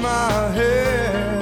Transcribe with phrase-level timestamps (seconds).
[0.00, 1.40] My head.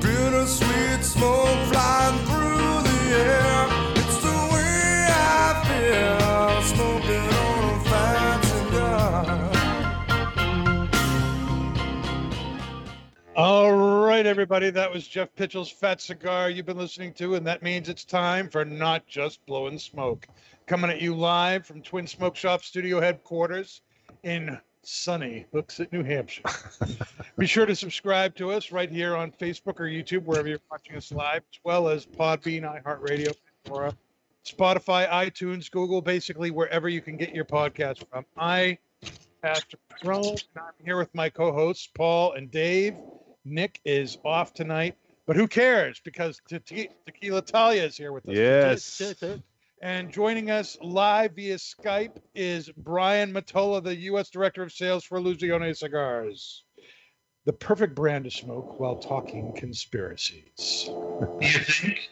[0.00, 3.66] Bittersweet smoke flying through the air.
[3.96, 9.52] It's the way I feel smoking on a fat cigar.
[13.36, 13.72] All
[14.06, 14.70] right, everybody.
[14.70, 18.48] That was Jeff Pitchell's Fat Cigar you've been listening to, and that means it's time
[18.48, 20.26] for Not Just Blowing Smoke.
[20.66, 23.82] Coming at you live from Twin Smoke Shop Studio headquarters
[24.22, 26.42] in sunny Hooksett, New Hampshire.
[27.36, 30.96] Be sure to subscribe to us right here on Facebook or YouTube, wherever you're watching
[30.96, 33.92] us live, as well as Podbean, iHeartRadio, Pandora,
[34.44, 38.24] Spotify, iTunes, Google, basically wherever you can get your podcast from.
[38.36, 38.78] I,
[39.42, 42.94] Pastor Patron, and I'm here with my co-hosts Paul and Dave.
[43.44, 46.00] Nick is off tonight, but who cares?
[46.04, 48.34] Because Te- Te- Tequila Talia is here with us.
[48.34, 49.14] Yes.
[49.82, 54.30] And joining us live via Skype is Brian Matola, the U.S.
[54.30, 56.64] Director of Sales for Illusione Cigars.
[57.44, 60.88] The perfect brand to smoke while talking conspiracies.
[60.88, 62.10] You think?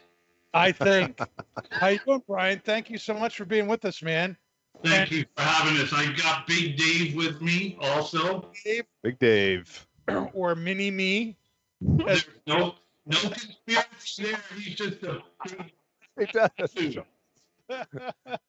[0.53, 1.19] I think.
[1.71, 2.61] How you doing, Brian?
[2.63, 4.37] Thank you so much for being with us, man.
[4.85, 5.91] Thank you for having us.
[5.93, 8.51] I got Big Dave with me also.
[8.63, 9.87] Dave Big Dave.
[10.35, 11.37] or Mini Me.
[11.81, 12.75] There's no
[13.07, 14.41] no conspiracy there.
[14.57, 15.23] He's just a
[16.17, 16.31] big
[16.75, 17.05] dude.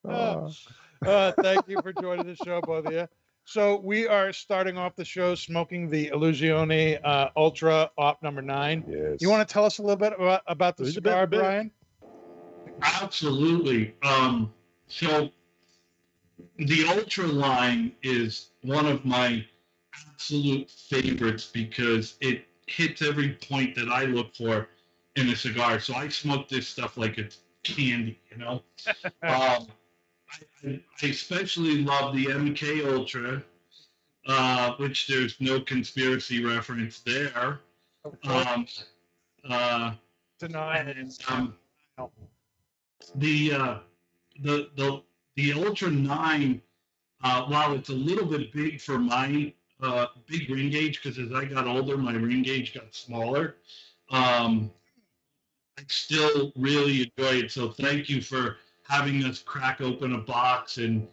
[0.07, 0.51] Oh.
[1.05, 3.07] uh, thank you for joining the show, both of you.
[3.45, 8.83] So we are starting off the show smoking the Illusione uh, Ultra Op number nine.
[8.87, 9.21] Yes.
[9.21, 11.39] You want to tell us a little bit about, about the A bit, cigar, bit.
[11.39, 11.71] Brian?
[12.81, 13.93] Absolutely.
[14.01, 14.51] Um,
[14.87, 15.29] so
[16.57, 19.45] the Ultra line is one of my
[20.11, 24.69] absolute favorites because it hits every point that I look for
[25.15, 25.79] in a cigar.
[25.79, 28.61] So I smoke this stuff like it's candy, you know.
[29.23, 29.67] um,
[30.63, 33.43] I, I especially love the MK Ultra,
[34.27, 37.59] uh, which there's no conspiracy reference there.
[38.23, 38.67] Um,
[39.49, 39.93] uh,
[41.27, 41.55] um,
[43.15, 43.77] the uh,
[44.41, 45.01] the the
[45.35, 46.61] the Ultra Nine,
[47.23, 51.33] uh, while it's a little bit big for my uh, big ring gauge, because as
[51.33, 53.57] I got older, my ring gauge got smaller.
[54.11, 54.71] Um,
[55.77, 57.51] I still really enjoy it.
[57.51, 61.07] So thank you for having us crack open a box and.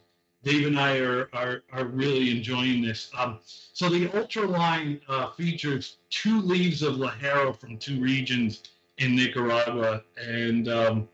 [0.45, 3.13] Dave and I are, are, are really enjoying this.
[3.17, 8.65] Um, so the Ultra line uh, features two leaves of Ligero from two regions
[8.99, 10.03] in Nicaragua.
[10.21, 11.09] And, um,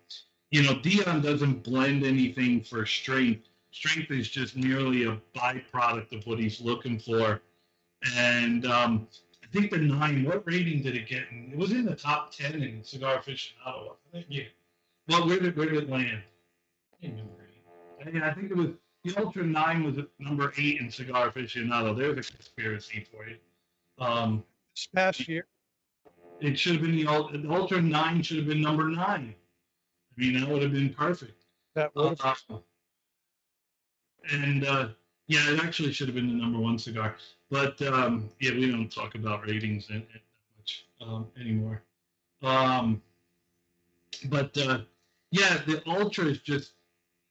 [0.50, 3.48] you know, Dion doesn't blend anything for strength.
[3.70, 7.42] Strength is just merely a byproduct of what he's looking for.
[8.16, 9.09] And um,
[9.48, 11.25] I think the nine, what rating did it get?
[11.31, 11.50] In?
[11.53, 14.26] It was in the top 10 in Cigar Aficionado, wasn't it?
[14.28, 14.42] Yeah.
[15.09, 16.22] Well, where did, where did it land?
[17.03, 18.26] I remember.
[18.26, 18.69] I think it was,
[19.04, 21.97] the Ultra 9 was number 8 in Cigar Aficionado.
[21.97, 23.36] There's a conspiracy for you.
[23.98, 24.44] Um,
[24.75, 25.47] This past year,
[26.41, 28.98] it should have been the, the Ultra 9 should have been number 9.
[29.00, 29.34] I
[30.16, 31.44] mean, that would have been perfect.
[31.75, 32.59] that would have Uh,
[34.30, 34.88] and uh,
[35.26, 37.16] yeah, it actually should have been the number one cigar.
[37.50, 40.20] But um, yeah, we don't talk about ratings and, and
[40.59, 41.82] much um, anymore.
[42.42, 43.03] Um,
[44.26, 44.81] but uh,
[45.31, 46.72] yeah, the Ultra is just,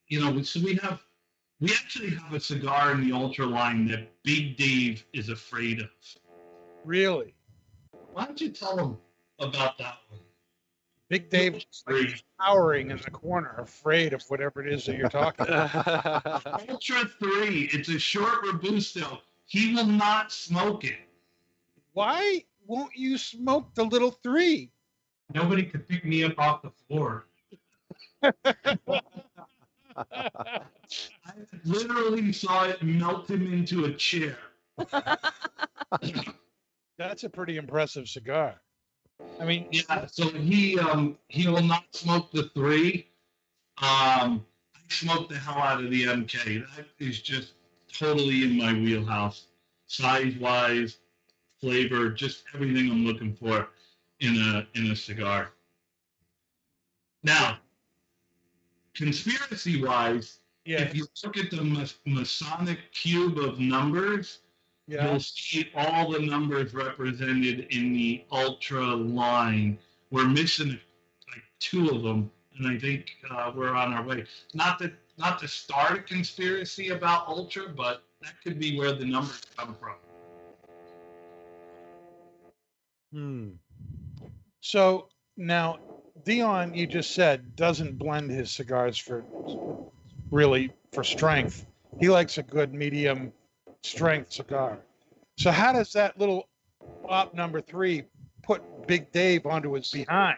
[0.07, 1.01] you know, so we have,
[1.59, 5.89] we actually have a cigar in the Ultra line that Big Dave is afraid of.
[6.83, 7.33] really.
[8.13, 8.97] Why don't you tell him
[9.39, 10.19] about that one?
[11.09, 15.07] Big Dave is like cowering in the corner, afraid of whatever it is that you're
[15.09, 16.45] talking about.
[16.69, 19.21] Ultra 3, it's a short Robusto.
[19.47, 20.99] He will not smoke it.
[21.93, 24.71] Why won't you smoke the little three?
[25.33, 27.25] Nobody could pick me up off the floor.
[30.11, 30.61] I
[31.65, 34.37] literally saw it melt him into a chair.
[36.97, 38.61] That's a pretty impressive cigar.
[39.39, 43.07] I mean, Yeah, so he um he will not smoke the three.
[43.81, 44.45] Um
[44.75, 46.65] I smoked the hell out of the MK.
[46.75, 47.53] That is just
[47.97, 49.45] totally in my wheelhouse.
[49.87, 50.97] Size wise,
[51.61, 53.69] flavor, just everything I'm looking for
[54.19, 55.51] in a in a cigar.
[57.23, 57.57] Now,
[58.93, 64.39] conspiracy wise, yeah, if you look at the Masonic cube of numbers,
[64.87, 65.09] Yeah.
[65.11, 69.77] you'll see all the numbers represented in the ultra line.
[70.11, 70.79] We're missing
[71.29, 74.25] like two of them, and I think uh, we're on our way.
[74.53, 79.05] Not that not to start a conspiracy about ultra, but that could be where the
[79.05, 79.95] numbers come from.
[83.11, 83.49] Hmm.
[84.61, 85.79] So now,
[86.25, 89.23] Dion, you just said doesn't blend his cigars for
[90.31, 91.65] really for strength.
[91.99, 93.31] He likes a good medium
[93.83, 94.79] strength cigar.
[95.37, 96.47] So how does that little
[97.07, 98.03] op number three
[98.43, 100.37] put Big Dave onto his behind?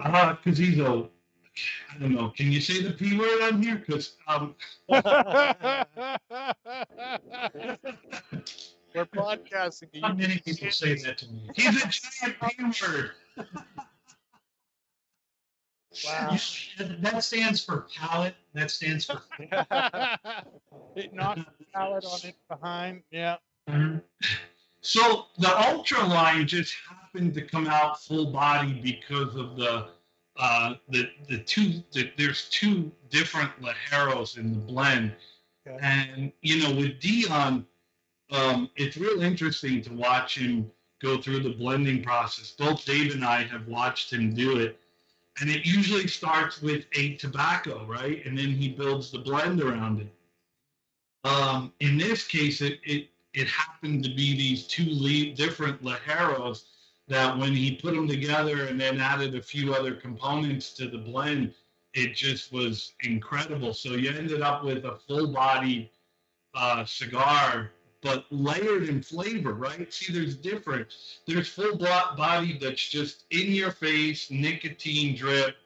[0.00, 1.08] Uh, because he's a,
[1.94, 2.30] I don't know.
[2.36, 3.76] Can you say the p word on here?
[3.76, 4.54] Because um,
[8.94, 10.00] We're podcasting.
[10.00, 11.50] Not many people say that to me.
[11.54, 13.10] he's a giant p word.
[16.04, 16.32] Wow.
[16.78, 18.34] You- That stands for palate.
[18.54, 19.22] That stands for.
[19.40, 23.02] it knocked the palate on it behind.
[23.10, 23.36] Yeah.
[24.80, 29.88] So the ultra line just happened to come out full body because of the
[30.38, 35.14] uh, the the two the, there's two different Ligeros in the blend,
[35.66, 35.78] Okay.
[35.82, 37.66] and you know with Dion,
[38.30, 40.70] um, it's real interesting to watch him
[41.02, 42.52] go through the blending process.
[42.52, 44.80] Both Dave and I have watched him do it,
[45.40, 50.00] and it usually starts with a tobacco, right, and then he builds the blend around
[50.00, 50.14] it.
[51.24, 56.64] Um, in this case, it, it it happened to be these two different Ligeros
[57.08, 60.98] that when he put them together and then added a few other components to the
[60.98, 61.54] blend,
[61.94, 63.72] it just was incredible.
[63.74, 65.90] So you ended up with a full-bodied
[66.54, 67.70] uh, cigar,
[68.02, 69.92] but layered in flavor, right?
[69.92, 70.88] See, there's different.
[71.26, 75.56] There's full bodied that's just in your face, nicotine drip,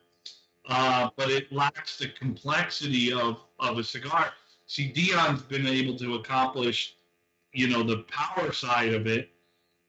[0.69, 4.33] uh, but it lacks the complexity of of a cigar.
[4.67, 6.94] See, Dion's been able to accomplish,
[7.53, 9.31] you know, the power side of it,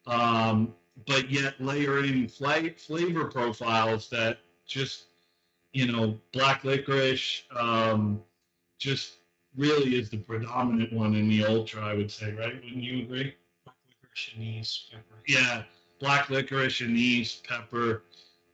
[0.08, 0.74] um,
[1.08, 5.06] but yet layer in fla- flavor profiles that just,
[5.72, 8.22] you know, black licorice, um,
[8.80, 9.16] just
[9.56, 11.82] really is the predominant one in the ultra.
[11.82, 12.56] I would say, right?
[12.56, 13.36] Wouldn't you agree?
[13.66, 15.22] Black licorice, anise, pepper.
[15.28, 15.64] Yeah,
[16.00, 18.04] black licorice, anise, pepper.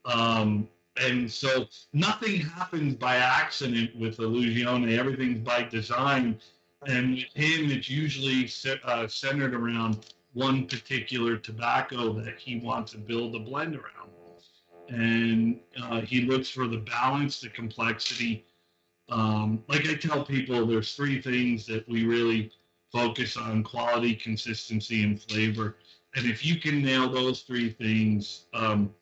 [0.04, 4.98] Um, and so nothing happens by accident with Illusione.
[4.98, 6.38] Everything's by design.
[6.86, 8.50] And with him, it's usually
[8.84, 14.10] uh, centered around one particular tobacco that he wants to build a blend around.
[14.88, 18.44] And uh, he looks for the balance, the complexity.
[19.08, 22.52] Um, like I tell people, there's three things that we really
[22.92, 25.76] focus on quality, consistency, and flavor.
[26.16, 28.92] And if you can nail those three things, um,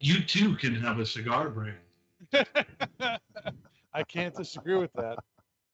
[0.00, 1.76] you too can have a cigar brand.
[3.92, 5.18] I can't disagree with that.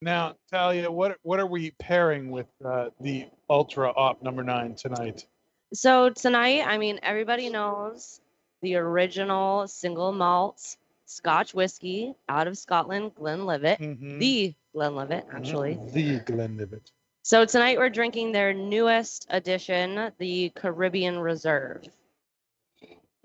[0.00, 5.26] Now, Talia, what what are we pairing with uh, the Ultra Op number nine tonight?
[5.74, 8.18] So tonight, I mean, everybody knows
[8.62, 14.18] the original single malt Scotch whiskey out of Scotland, Glenlivet, Mhm.
[14.18, 15.78] the Glenlivet, actually.
[15.92, 16.90] the Glenlivet.
[17.24, 21.84] So tonight we're drinking their newest edition, the Caribbean Reserve.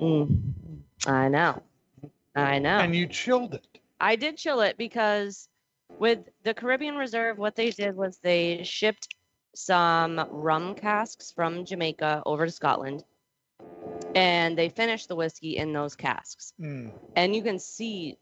[0.02, 0.44] Mm,
[1.06, 1.64] I know.
[2.36, 2.80] I know.
[2.80, 3.66] And you chilled it.
[4.02, 5.48] I did chill it because
[5.98, 9.08] with the Caribbean Reserve, what they did was they shipped
[9.54, 13.04] some rum casks from Jamaica over to Scotland
[14.16, 16.54] and they finished the whiskey in those casks.
[16.60, 16.92] Mm.
[17.16, 18.18] And you can see,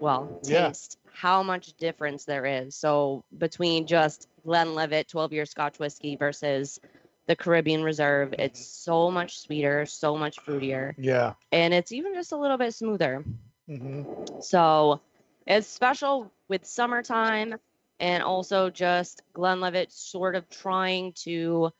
[0.00, 0.68] well, Yeah.
[0.68, 2.74] taste how much difference there is.
[2.74, 6.80] So between just Glenlivet 12 year Scotch whiskey versus
[7.26, 11.34] the Caribbean Reserve, it's so much sweeter, so much fruitier, Yeah.
[11.52, 13.24] and it's even just a little bit smoother.
[13.66, 14.02] hmm
[14.40, 15.00] So
[15.46, 17.56] it's special with summertime
[18.00, 21.70] and also just Glenlivet sort of trying to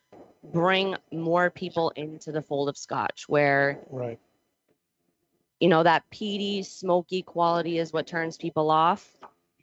[0.52, 4.18] bring more people into the fold of Scotch where, Right.
[5.60, 9.16] you know, that peaty, smoky quality is what turns people off.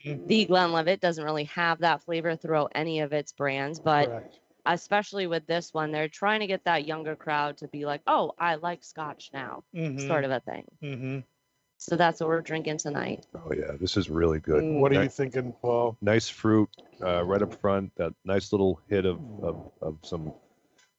[0.06, 0.28] Mhm.
[0.28, 4.40] The Glenlivet doesn't really have that flavor throughout any of its brands, but Correct.
[4.66, 8.34] especially with this one, they're trying to get that younger crowd to be like, oh,
[8.38, 9.64] I like Scotch now,
[10.00, 10.66] sort of a thing.
[10.82, 11.20] hmm
[11.78, 13.26] So that's what we're drinking tonight.
[13.36, 14.64] Oh yeah, this is really good.
[14.64, 14.80] Mm.
[14.80, 15.96] What are you thinking, Paul?
[16.02, 16.70] Nice fruit
[17.04, 17.92] uh, right up front.
[17.98, 20.34] That nice little hit of, of, of some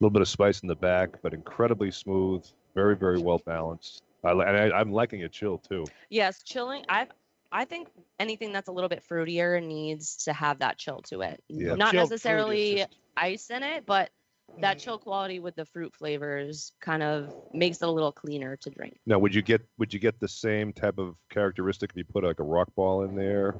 [0.01, 2.45] little bit of spice in the back, but incredibly smooth.
[2.75, 4.03] Very very well balanced.
[4.25, 5.85] I, li- and I, I'm liking it chill too.
[6.11, 6.85] Yes, chilling.
[6.89, 7.09] I
[7.51, 7.89] I think
[8.21, 11.43] anything that's a little bit fruitier needs to have that chill to it.
[11.49, 11.75] Yeah.
[11.75, 14.11] Not Chilled fruit is necessarily just- ice in it, but
[14.59, 14.81] that Mhm.
[14.81, 18.99] chill quality with the fruit flavors kind of makes it a little cleaner to drink.
[19.07, 22.25] Now, would you get would you get the same type of characteristic if you put
[22.25, 23.55] like a rock ball in there?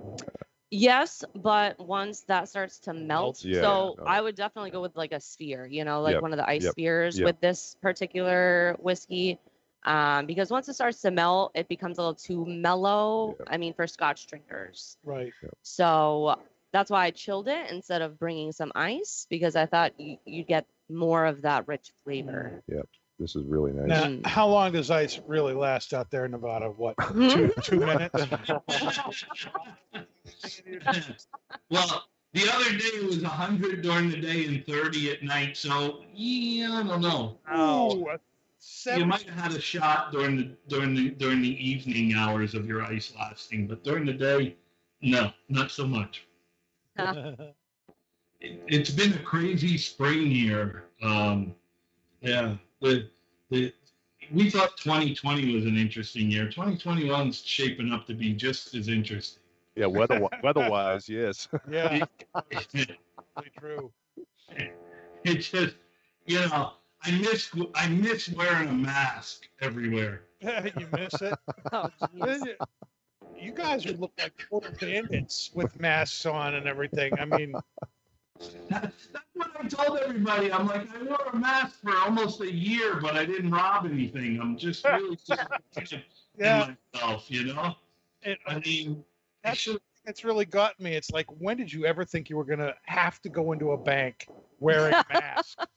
[0.71, 4.05] Yes, but once that starts to melt, Melts, yeah, so no.
[4.05, 6.49] I would definitely go with like a sphere, you know, like Yep, one of the
[6.49, 7.25] ice yep, spheres yep.
[7.25, 9.39] with this particular whiskey.
[9.85, 13.37] Um, because once it starts to melt, it becomes a little too mellow.
[13.39, 13.49] Yep.
[13.51, 14.99] I mean, for Scotch drinkers.
[15.03, 15.33] Right.
[15.63, 16.39] So
[16.73, 20.47] that's why I chilled it instead of bringing some ice because I thought you, you'd
[20.47, 22.63] get more of that rich flavor.
[22.69, 22.89] Yep.
[23.19, 23.89] This is really nice.
[23.89, 24.27] Now, Mm.
[24.27, 26.69] how long does ice really last out there in Nevada?
[26.69, 28.15] What, two, two minutes?
[31.71, 35.57] well, the other day it was 100 during the day and 30 at night.
[35.57, 37.39] So, yeah, I don't know.
[37.51, 38.07] Oh,
[38.97, 42.67] You might have had a shot during the during the during the evening hours of
[42.67, 44.57] your ice lasting, but during the day,
[45.01, 46.27] no, not so much.
[46.99, 47.55] It,
[48.67, 50.85] it's been a crazy spring here.
[51.03, 51.55] Um,
[52.21, 53.09] yeah, the
[53.51, 53.73] the
[54.33, 56.47] we thought 2020 was an interesting year.
[56.47, 59.43] 2021's shaping up to be just as interesting.
[59.75, 61.49] Yeah, weather weather-wise, yes.
[61.71, 62.05] yeah,
[62.51, 62.87] really
[63.59, 63.93] true.
[65.25, 65.77] It's just,
[66.27, 70.23] you know, I miss I miss wearing a mask everywhere.
[70.41, 71.35] you miss it.
[71.73, 72.57] Oh, jeez.
[73.41, 77.13] You guys would look like total bandits with masks on and everything.
[77.19, 77.55] I mean,
[78.69, 80.53] That's, that's what I told everybody.
[80.53, 84.41] I'm like, I wore a mask for almost a year, but I didn't rob anything.
[84.41, 86.05] I'm just really disappointed
[86.39, 87.75] yeah, in myself, you know.
[88.23, 89.05] it, I mean,
[89.45, 89.81] I that's should.
[90.05, 90.95] it's really gotten me.
[90.95, 93.77] It's like, when did you ever think you were gonna have to go into a
[93.77, 94.29] bank
[94.61, 95.59] wearing a mask?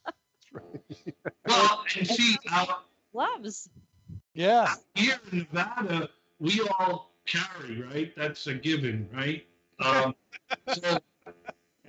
[1.48, 3.70] Well, and see, out Gloves.
[4.34, 8.14] Yeah, here in Nevada, we all carry, right?
[8.16, 9.46] That's a given, right?
[9.84, 10.14] Um,
[10.76, 11.00] so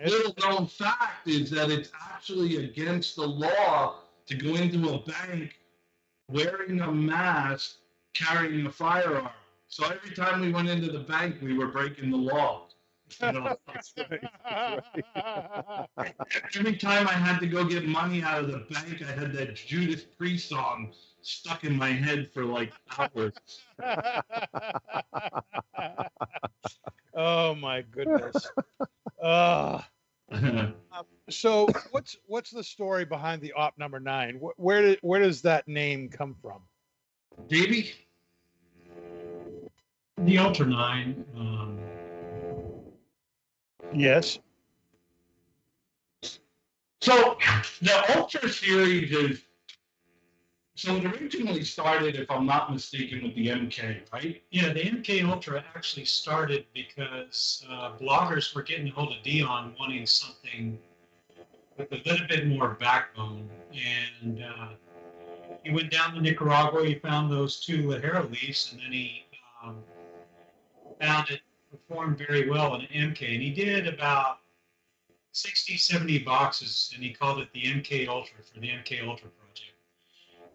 [0.02, 3.96] little known fact is that it's actually against the law
[4.26, 5.58] to go into a bank
[6.30, 7.76] wearing a mask,
[8.14, 9.28] carrying a firearm.
[9.68, 12.66] So every time we went into the bank, we were breaking the law.
[13.20, 13.56] You know,
[16.56, 19.54] every time I had to go get money out of the bank, I had that
[19.54, 23.34] Judas Priest song stuck in my head for like hours.
[27.14, 28.50] oh my goodness.
[29.22, 29.80] Uh,
[31.30, 34.40] so what's what's the story behind the op number nine?
[34.40, 36.62] Wh- Where did where does that name come from?
[37.48, 37.92] Davey?
[40.18, 41.78] The Ultra 9, um,
[43.92, 44.38] Yes.
[47.00, 47.36] So
[47.80, 49.42] the Ultra series is
[50.82, 54.42] so it originally started, if I'm not mistaken, with the MK, right?
[54.50, 59.76] yeah, the MK Ultra actually started because uh, bloggers were getting a hold of Dion
[59.78, 60.76] wanting something
[61.78, 63.48] with a little bit more backbone.
[63.72, 64.68] And uh,
[65.62, 69.24] he went down to Nicaragua, he found those two Ligero leaves, and then he
[69.64, 69.76] um,
[71.00, 73.34] found it performed very well in MK.
[73.34, 74.38] And he did about
[75.30, 79.71] 60, 70 boxes, and he called it the MK Ultra for the MK Ultra project.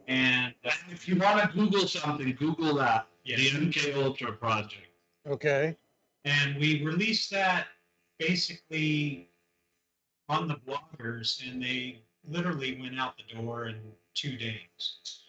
[0.08, 3.08] And uh, if you want to Google something, Google that.
[3.26, 3.52] Yes.
[3.52, 4.88] The MK Ultra project.
[5.28, 5.76] Okay.
[6.24, 7.68] and we released that
[8.18, 9.30] basically
[10.30, 12.00] on the bloggers and they
[12.30, 13.76] literally went out the door in
[14.14, 15.22] two days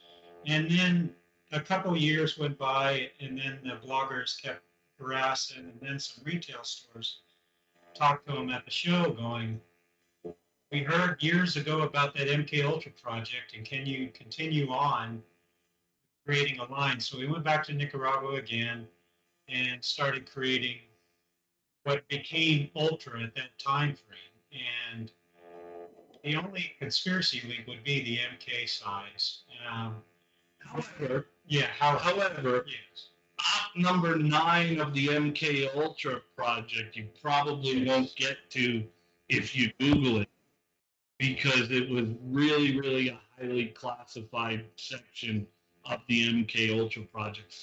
[0.47, 1.15] and then
[1.53, 4.63] a couple of years went by and then the bloggers kept
[4.99, 7.19] harassing and then some retail stores
[7.95, 9.61] talked to them at the show going
[10.71, 15.23] we heard years ago about that mk ultra project and can you continue on
[16.27, 18.87] creating a line so we went back to nicaragua again
[19.49, 20.77] and started creating
[21.85, 24.61] what became Ultra at that time frame.
[24.95, 25.11] And
[26.23, 29.41] the only conspiracy link would be the MK size.
[29.71, 29.97] Um,
[30.59, 33.09] However, yeah, how, however, yes.
[33.39, 38.85] op number nine of the MK Ultra project, you probably won't get to
[39.31, 40.28] if you Google it
[41.19, 45.47] because it was really, really a highly classified section
[45.85, 47.55] of the MK Ultra project.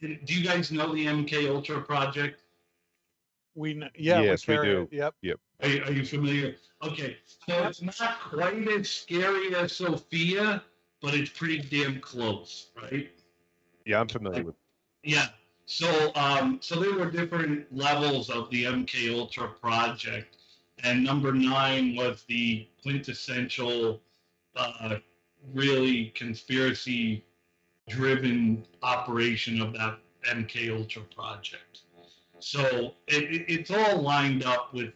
[0.00, 2.42] Do you guys know the MK Ultra project?
[3.54, 4.20] We kn- yeah.
[4.20, 4.88] Yes, we carry do.
[4.90, 5.14] it.
[5.22, 5.40] Yep.
[5.62, 6.56] Are you, are you familiar?
[6.82, 7.16] Okay,
[7.46, 10.62] so it's not quite as scary as Sophia,
[11.00, 13.10] but it's pretty damn close, right?
[13.86, 14.56] Yeah, I'm familiar with.
[15.02, 15.26] Yeah.
[15.66, 20.36] So um, so there were different levels of the MK Ultra project,
[20.82, 24.00] and number nine was the quintessential,
[24.56, 24.96] uh,
[25.52, 31.82] really conspiracy-driven operation of that MK Ultra project.
[32.40, 34.92] So it, it, it's all lined up with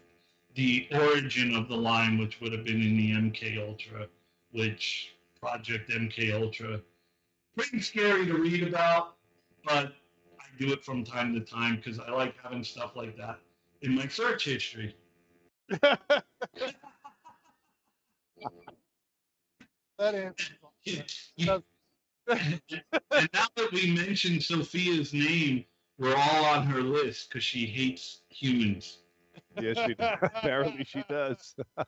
[0.55, 4.07] the origin of the line, which would have been in the MK Ultra,
[4.53, 6.81] which Project MK Ultra,
[7.57, 9.15] pretty scary to read about,
[9.65, 9.95] but
[10.41, 13.39] I do it from time to time because I like having stuff like that
[13.83, 14.97] in my search history.
[19.99, 20.51] That answers.
[21.37, 21.63] You-
[22.29, 22.61] and
[23.33, 25.65] now that we mentioned Sophia's name,
[25.99, 28.99] we're all on her list because she hates humans.
[29.59, 30.19] Yes, she does.
[30.23, 31.55] apparently she does.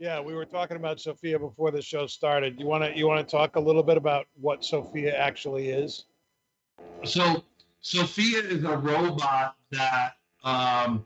[0.00, 2.60] Yeah, we were talking about Sophia before the show started.
[2.60, 6.04] You want to you want to talk a little bit about what Sophia actually is?
[7.04, 7.42] So
[7.80, 10.12] Sophia is a robot that
[10.44, 11.04] um,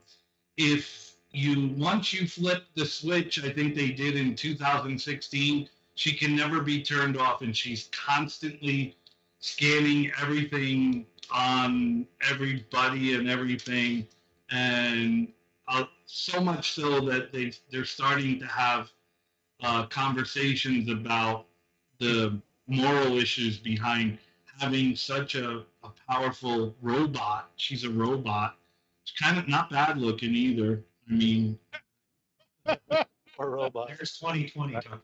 [0.58, 6.36] if you once you flip the switch, I think they did in 2016, she can
[6.36, 8.96] never be turned off, and she's constantly
[9.38, 14.06] scanning everything on everybody and everything,
[14.50, 15.28] and
[15.68, 18.90] uh, so much so that they they're starting to have
[19.62, 21.46] uh, conversations about
[21.98, 24.18] the moral issues behind
[24.58, 27.50] having such a, a powerful robot.
[27.56, 28.56] She's a robot.
[29.04, 30.84] She's kind of not bad looking either.
[31.10, 31.58] I mean,
[33.38, 33.88] Or robot?
[33.88, 34.74] There's 2020.
[34.74, 35.00] Tucker.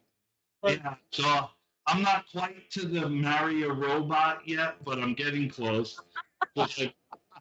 [0.64, 0.94] yeah.
[1.10, 1.48] So
[1.86, 5.98] I'm not quite to the marry a robot yet, but I'm getting close.
[6.54, 6.94] But like,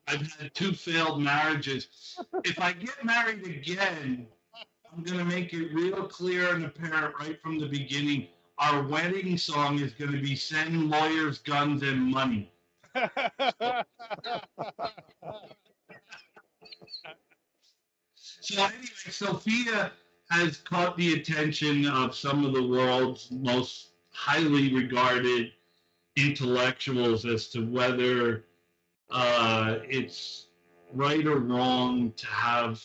[0.07, 2.17] I've had two failed marriages.
[2.45, 4.27] If I get married again,
[4.91, 8.27] I'm gonna make it real clear and apparent right from the beginning.
[8.57, 12.51] Our wedding song is gonna be "Send lawyers, guns, and money."
[18.41, 19.91] So anyway, Sophia
[20.29, 25.51] has caught the attention of some of the world's most highly regarded
[26.15, 28.45] intellectuals as to whether
[29.11, 30.47] uh, it's
[30.93, 32.83] right or wrong to have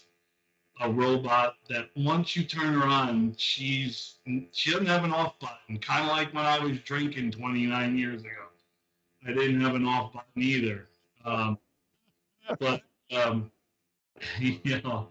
[0.80, 4.16] a robot that once you turn her on, she's
[4.52, 5.78] she doesn't have an off button.
[5.78, 8.30] Kind of like when I was drinking 29 years ago.
[9.26, 10.88] I didn't have an off button either.
[11.25, 11.59] Um,
[12.59, 12.82] but
[13.12, 13.50] um,
[14.40, 15.09] you know,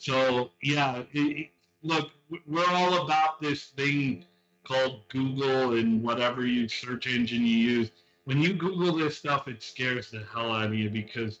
[0.00, 1.50] so yeah, it,
[1.82, 2.10] look,
[2.46, 4.24] we're all about this thing
[4.64, 7.90] called Google and whatever you search engine you use.
[8.24, 11.40] When you Google this stuff, it scares the hell out of you because,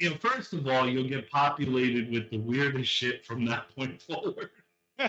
[0.00, 4.02] you know, first of all, you'll get populated with the weirdest shit from that point
[4.02, 4.50] forward.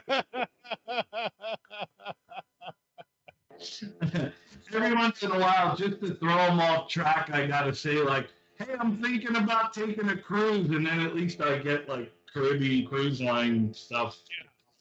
[4.71, 8.29] Every once in a while, just to throw them off track, I gotta say like,
[8.59, 12.87] "Hey, I'm thinking about taking a cruise," and then at least I get like Caribbean
[12.87, 14.17] cruise line stuff.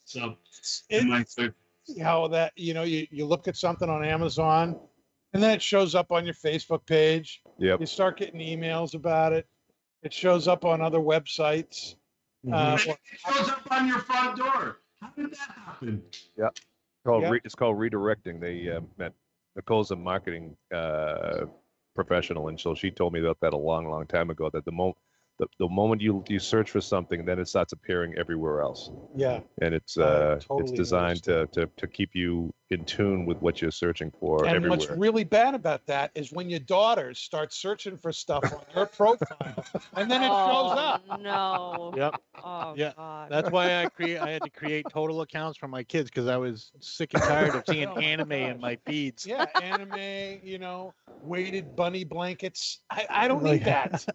[0.04, 0.36] So,
[0.88, 1.24] in my
[2.00, 4.78] how that you know you, you look at something on Amazon
[5.32, 7.42] and then it shows up on your Facebook page.
[7.58, 7.80] Yep.
[7.80, 9.46] You start getting emails about it.
[10.02, 11.94] It shows up on other websites.
[12.50, 12.98] Uh, And it
[13.34, 14.78] shows up on your front door.
[15.00, 16.02] How did that happen?
[17.04, 17.32] Called Yep.
[17.32, 18.40] re- it's called redirecting.
[18.40, 19.12] They uh, met
[19.56, 21.46] Nicole's a marketing uh,
[21.94, 24.50] professional, and so she told me about that a long, long time ago.
[24.50, 24.98] That the moment
[25.40, 29.40] the, the moment you you search for something, then it starts appearing everywhere else, yeah.
[29.62, 33.61] and it's uh, totally it's designed to, to to keep you in tune with what
[33.61, 34.79] you're searching for And everywhere.
[34.79, 38.87] what's really bad about that is when your daughters start searching for stuff on your
[38.87, 39.64] profile
[39.96, 41.03] and then it shows up.
[41.11, 41.92] Oh, No.
[41.96, 42.14] Yep.
[42.44, 43.31] Oh Yeah, God.
[43.31, 44.18] That's why I create.
[44.18, 47.55] I had to create total accounts for my kids because I was sick and tired
[47.57, 49.26] of seeing anime in my feeds.
[49.26, 52.81] Yeah, anime, you know, weighted bunny blankets.
[52.90, 54.07] I, I don't need that.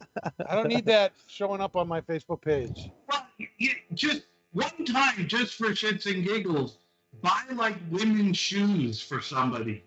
[0.48, 2.90] I don't need that showing up on my Facebook page.
[3.10, 3.26] Well,
[3.58, 4.24] you, just
[4.54, 6.78] one time, just for shits and giggles,
[7.22, 9.84] buy like women's shoes for somebody,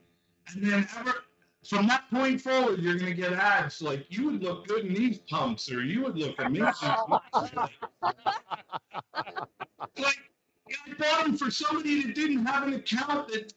[0.53, 1.15] and then ever
[1.69, 5.19] from that point forward, you're gonna get ads like you would look good in these
[5.19, 6.73] pumps, or you would look amazing.
[7.33, 7.69] like
[9.97, 13.53] I bought them for somebody that didn't have an account that.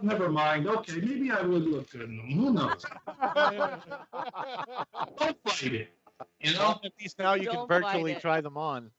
[0.00, 0.68] Never mind.
[0.68, 2.30] Okay, maybe I would look good in them.
[2.30, 2.86] Who knows?
[5.18, 5.97] Don't fight it.
[6.40, 6.58] You know.
[6.58, 8.90] Well, at least now you can Don't fight virtually try them on.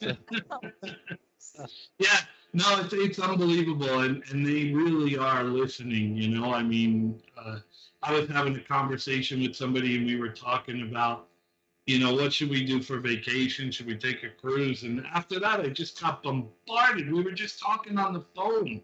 [1.98, 2.18] Yeah,
[2.52, 6.16] no, it's, it's unbelievable, and, and they really are listening.
[6.16, 7.58] You know, I mean, uh,
[8.02, 11.28] I was having a conversation with somebody, and we were talking about,
[11.86, 13.70] you know, what should we do for vacation?
[13.70, 14.82] Should we take a cruise?
[14.82, 17.12] And after that, I just got bombarded.
[17.12, 18.80] We were just talking on the phone.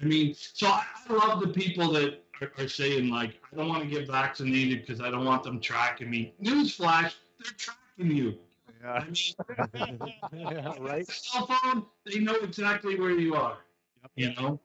[0.00, 3.68] I mean, so I, I love the people that are, are saying like, I don't
[3.68, 6.34] want to get vaccinated because I don't want them tracking me.
[6.42, 8.38] Newsflash, they're tracking you.
[8.84, 10.00] I mean,
[10.32, 11.06] yeah, right.
[11.06, 13.58] cell phone, they know exactly where you are.
[14.02, 14.10] Yep.
[14.16, 14.60] You know?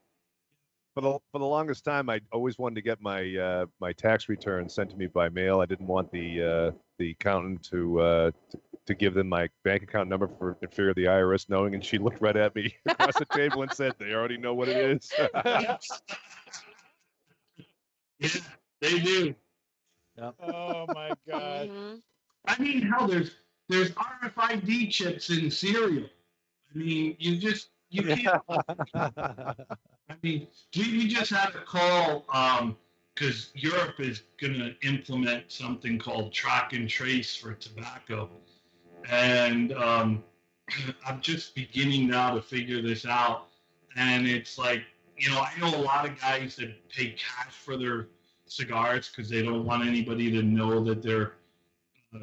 [0.96, 4.30] for the for the longest time, I always wanted to get my uh, my tax
[4.30, 5.60] return sent to me by mail.
[5.60, 9.84] I didn't want the uh, the accountant to, uh, to to give them my bank
[9.84, 11.74] account number for the fear of the IRS knowing.
[11.74, 14.70] And she looked right at me across the table and said, "They already know what
[14.70, 15.12] it is."
[18.20, 18.30] Yeah,
[18.82, 19.36] they do.
[20.40, 21.70] Oh my God.
[21.70, 22.02] Mhm.
[22.46, 23.32] I mean, hell, there's
[23.68, 26.10] there's RFID chips in cereal.
[26.74, 28.42] I mean, you just you can't.
[30.10, 32.78] I mean, we, we just have to call um
[33.14, 38.30] because Europe is going to implement something called track and trace for tobacco.
[39.10, 40.24] And um,
[41.06, 43.48] I'm just beginning now to figure this out.
[43.96, 44.84] And it's like,
[45.18, 48.08] you know, I know a lot of guys that pay cash for their
[48.46, 51.34] cigars because they don't want anybody to know that they're
[52.14, 52.20] uh,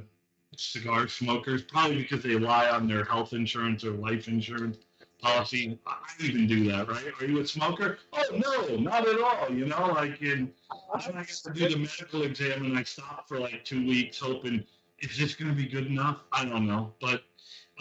[0.56, 4.78] cigar smokers, probably because they lie on their health insurance or life insurance
[5.20, 5.78] policy.
[5.86, 7.04] I even do that, right?
[7.20, 7.98] Are you a smoker?
[8.12, 9.50] Oh no, not at all.
[9.50, 10.52] You know, like in
[10.92, 14.64] I got to do the medical exam and I stopped for like two weeks, hoping
[14.98, 16.18] is this going to be good enough?
[16.32, 17.22] I don't know, but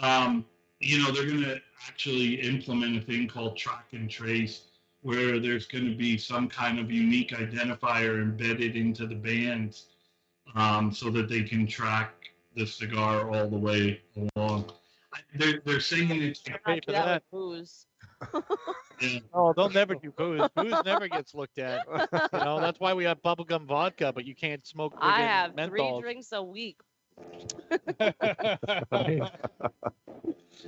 [0.00, 0.44] um,
[0.80, 4.62] you know they're going to actually implement a thing called track and trace,
[5.02, 9.86] where there's going to be some kind of unique identifier embedded into the bands,
[10.54, 12.12] um, so that they can track
[12.56, 14.00] the cigar all the way
[14.36, 14.70] along.
[15.14, 17.22] I- They're, they're saying it's Pay for that that.
[17.30, 17.86] booze.
[19.00, 20.48] yeah, Oh, they'll never do booze.
[20.54, 21.84] Booze never gets looked at.
[22.32, 24.94] You know, that's why we have bubblegum vodka, but you can't smoke.
[24.98, 26.78] I friggin' have three drinks a week.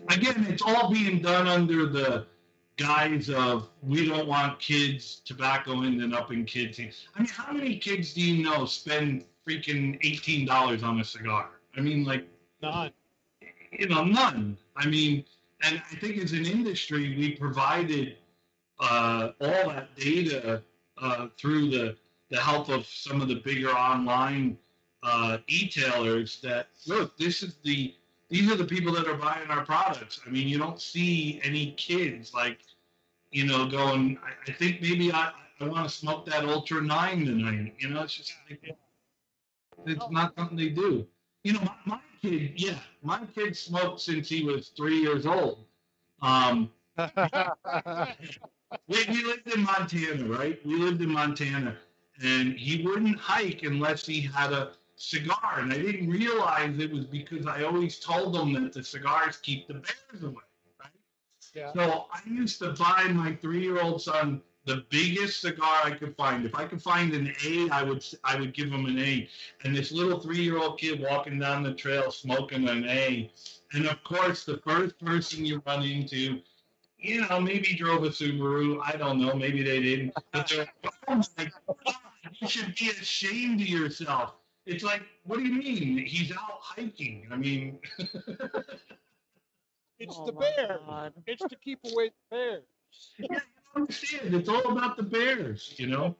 [0.08, 2.26] again, it's all being done under the
[2.76, 6.80] guise of we don't want kids tobacco ending up in kids.
[6.80, 11.50] I mean, how many kids do you know spend freaking eighteen dollars on a cigar?
[11.76, 12.26] I mean, like
[12.62, 12.92] None.
[13.72, 14.56] you know, none.
[14.76, 15.24] I mean,
[15.62, 18.16] and I think as an industry, we provided
[18.80, 20.62] uh, all that data
[20.98, 21.96] uh, through the
[22.30, 24.58] the help of some of the bigger online
[25.02, 26.40] uh, e-tailers.
[26.40, 27.94] That look, this is the
[28.28, 30.20] these are the people that are buying our products.
[30.26, 32.60] I mean, you don't see any kids like,
[33.30, 34.18] you know, going.
[34.24, 37.74] I, I think maybe I, I want to smoke that Ultra Nine tonight.
[37.78, 38.76] You know, it's just like,
[39.86, 41.06] it's not something they do.
[41.42, 45.66] You know, my, my kid, yeah, my kid smoked since he was three years old.
[46.22, 46.70] Um,
[48.88, 50.58] we, we lived in Montana, right?
[50.64, 51.76] We lived in Montana,
[52.22, 55.58] and he wouldn't hike unless he had a cigar.
[55.58, 59.66] And I didn't realize it was because I always told them that the cigars keep
[59.68, 60.42] the bears away,
[60.80, 60.90] right?
[61.54, 61.72] Yeah.
[61.72, 66.46] So I used to buy my three-year-old son the biggest cigar I could find.
[66.46, 69.28] If I could find an A, I would I would give him an A.
[69.62, 73.30] And this little three-year-old kid walking down the trail smoking an A.
[73.74, 76.40] And of course, the first person you run into,
[76.98, 78.80] you know, maybe drove a Subaru.
[78.82, 79.34] I don't know.
[79.34, 80.14] Maybe they didn't.
[80.32, 80.66] But they're,
[81.08, 81.76] oh my God,
[82.40, 84.34] you should be ashamed of yourself.
[84.66, 85.98] It's like, what do you mean?
[86.06, 87.28] He's out hiking.
[87.30, 87.78] I mean,
[89.98, 90.80] It's Oh the bear.
[90.86, 91.14] God.
[91.26, 92.60] It's to keep away the bear.
[93.18, 93.40] yeah,
[93.74, 94.34] don't understand.
[94.34, 96.16] It's all about the Bears, you know.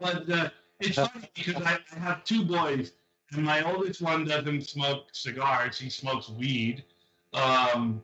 [0.00, 0.50] But uh,
[0.80, 2.92] it's funny because I, I have two boys,
[3.32, 5.78] and my oldest one doesn't smoke cigars.
[5.78, 6.84] He smokes weed.
[7.32, 8.02] Um,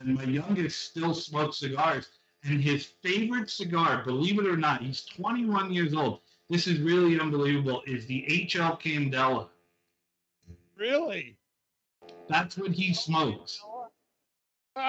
[0.00, 2.08] and my youngest still smokes cigars.
[2.44, 6.21] And his favorite cigar, believe it or not, he's 21 years old.
[6.52, 7.82] This is really unbelievable.
[7.86, 9.48] Is the HL Candela.
[10.76, 11.38] really?
[12.28, 13.58] That's what he smokes.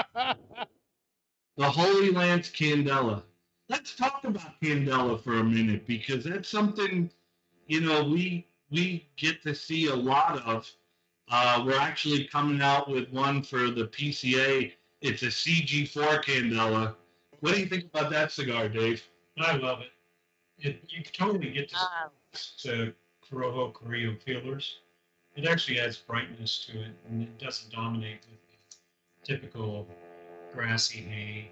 [1.55, 3.21] The Holy Lance Candela.
[3.69, 7.11] Let's talk about Candela for a minute because that's something,
[7.67, 10.67] you know, we we get to see a lot of.
[11.29, 14.73] Uh, we're actually coming out with one for the PCA.
[15.01, 16.95] It's a CG4 Candela.
[17.41, 19.03] What do you think about that cigar, Dave?
[19.37, 19.91] I love it.
[20.63, 22.09] It you totally get to Ah,
[22.59, 22.93] to
[23.29, 24.79] Corojo Criollo feelers.
[25.35, 29.87] It actually adds brightness to it, and it doesn't dominate with the typical
[30.53, 31.51] grassy hay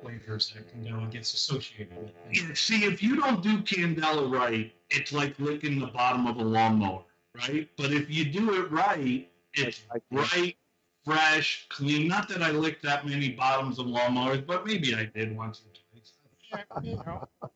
[0.00, 2.12] flavors that Candela gets associated with.
[2.32, 6.42] Yeah, see, if you don't do Candela right, it's like licking the bottom of a
[6.42, 7.68] lawnmower, right?
[7.76, 10.56] But if you do it right, it's bright,
[11.04, 12.08] fresh, clean.
[12.08, 15.72] Not that I licked that many bottoms of lawnmowers, but maybe I did once or
[15.74, 17.52] twice.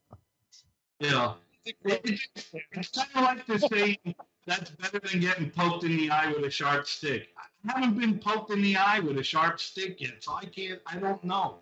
[1.00, 1.72] You know, Yeah.
[1.84, 2.20] It, it,
[2.72, 3.98] it's kind of like the saying
[4.46, 7.28] that's better than getting poked in the eye with a sharp stick.
[7.68, 10.80] I haven't been poked in the eye with a sharp stick yet, so I can't.
[10.86, 11.58] I don't know.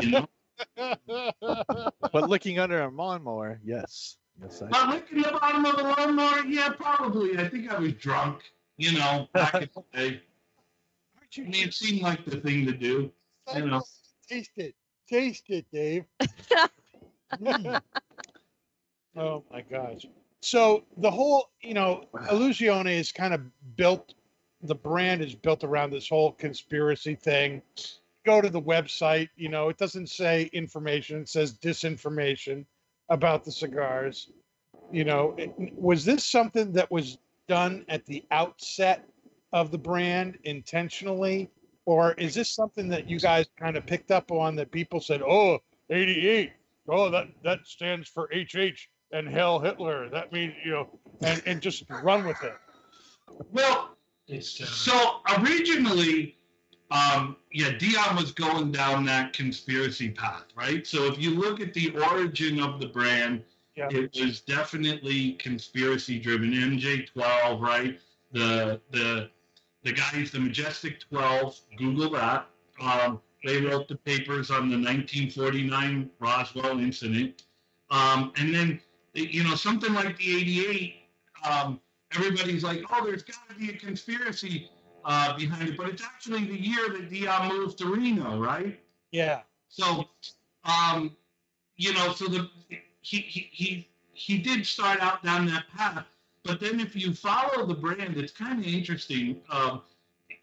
[0.00, 0.28] You know,
[2.12, 4.18] but looking under a lawnmower, yes.
[4.40, 7.38] Yes, I but licking the bottom of the lawnmower, yeah, probably.
[7.38, 8.42] I think I was drunk.
[8.76, 10.20] You know, back in the day.
[11.38, 13.10] I mean, it seemed like the thing to do.
[13.54, 13.82] You know.
[14.28, 14.74] Taste it.
[15.08, 16.04] Taste it, Dave.
[17.40, 17.80] Mm.
[19.16, 20.06] Oh my gosh.
[20.40, 23.40] So the whole, you know, Illusione is kind of
[23.76, 24.14] built,
[24.62, 27.62] the brand is built around this whole conspiracy thing.
[28.24, 32.64] Go to the website, you know, it doesn't say information, it says disinformation
[33.08, 34.30] about the cigars.
[34.92, 39.08] You know, it- was this something that was done at the outset
[39.52, 41.50] of the brand intentionally?
[41.84, 45.20] Or is this something that you guys kind of picked up on that people said,
[45.20, 45.58] oh,
[45.90, 46.52] 88,
[46.88, 50.08] oh, that, that stands for HH and Heil Hitler.
[50.08, 50.88] That means, you know,
[51.20, 52.54] and, and just run with it.
[53.52, 53.96] Well,
[54.28, 56.36] It's uh, So originally,
[56.90, 60.86] um, yeah, Dion was going down that conspiracy path, right?
[60.86, 63.42] So if you look at the origin of the brand,
[63.76, 63.88] Yeah.
[63.90, 66.52] it was definitely conspiracy driven.
[66.52, 67.98] MJ12, right?
[68.32, 69.30] The the
[69.84, 72.46] the guys, the Majestic 12, Google that.
[72.80, 77.42] Um, they wrote the papers on the 1949 Roswell incident,
[77.90, 78.80] um, and then
[79.14, 80.94] you know something like the 88.
[81.48, 81.80] Um,
[82.14, 84.70] everybody's like, oh, there's got to be a conspiracy
[85.04, 88.78] uh, behind it, but it's actually the year that Dion moved to Reno, right?
[89.10, 89.40] Yeah.
[89.68, 90.08] So,
[90.64, 91.16] um,
[91.76, 92.48] you know, so the
[93.00, 96.06] he he he he did start out down that path,
[96.44, 99.82] but then if you follow the brand, it's kind of interesting, um,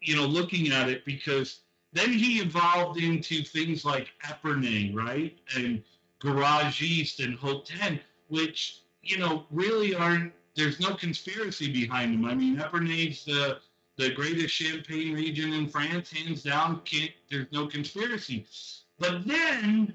[0.02, 1.60] you know, looking at it because
[1.92, 5.82] then he evolved into things like Epernay, right, and
[6.20, 7.98] Garagiste and Haut 10,
[8.30, 10.32] which you know really aren't.
[10.56, 12.24] There's no conspiracy behind them.
[12.24, 13.58] I mean, Epernay's the
[13.96, 16.80] the greatest champagne region in France, hands down.
[16.84, 18.46] Can't, there's no conspiracy.
[18.98, 19.94] But then,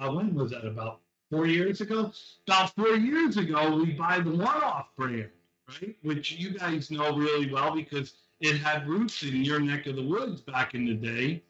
[0.00, 0.66] uh, when was that?
[0.66, 2.12] About four years ago?
[2.48, 5.30] About four years ago, we buy the one-off brand,
[5.68, 5.96] right?
[6.02, 10.02] Which you guys know really well because it had roots in your neck of the
[10.06, 11.42] woods back in the day.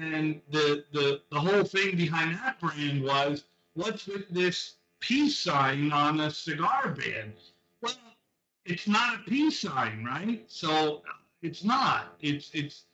[0.00, 5.92] And the, the the whole thing behind that brand was what's with this peace sign
[5.92, 7.34] on a cigar band?
[7.82, 7.94] Well,
[8.64, 10.44] it's not a peace sign, right?
[10.48, 11.02] So
[11.42, 12.16] it's not.
[12.20, 12.84] It's it's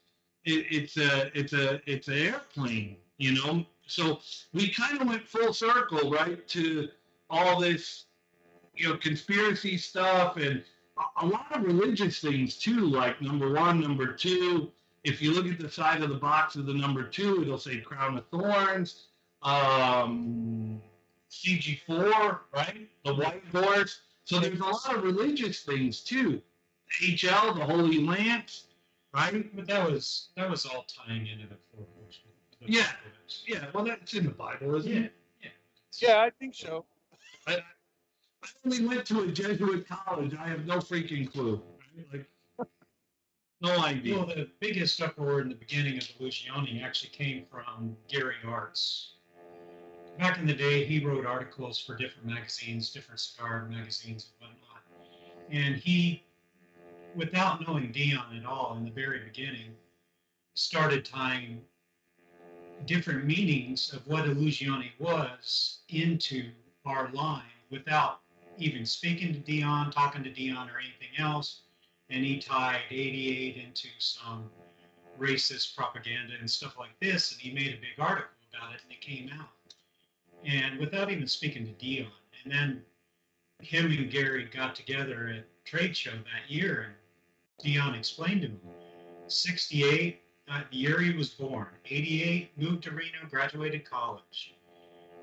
[0.45, 3.65] it, it's a it's a it's an airplane, you know.
[3.87, 4.21] So
[4.53, 6.89] we kind of went full circle, right, to
[7.29, 8.07] all this,
[8.75, 10.63] you know, conspiracy stuff and
[10.99, 14.71] a, a lot of religious things too, like number one, number two.
[15.03, 17.79] If you look at the side of the box of the number two, it'll say
[17.79, 19.07] Crown of Thorns,
[19.43, 20.81] um,
[21.31, 22.89] CG4, right?
[23.05, 24.01] The white horse.
[24.25, 26.41] So there's a lot of religious things too.
[27.03, 28.65] HL, the Holy Lance,
[29.15, 29.55] right?
[29.55, 32.33] but that was that was all tying into the four horsemen.
[32.61, 32.83] Yeah.
[32.83, 33.45] Bibles.
[33.47, 34.99] Yeah, well, that's in the Bible, isn't Yeah.
[35.01, 35.13] it?
[35.99, 36.85] Yeah, I think so.
[37.47, 40.35] I, I only went to a Jesuit college.
[40.35, 41.61] I have no freaking clue.
[41.97, 42.07] Right?
[42.59, 42.69] Like,
[43.61, 44.17] no idea.
[44.17, 49.15] Well, the biggest uproar in the beginning of the Illusione actually came from Gary Arts.
[50.21, 54.83] Back in the day, he wrote articles for different magazines, different cigar magazines and whatnot.
[55.51, 56.23] And he,
[57.17, 59.75] without knowing Dion at all in the very beginning,
[60.53, 61.63] started tying
[62.85, 66.51] different meanings of what Illusione was into
[66.85, 68.21] our line without
[68.59, 71.63] even speaking to Dion, talking to Dion, or anything else
[72.11, 74.51] and he tied 88 into some
[75.19, 78.93] racist propaganda and stuff like this and he made a big article about it and
[78.93, 79.49] it came out
[80.45, 82.11] and without even speaking to dion.
[82.45, 82.83] And then
[83.61, 86.95] him and gary got together at trade show that year and
[87.63, 88.61] dion explained to him
[89.29, 91.69] 68 uh, the year he was born.
[91.87, 94.55] 88 moved to reno graduated college.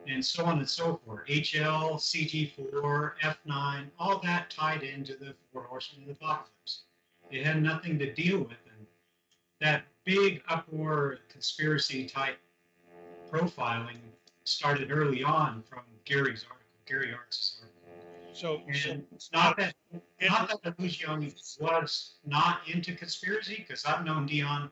[0.08, 1.28] And so on and so forth.
[1.28, 6.84] Hl cg4 f9 all that tied into the four horsemen of the apocalypse.
[7.30, 8.88] It had nothing to deal with and
[9.60, 12.38] that big uproar conspiracy type
[13.30, 13.98] profiling
[14.48, 19.74] started early on from gary's article gary arts' article So, so it's not that
[20.22, 24.70] not that Illusione was not into conspiracy, because I've known Dion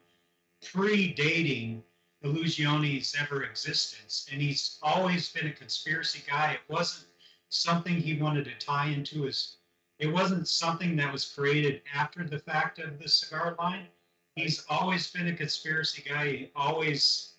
[0.64, 1.82] predating
[2.22, 6.54] the Illusione's ever existence, and he's always been a conspiracy guy.
[6.54, 7.08] It wasn't
[7.50, 9.58] something he wanted to tie into his.
[10.00, 13.88] It wasn't something that was created after the fact of the cigar line.
[14.36, 16.28] He's always been a conspiracy guy.
[16.28, 17.36] He always,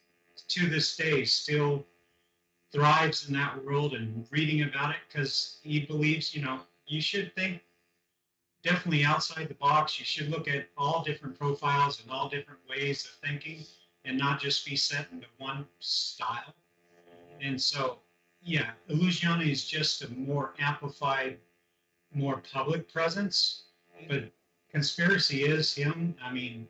[0.49, 1.85] to this day, still
[2.73, 7.35] thrives in that world and reading about it because he believes, you know, you should
[7.35, 7.61] think
[8.63, 9.99] definitely outside the box.
[9.99, 13.65] You should look at all different profiles and all different ways of thinking
[14.05, 16.55] and not just be set into one style.
[17.41, 17.99] And so,
[18.43, 21.39] yeah, Illusione is just a more amplified,
[22.15, 23.65] more public presence,
[24.09, 24.31] but
[24.71, 26.15] conspiracy is him.
[26.23, 26.69] I mean,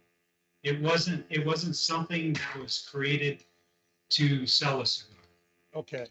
[0.63, 3.45] it wasn't it wasn't something that was created
[4.11, 5.16] to sell a cigar.
[5.77, 6.07] Okay.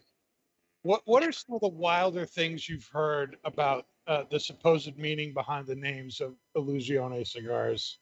[0.82, 5.34] What what are some of the wilder things you've heard about uh, the supposed meaning
[5.34, 7.98] behind the names of Illusione cigars?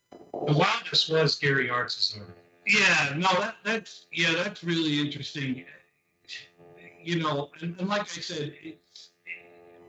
[0.46, 2.34] The wildest was Gary Arts' article.
[2.66, 5.64] Yeah, no, that that's yeah, that's really interesting.
[7.02, 8.80] You know, and, and like I said, it,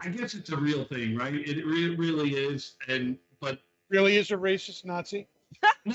[0.01, 1.33] I guess it's a real thing, right?
[1.33, 3.59] It re- really is, and but
[3.89, 5.27] Really is a racist Nazi?
[5.85, 5.93] no,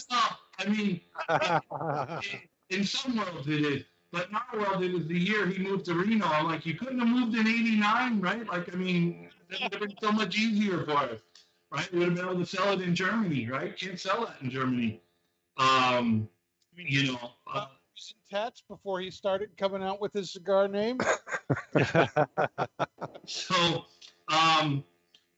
[0.58, 1.00] I mean,
[2.70, 5.84] in some worlds it is, but in our world it was the year he moved
[5.86, 6.26] to Reno.
[6.26, 8.46] I'm like, you couldn't have moved in '89, right?
[8.46, 11.20] Like, I mean, that would have been so much easier for us,
[11.70, 11.92] right?
[11.92, 13.76] We would have been able to sell it in Germany, right?
[13.76, 15.00] Can't sell that in Germany.
[15.56, 16.28] Um,
[16.76, 20.98] you know, uh, Some tats before he started coming out with his cigar name.
[23.26, 23.84] so,
[24.28, 24.84] um,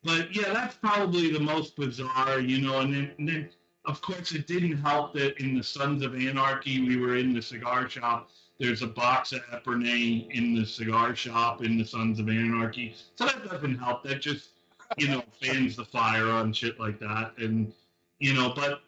[0.04, 2.80] but yeah, that's probably the most bizarre, you know.
[2.80, 3.50] And then, and then,
[3.84, 7.42] of course, it didn't help that in the Sons of Anarchy, we were in the
[7.42, 8.30] cigar shop.
[8.62, 13.26] There's a box of Epernay in the cigar shop in the Sons of Anarchy, so
[13.26, 14.04] that doesn't help.
[14.04, 14.50] That just,
[14.96, 17.32] you know, fans the fire on shit like that.
[17.38, 17.72] And
[18.20, 18.82] you know, but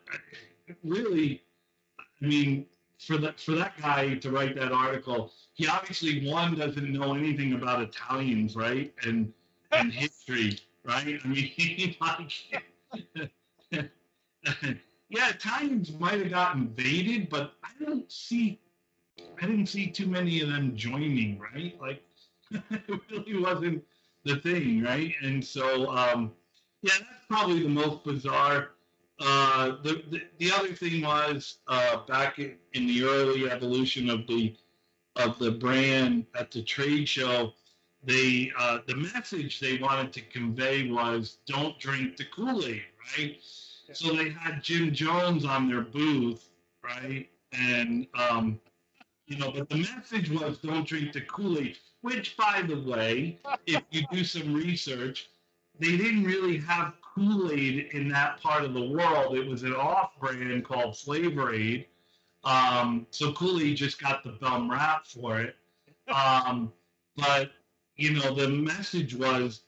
[0.85, 1.43] really,
[2.23, 2.67] I mean,
[3.01, 7.55] for that for that guy to write that article, he obviously one doesn't know anything
[7.55, 8.95] about Italians, right?
[9.03, 9.33] And
[9.73, 11.19] and history, right?
[11.25, 12.33] I mean, like,
[15.09, 18.61] yeah, Italians might have got invaded, but I don't see,
[19.41, 21.79] I didn't see too many of them joining, right?
[21.81, 22.03] Like,
[22.51, 23.85] it really wasn't
[24.25, 25.15] the thing, right?
[25.23, 26.33] And so, um,
[26.83, 28.71] yeah, that's probably the most bizarre.
[29.21, 34.27] Uh, the, the the other thing was uh, back in, in the early evolution of
[34.27, 34.57] the
[35.17, 37.53] of the brand at the trade show,
[38.03, 42.83] they uh, the message they wanted to convey was don't drink the Kool-Aid,
[43.17, 43.37] right?
[43.93, 46.49] So they had Jim Jones on their booth,
[46.83, 47.29] right?
[47.53, 48.59] And um,
[49.27, 53.83] you know, but the message was don't drink the Kool-Aid, which by the way, if
[53.91, 55.31] you do some research,
[55.79, 59.37] they didn't really have Kool-Aid in that part of the world.
[59.37, 61.87] It was an off-brand called Flavor Aid.
[62.45, 65.57] Um, so Kool-Aid just got the bum rap for it.
[66.09, 66.73] Um,
[67.17, 67.53] but
[67.97, 69.63] you know, the message was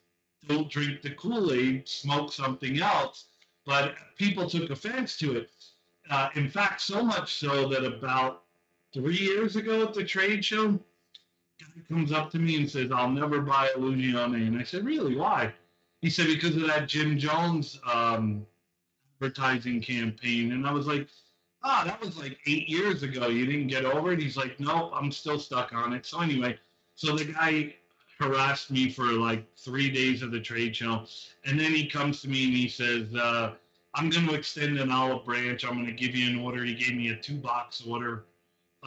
[0.49, 3.27] don't drink the Kool-Aid, smoke something else.
[3.65, 5.51] But people took offense to it.
[6.09, 8.43] Uh, in fact, so much so that about
[8.97, 13.11] three years ago at the trade show, guy comes up to me and says, I'll
[13.11, 14.47] never buy Illusione.
[14.47, 15.17] And I said, Really?
[15.17, 15.53] Why?
[16.01, 18.47] He said, Because of that Jim Jones um,
[19.17, 20.53] advertising campaign.
[20.53, 21.09] And I was like,
[21.63, 23.29] Ah, that was like eight years ago.
[23.29, 24.21] You didn't get over it?
[24.21, 26.07] He's like, Nope, I'm still stuck on it.
[26.07, 26.59] So, anyway,
[26.95, 27.75] so the guy
[28.19, 31.05] harassed me for like three days of the trade show.
[31.45, 33.53] And then he comes to me and he says, uh,
[33.95, 35.67] I'm going to extend an olive branch.
[35.67, 36.65] I'm going to give you an order.
[36.65, 38.25] He gave me a two box order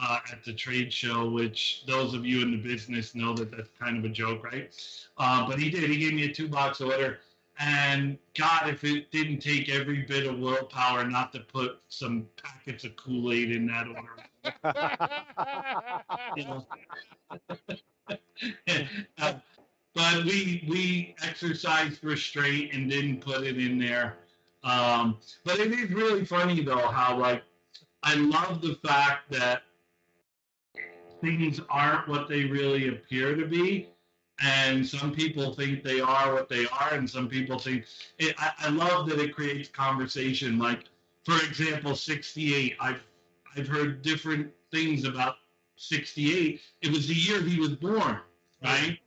[0.00, 3.70] uh, at the trade show, which those of you in the business know that that's
[3.78, 4.74] kind of a joke, right?
[5.18, 5.88] Uh, but he did.
[5.90, 7.18] He gave me a two box order.
[7.58, 12.84] And God, if it didn't take every bit of willpower not to put some packets
[12.84, 14.16] of Kool Aid in that order.
[19.18, 19.34] Uh,
[19.94, 24.16] but we we exercised restraint and didn't put it in there.
[24.64, 27.42] Um, but it is really funny though how like
[28.02, 29.62] I love the fact that
[31.20, 33.90] things aren't what they really appear to be.
[34.42, 37.84] And some people think they are what they are, and some people think
[38.18, 40.58] it, I, I love that it creates conversation.
[40.58, 40.84] Like,
[41.24, 42.76] for example, 68.
[42.80, 43.02] I've
[43.56, 45.36] I've heard different things about
[45.76, 46.60] 68.
[46.82, 48.18] It was the year he was born,
[48.64, 48.98] right?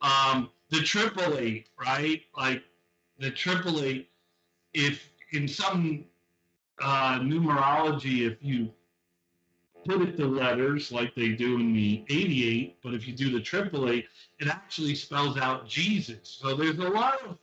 [0.00, 2.22] Um, the triple eight, right?
[2.36, 2.62] Like
[3.18, 4.10] the triple eight,
[4.72, 6.04] if in some
[6.80, 8.70] uh, numerology, if you
[9.84, 13.88] put it to letters like they do in the 88, but if you do the
[13.90, 14.06] eight,
[14.38, 16.38] it actually spells out Jesus.
[16.40, 17.38] So there's a lot of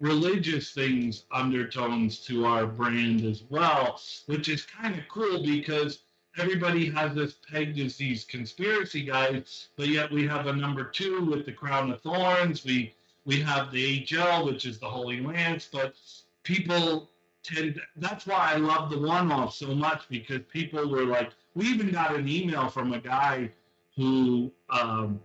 [0.00, 6.00] religious things undertones to our brand as well, which is kind of cool because
[6.36, 11.24] everybody has us pegged as these conspiracy guys, but yet we have a number two
[11.24, 12.64] with the crown of thorns.
[12.64, 12.94] We
[13.26, 15.94] we have the HL, which is the Holy Lance, but
[16.42, 17.08] people
[17.42, 17.80] tend.
[17.96, 22.14] That's why I love the one-off so much because people were like, we even got
[22.14, 23.50] an email from a guy
[23.96, 25.20] who um,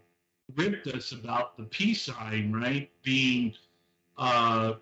[0.55, 3.53] ripped us about the peace sign, right, being
[4.17, 4.73] uh,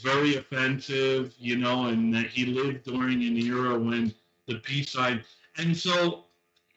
[0.00, 4.14] very offensive, you know, and that he lived during an era when
[4.46, 5.22] the peace sign
[5.58, 6.24] and so,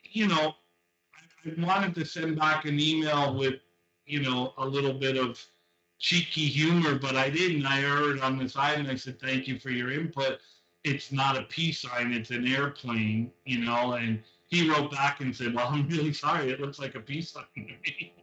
[0.04, 0.56] you know,
[1.16, 3.56] I, I wanted to send back an email with,
[4.06, 5.44] you know, a little bit of
[6.00, 7.66] cheeky humor, but I didn't.
[7.66, 10.40] I heard on the side and I said, thank you for your input.
[10.86, 15.36] It's not a peace sign, it's an airplane, you know, and he wrote back and
[15.36, 16.52] said, well, I'm really sorry.
[16.52, 18.14] It looks like a peace sign to me.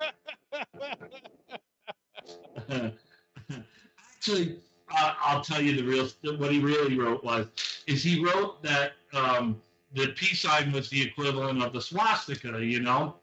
[4.17, 4.61] Actually,
[4.97, 6.09] uh, I'll tell you the real,
[6.39, 7.49] what he really wrote was,
[7.89, 9.61] is he wrote that, um,
[9.95, 13.17] the peace sign was the equivalent of the swastika, you know?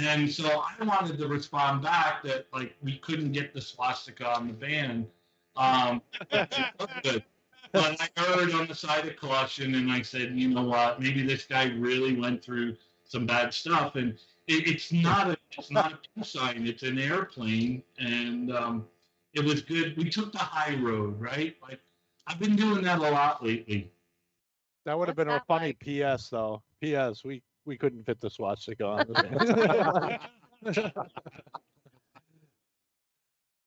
[0.00, 4.48] And so I wanted to respond back that like we couldn't get the swastika on
[4.48, 5.06] the van.
[5.56, 6.02] Um,
[7.02, 7.22] good.
[7.72, 11.00] But I heard on the side of caution, and I said, you know what?
[11.00, 14.12] Maybe this guy really went through some bad stuff, and
[14.46, 16.66] it, it's not a it's not a peace sign.
[16.66, 18.86] It's an airplane, and um,
[19.34, 19.96] it was good.
[19.96, 21.56] We took the high road, right?
[21.62, 21.80] Like
[22.26, 23.90] I've been doing that a lot lately.
[24.84, 26.14] That would have What's been a funny like?
[26.16, 26.62] PS though.
[26.82, 30.18] PS, we we couldn't fit the swastika on the
[30.64, 30.92] van.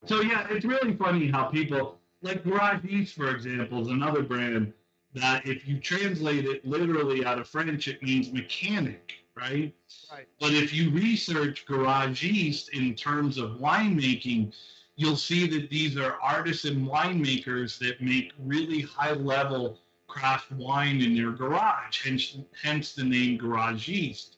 [0.05, 4.73] So yeah, it's really funny how people like Garagiste, for example, is another brand
[5.13, 9.73] that if you translate it literally out of French, it means mechanic, right?
[10.11, 10.27] Right.
[10.39, 14.53] But if you research Garagiste in terms of winemaking,
[14.95, 21.15] you'll see that these are artisan winemakers that make really high level craft wine in
[21.15, 24.37] their garage, hence, hence the name Garagiste.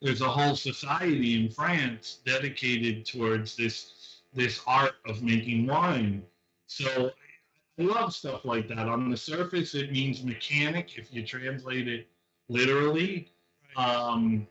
[0.00, 3.92] There's a whole society in France dedicated towards this
[4.34, 6.22] this art of making wine.
[6.66, 7.10] So
[7.84, 8.88] love stuff like that.
[8.88, 12.08] On the surface, it means mechanic if you translate it
[12.48, 13.32] literally.
[13.76, 14.46] Um,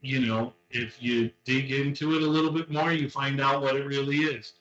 [0.00, 3.76] you know, if you dig into it a little bit more, you find out what
[3.76, 4.54] it really is.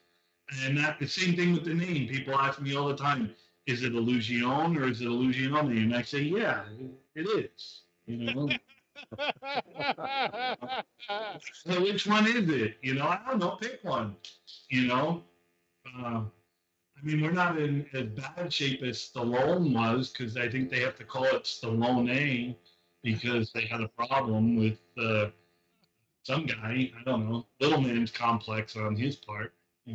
[0.63, 2.07] And that the same thing with the name.
[2.09, 3.33] People ask me all the time,
[3.67, 5.77] is it Illusion or is it Illusione?
[5.77, 6.63] And I say, yeah,
[7.15, 7.81] it is.
[8.07, 8.49] You know,
[11.53, 12.77] so which one is it?
[12.81, 13.57] You know, I don't know.
[13.61, 14.15] Pick one.
[14.69, 15.23] You know,
[15.97, 16.21] uh,
[16.99, 20.81] I mean, we're not in as bad shape as Stallone was because I think they
[20.81, 22.55] have to call it Stallone
[23.03, 25.29] because they had a problem with uh,
[26.23, 26.91] some guy.
[26.99, 29.53] I don't know, little man's complex on his part.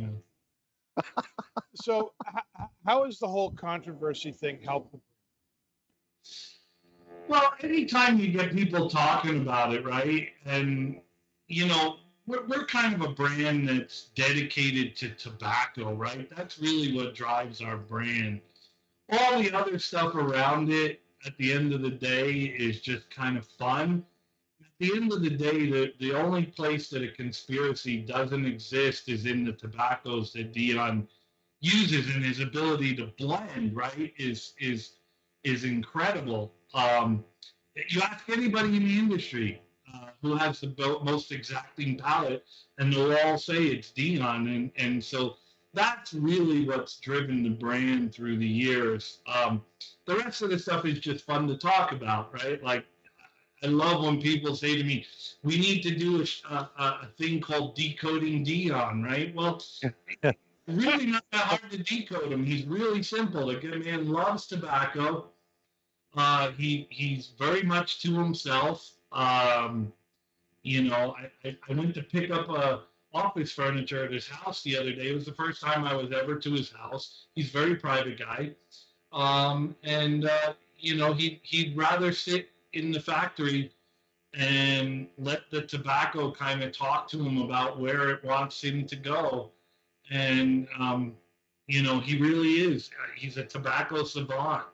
[1.75, 4.95] So, h- how is the whole controversy thing helped?
[7.27, 10.29] Well, anytime you get people talking about it, right?
[10.45, 11.01] And,
[11.47, 11.97] you know,
[12.27, 16.29] we're, we're kind of a brand that's dedicated to tobacco, right?
[16.35, 18.41] That's really what drives our brand.
[19.11, 23.37] All the other stuff around it at the end of the day is just kind
[23.37, 24.03] of fun.
[24.59, 29.07] At the end of the day, the, the only place that a conspiracy doesn't exist
[29.09, 31.07] is in the tobaccos that Dion
[31.61, 34.97] uses and his ability to blend, right, is is
[35.43, 36.53] is incredible.
[36.73, 37.23] Um,
[37.89, 39.61] you ask anybody in the industry
[39.95, 42.45] uh, who has the most exacting palate,
[42.77, 45.37] and they'll all say it's Dion, and and so
[45.73, 49.19] that's really what's driven the brand through the years.
[49.27, 49.63] Um,
[50.05, 52.63] the rest of the stuff is just fun to talk about, right?
[52.63, 52.85] Like
[53.63, 55.05] I love when people say to me,
[55.43, 59.33] "We need to do a, a, a thing called decoding Dion," right?
[59.33, 59.61] Well,
[60.67, 62.45] really not that hard to decode him.
[62.45, 63.47] He's really simple.
[63.47, 65.29] The good man loves tobacco.
[66.15, 68.91] Uh, he he's very much to himself.
[69.15, 69.91] Um,
[70.63, 72.81] you know, I, I, went to pick up a
[73.13, 75.09] office furniture at his house the other day.
[75.09, 77.27] It was the first time I was ever to his house.
[77.33, 78.51] He's a very private guy,
[79.13, 83.71] um, and uh, you know he he'd rather sit in the factory
[84.33, 88.95] and let the tobacco kind of talk to him about where it wants him to
[88.97, 89.51] go
[90.11, 91.15] and um,
[91.67, 94.65] you know he really is he's a tobacco savant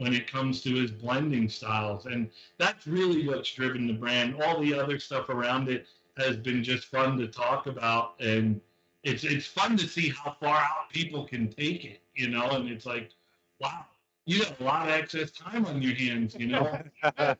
[0.00, 2.06] when it comes to his blending styles.
[2.06, 4.42] And that's really what's driven the brand.
[4.42, 5.86] All the other stuff around it
[6.16, 8.14] has been just fun to talk about.
[8.20, 8.60] And
[9.02, 12.50] it's it's fun to see how far out people can take it you know?
[12.50, 13.10] And it's like
[13.60, 13.86] wow
[14.26, 16.80] you have a lot of excess time on your hands you know?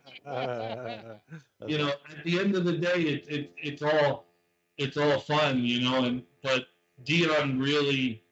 [1.67, 4.27] You know at the end of the day it, it it's all
[4.79, 6.05] it's all fun you know?
[6.05, 6.67] And but
[7.05, 8.23] dion really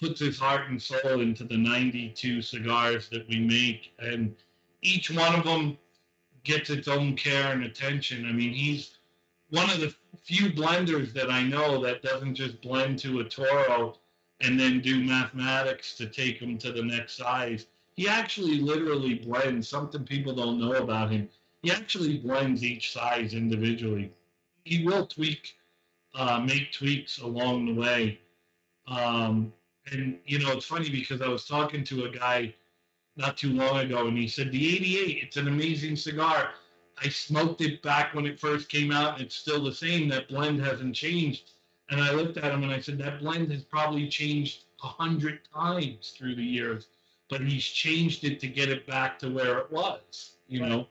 [0.00, 4.34] puts his heart and soul into the 92 cigars that we make and
[4.82, 5.78] each one of them
[6.42, 8.98] gets its own care and attention i mean he's
[9.50, 13.96] one of the few blenders that i know that doesn't just blend to a toro
[14.40, 17.66] and then do mathematics to take him to the next size
[17.96, 21.28] he actually literally blends something people don't know about him
[21.64, 24.12] he actually blends each size individually.
[24.64, 25.56] He will tweak,
[26.14, 28.20] uh, make tweaks along the way.
[28.86, 29.50] Um,
[29.90, 32.54] and you know, it's funny because I was talking to a guy
[33.16, 36.50] not too long ago, and he said the 88, it's an amazing cigar.
[37.02, 40.08] I smoked it back when it first came out, and it's still the same.
[40.08, 41.52] That blend hasn't changed.
[41.90, 45.40] And I looked at him and I said, that blend has probably changed a hundred
[45.54, 46.88] times through the years,
[47.28, 50.36] but he's changed it to get it back to where it was.
[50.48, 50.88] You know.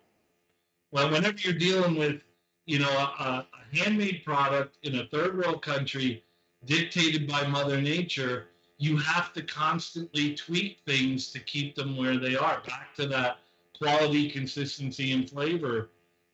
[0.91, 2.21] Well, whenever you're dealing with,
[2.65, 6.23] you know, a, a handmade product in a third world country
[6.65, 8.47] dictated by Mother Nature,
[8.77, 12.61] you have to constantly tweak things to keep them where they are.
[12.67, 13.37] Back to that
[13.77, 15.89] quality, consistency, and flavor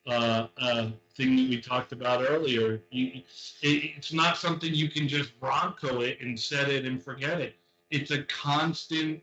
[0.08, 2.82] uh, uh, thing that we talked about earlier.
[2.92, 3.22] You,
[3.62, 7.56] it, it's not something you can just Bronco it and set it and forget it.
[7.92, 9.22] It's a constant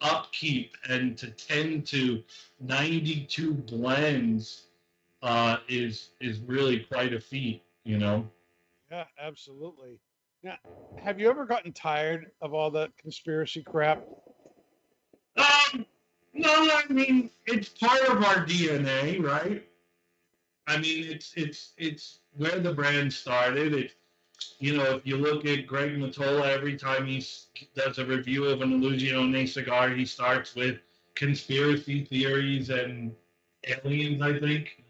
[0.00, 2.22] upkeep, and to tend to
[2.60, 4.66] 92 blends
[5.22, 7.62] uh, is is really quite a feat.
[7.84, 8.30] You know.
[8.90, 10.00] Yeah, absolutely.
[10.42, 10.56] Now,
[10.96, 14.04] have you ever gotten tired of all that conspiracy crap?
[15.36, 15.86] Um,
[16.32, 19.66] no, I mean it's part of our DNA, right?
[20.66, 23.74] I mean it's it's it's where the brand started.
[23.74, 23.94] It,
[24.58, 27.24] you know, if you look at Greg Mottola, every time he
[27.74, 30.78] does a review of an Illusione cigar, he starts with
[31.14, 33.14] conspiracy theories and
[33.66, 34.22] aliens.
[34.22, 34.82] I think,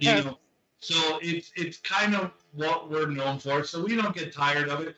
[0.00, 0.20] you Yeah.
[0.22, 0.38] know,
[0.80, 3.64] so it's it's kind of what we're known for.
[3.64, 4.96] So we don't get tired of it.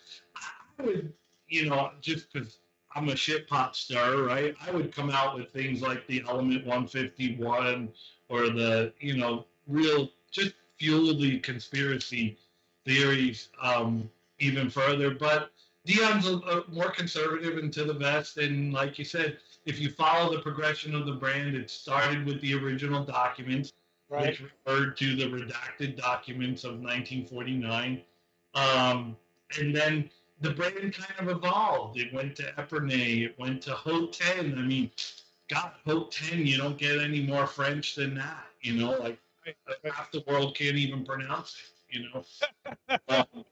[0.78, 1.12] I would,
[1.48, 2.58] you know, just because
[2.94, 4.54] I'm a shit pot star, right?
[4.60, 7.88] I would come out with things like the Element 151
[8.28, 12.36] or the, you know, real just fuel the conspiracy
[12.84, 15.14] theories um, even further.
[15.14, 15.50] But
[15.84, 19.90] Dion's a, a more conservative and to the vest, and like you said, if you
[19.90, 23.72] follow the progression of the brand, it started with the original documents
[24.12, 24.26] Right.
[24.26, 28.02] which referred to the redacted documents of 1949.
[28.54, 29.16] Um,
[29.58, 30.10] and then
[30.42, 31.98] the brand kind of evolved.
[31.98, 34.58] It went to Epernay, it went to Haut 10.
[34.58, 34.90] I mean,
[35.48, 39.18] God, Haut 10, you don't get any more French than that, you know, like
[39.84, 42.24] half the world can't even pronounce it, you know.
[43.08, 43.44] Um,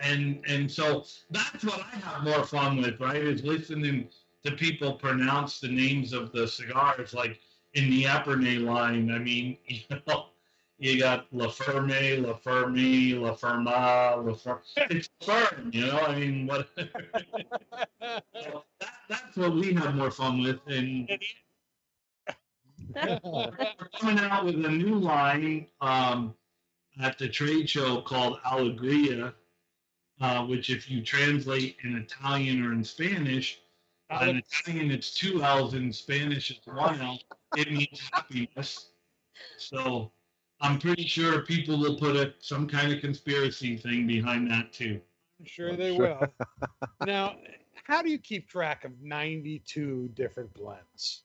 [0.00, 3.22] and and so that's what I have more fun with, right?
[3.22, 4.08] Is listening
[4.44, 7.40] to people pronounce the names of the cigars, like
[7.74, 9.10] in the Epernay line.
[9.10, 10.26] I mean, you know,
[10.78, 15.98] you got La Ferme, La Fermi, La Ferma, La Fer- It's firm, you know.
[15.98, 16.68] I mean, what?
[16.76, 21.08] so that, that's what we have more fun with, and
[22.94, 26.34] we're coming out with a new line um,
[27.00, 29.34] at the trade show called Allegria,
[30.20, 33.60] uh, which, if you translate in Italian or in Spanish,
[34.22, 37.18] in Italian it's two L's, in Spanish it's one L.
[37.56, 38.90] It means happiness.
[39.56, 40.10] So
[40.60, 45.00] I'm pretty sure people will put a, some kind of conspiracy thing behind that too.
[45.38, 46.08] I'm sure they sure.
[46.20, 46.34] will.
[47.04, 47.36] now,
[47.84, 51.22] how do you keep track of 92 different blends?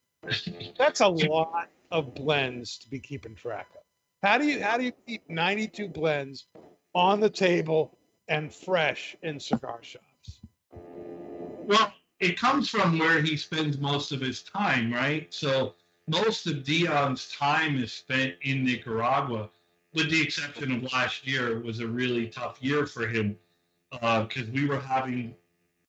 [0.77, 3.81] That's a lot of blends to be keeping track of.
[4.21, 6.47] How do you how do you keep 92 blends
[6.93, 10.41] on the table and fresh in cigar shops?
[10.71, 15.33] Well, it comes from where he spends most of his time, right?
[15.33, 15.75] So
[16.09, 19.49] most of Dion's time is spent in Nicaragua,
[19.93, 21.57] with the exception of last year.
[21.57, 23.37] It was a really tough year for him
[23.91, 25.35] because we were having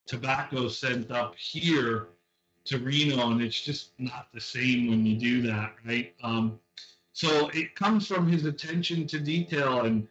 [0.07, 2.09] tobacco sent up here
[2.67, 6.15] to Reno, and it's just not the same when you do that, right?
[6.23, 6.59] Um,
[7.13, 10.07] so it comes from his attention to detail and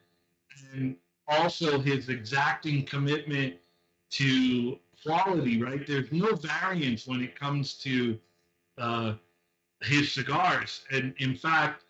[0.74, 0.96] and
[1.28, 3.56] also his exacting commitment
[4.12, 5.86] to quality, right?
[5.86, 8.20] There's no variance when it comes to
[8.78, 9.14] uh,
[9.82, 10.82] his cigars.
[10.92, 11.84] And in fact,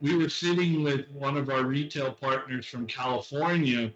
[0.00, 3.92] we were sitting with one of our retail partners from California,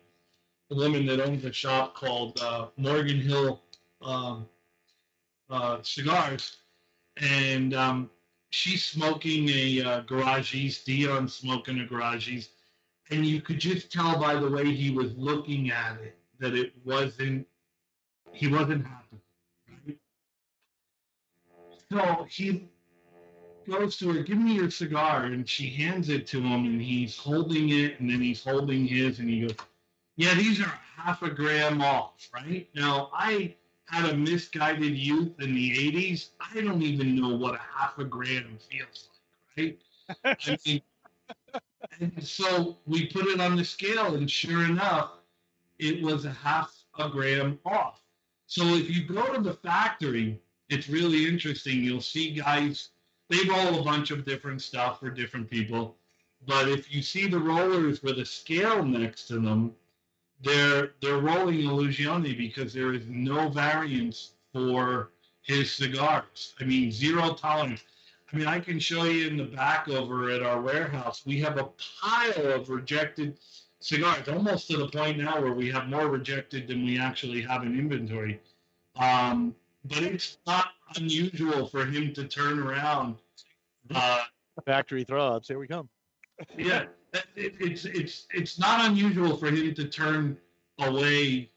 [0.71, 3.61] a woman that owns a shop called uh, Morgan Hill
[4.03, 4.47] um,
[5.51, 6.59] uh, Cigars.
[7.17, 8.11] And um,
[8.51, 12.49] she's smoking a uh, Garagiste, Dion smoking a Garagiste.
[13.11, 16.73] And you could just tell by the way he was looking at it that it
[16.85, 17.47] wasn't
[18.33, 19.99] he wasn't happy.
[21.91, 22.69] So he
[23.67, 27.17] goes to her, give me your cigar, and she hands it to him, and he's
[27.17, 29.57] holding it, and then he's holding his, and he goes,
[30.17, 32.69] Yeah, these are half a gram off, right?
[32.75, 33.55] Now I
[33.87, 36.31] had a misguided youth in the 80s.
[36.41, 39.09] I don't even know what a half a gram feels
[39.57, 39.79] like,
[40.25, 40.37] right?
[40.49, 40.83] I mean,
[42.01, 45.13] and so we put it on the scale, and sure enough,
[45.79, 48.01] it was a half a gram off.
[48.47, 51.83] So if you go to the factory, it's really interesting.
[51.83, 52.91] You'll see guys,
[53.35, 55.97] they roll a bunch of different stuff for different people.
[56.47, 59.73] But if you see the rollers with a scale next to them,
[60.43, 65.11] they're they're rolling Illusione because there is no variance for
[65.43, 66.55] his cigars.
[66.61, 67.83] I mean, zero tolerance.
[68.33, 71.23] I mean, I can show you in the back over at our warehouse.
[71.25, 71.69] We have a
[72.01, 73.39] pile of rejected
[73.81, 77.63] cigars, almost to the point now where we have more rejected than we actually have
[77.63, 78.41] in inventory.
[78.97, 79.55] Um,
[79.85, 83.17] but it's not unusual for him to turn around.
[83.93, 84.23] Uh,
[84.65, 85.49] Factory throw-ups.
[85.49, 85.89] Here we come.
[86.57, 86.85] yeah,
[87.37, 90.37] it, it's it's it's not unusual for him to turn
[90.81, 91.51] away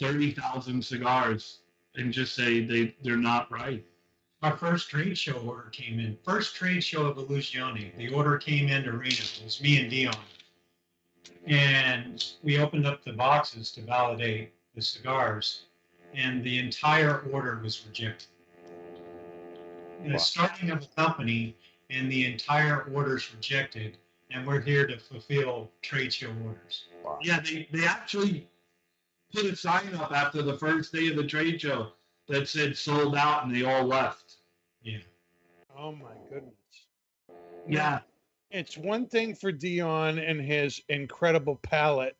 [0.00, 1.60] thirty thousand cigars
[1.96, 3.84] and just say they they're not right.
[4.42, 6.16] our first trade show order came in.
[6.24, 7.96] First trade show of Illusione.
[7.96, 9.14] The order came in to Reno.
[9.14, 10.14] It was me and Dion.
[11.46, 15.64] And we opened up the boxes to validate the cigars,
[16.14, 18.28] and the entire order was rejected.
[20.04, 20.16] And Wow.
[20.16, 21.56] it's starting of a company,
[21.88, 23.96] and the entire order's rejected,
[24.30, 26.84] and we're here to fulfill trade show orders.
[27.22, 28.46] Yeah, they, they actually
[29.32, 31.92] put a sign up after the first day of the trade show
[32.28, 34.36] that said sold out and they all left.
[34.82, 34.98] Yeah.
[35.74, 36.52] Oh my goodness.
[37.66, 38.00] Yeah.
[38.50, 42.16] It's one thing for Dion and his incredible palate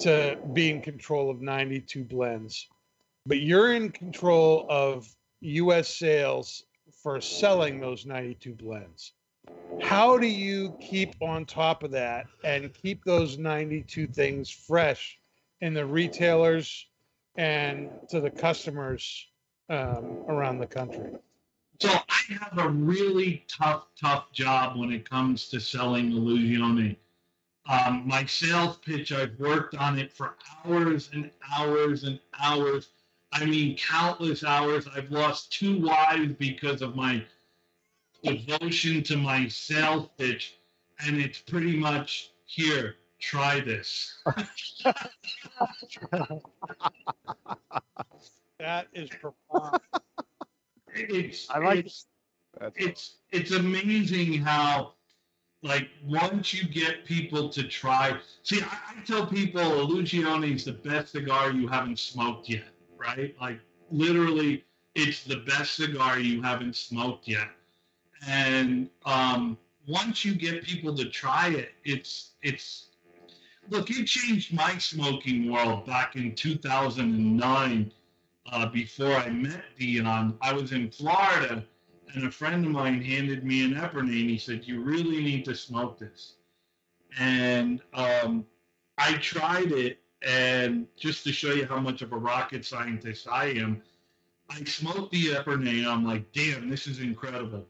[0.00, 2.68] to be in control of 92 blends,
[3.24, 5.08] but you're in control of
[5.40, 6.64] US sales
[7.02, 9.12] for selling those 92 blends.
[9.82, 15.18] How do you keep on top of that and keep those 92 things fresh
[15.60, 16.86] in the retailers
[17.36, 19.26] and to the customers
[19.68, 21.12] um, around the country?
[21.80, 26.96] So I have a really tough, tough job when it comes to selling Illusione.
[27.68, 30.34] Um, my sales pitch, I've worked on it for
[30.64, 32.88] hours and hours and hours.
[33.32, 34.86] I mean, countless hours.
[34.94, 37.24] I've lost two wives because of my
[38.22, 40.56] devotion to my sales pitch.
[41.06, 44.22] And it's pretty much here, try this.
[48.60, 49.80] That is profound.
[50.94, 52.06] It's, I like it's,
[52.60, 54.92] That's it's it's amazing how
[55.62, 60.72] like once you get people to try see I, I tell people Illusione is the
[60.72, 62.64] best cigar you haven't smoked yet
[63.00, 63.34] right?
[63.40, 67.48] Like literally it's the best cigar you haven't smoked yet.
[68.26, 69.56] And um,
[69.88, 72.88] once you get people to try it it's it's
[73.70, 77.92] look it changed my smoking world back in 2009
[78.52, 80.36] uh, before I met Dion.
[80.40, 81.64] I was in Florida
[82.14, 85.44] and a friend of mine handed me an Epernay and he said, "You really need
[85.46, 86.34] to smoke this."
[87.18, 88.46] And um,
[88.98, 93.46] I tried it, and just to show you how much of a rocket scientist I
[93.46, 93.82] am,
[94.50, 97.66] I smoked the Epernay, and I'm like, "Damn, this is incredible."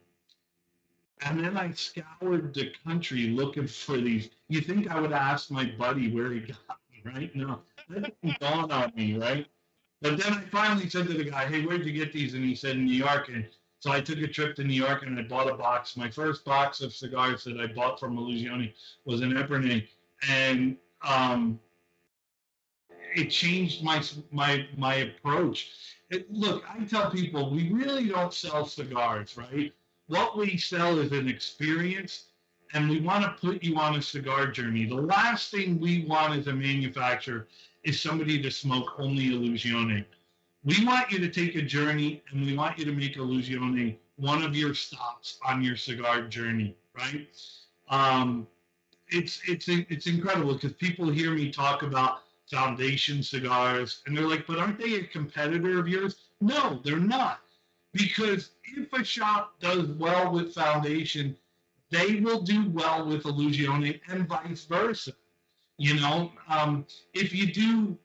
[1.23, 4.31] And then I scoured the country looking for these.
[4.49, 7.37] You think I would ask my buddy where he got them, right?
[7.37, 9.47] No, that didn't dawn on me, right?
[10.01, 12.55] But then I finally said to the guy, "Hey, where'd you get these?" And he
[12.55, 13.47] said, "In New York." And
[13.81, 15.97] so I took a trip to New York and I bought a box.
[15.97, 18.73] My first box of cigars that I bought from Illusione
[19.05, 19.87] was an Epernay,
[20.29, 21.61] and um,
[23.15, 25.71] it changed my my my approach.
[26.11, 29.73] It, look, I tell people we really don't sell cigars, right?
[30.09, 32.27] What we sell is an experience,
[32.75, 34.87] and we want to put you on a cigar journey.
[34.87, 37.47] The last thing we want as a manufacturer
[37.85, 40.05] is somebody to smoke only Illusione.
[40.65, 44.43] We want you to take a journey, and we want you to make Illusione one
[44.43, 47.29] of your stops on your cigar journey, right?
[47.89, 48.47] Um,
[49.09, 54.47] it's it's it's incredible because people hear me talk about foundation cigars, and they're like,
[54.47, 57.41] "But aren't they a competitor of yours?" No, they're not,
[57.93, 61.37] because if a shop does well with foundation,
[61.91, 65.13] they will do well with Illusione, and vice versa.
[65.79, 67.99] You know, um, if you do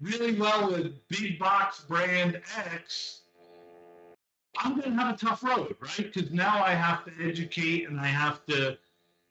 [0.00, 3.22] really well with big box brand X,
[4.58, 6.12] I'm going to have a tough road, right?
[6.12, 8.78] Because now I have to educate and I have to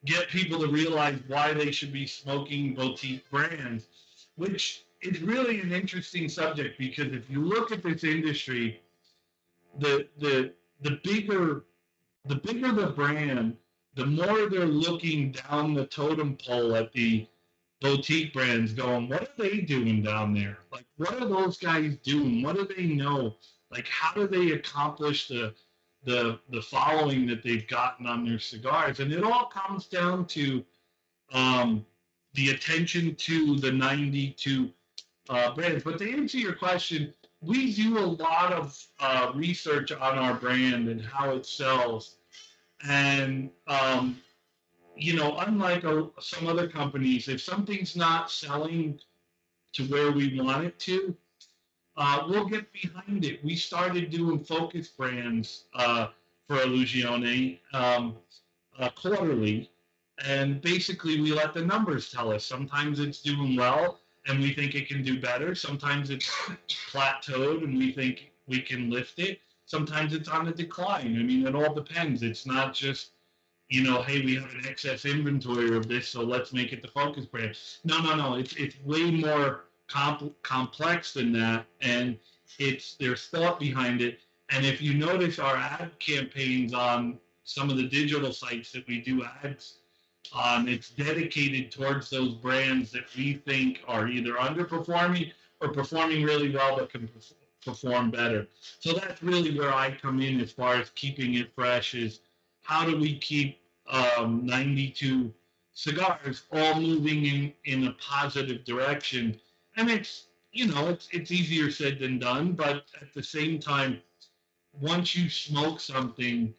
[0.06, 3.88] get people to realize why they should be smoking boutique brands,
[4.36, 8.82] which is really an interesting subject because if you look at this industry,
[9.80, 11.66] the the the bigger
[12.26, 13.56] the bigger the brand,
[13.96, 17.28] the more they're looking down the totem pole at the
[17.82, 20.60] boutique brands going, what are they doing down there?
[20.72, 22.42] Like, what are those guys doing?
[22.42, 23.36] What do they know?
[23.72, 25.54] Like, how do they accomplish the
[26.04, 29.00] the the following that they've gotten on their cigars?
[29.00, 30.64] And it all comes down to
[31.34, 31.86] um,
[32.36, 34.70] the attention to the 92
[35.30, 35.84] uh, brands.
[35.84, 40.90] But to answer your question, we do a lot of uh, research on our brand
[40.90, 42.18] and how it sells.
[42.88, 44.22] And um,
[44.96, 49.00] you know, unlike a, some other companies, if something's not selling
[49.74, 51.16] to where we want it to,
[51.98, 53.44] uh, we'll get behind it.
[53.44, 56.08] We started doing focus brands uh,
[56.48, 58.16] for Illusione um,
[58.80, 59.70] uh, quarterly,
[60.24, 62.46] and basically we let the numbers tell us.
[62.46, 65.56] Sometimes it's doing well, and we think it can do better.
[65.56, 66.30] Sometimes it's
[66.92, 69.40] plateaued, and we think we can lift it.
[69.66, 71.18] Sometimes it's on a decline.
[71.20, 72.24] I mean, it all depends.
[72.24, 73.12] It's not just
[73.70, 76.88] you know, hey, we have an excess inventory of this, so let's make it the
[76.88, 77.58] focus brand.
[77.84, 78.36] No, no, no.
[78.36, 82.18] It's it's way more comp- complex than that, and
[82.60, 84.20] it's there's thought behind it.
[84.52, 89.02] And if you notice our ad campaigns on some of the digital sites that we
[89.02, 89.80] do ads
[90.34, 96.54] on, it's dedicated towards those brands that we think are either underperforming or performing really
[96.54, 97.10] well but can
[97.64, 98.48] perform better.
[98.80, 102.20] So that's really where I come in as far as keeping it fresh is
[102.62, 103.60] how do we keep
[103.90, 105.34] um, 92
[105.74, 109.40] cigars all moving in, in a positive direction?
[109.78, 114.02] And it's, you know, it's, it's easier said than done, but at the same time,
[114.80, 116.54] once you smoke something,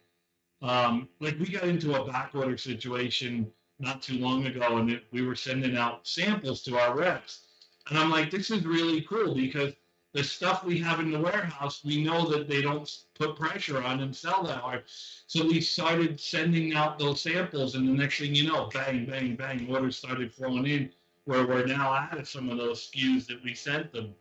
[0.61, 5.35] um, like we got into a backorder situation not too long ago, and we were
[5.35, 7.41] sending out samples to our reps,
[7.89, 9.73] and I'm like, this is really cool because
[10.13, 13.99] the stuff we have in the warehouse, we know that they don't put pressure on
[13.99, 14.83] and sell that hard.
[15.27, 19.35] So we started sending out those samples, and the next thing you know, bang, bang,
[19.35, 20.91] bang, orders started flowing in.
[21.25, 24.15] Where we're now out of some of those SKUs that we sent them,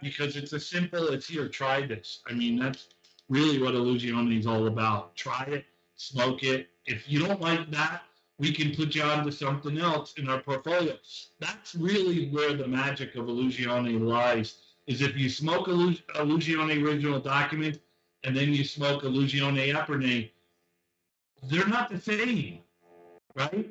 [0.00, 2.20] because it's as simple as here, try this.
[2.26, 2.88] I mean, that's
[3.28, 5.14] really what Illusione is all about.
[5.14, 6.68] Try it, smoke it.
[6.86, 8.02] If you don't like that,
[8.38, 10.96] we can put you on to something else in our portfolio.
[11.40, 14.58] That's really where the magic of Illusione lies.
[14.86, 17.78] Is if you smoke Illu- Illusione original document
[18.24, 20.30] and then you smoke Illusione Epernay,
[21.44, 22.60] they're not the same,
[23.34, 23.68] right?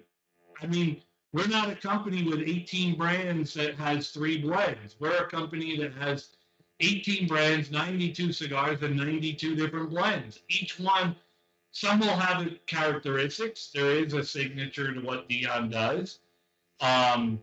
[0.62, 1.02] I mean,
[1.34, 4.96] we're not a company with 18 brands that has three blends.
[5.00, 6.30] We're a company that has
[6.80, 10.40] 18 brands, 92 cigars, and 92 different blends.
[10.50, 11.16] Each one,
[11.78, 13.70] some will have characteristics.
[13.72, 16.18] There is a signature to what Dion does.
[16.82, 17.40] Um,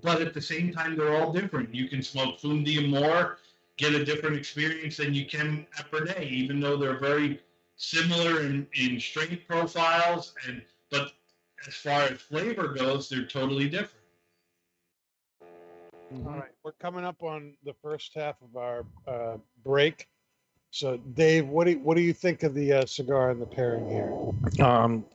[0.00, 1.74] but at the same time, they're all different.
[1.74, 3.36] You can smoke Fume d'Amour,
[3.76, 7.42] get a different experience than you can at Epernay, even though they're very
[7.76, 10.32] similar in, in strength profiles.
[10.48, 11.12] And but
[11.68, 14.06] as far as flavor goes, they're totally different.
[15.42, 20.08] All right, we're coming up on the first half of our uh, break.
[20.76, 23.46] So, Dave, what do you, what do you think of the uh, cigar and the
[23.46, 24.12] pairing here?
[24.62, 25.06] Um,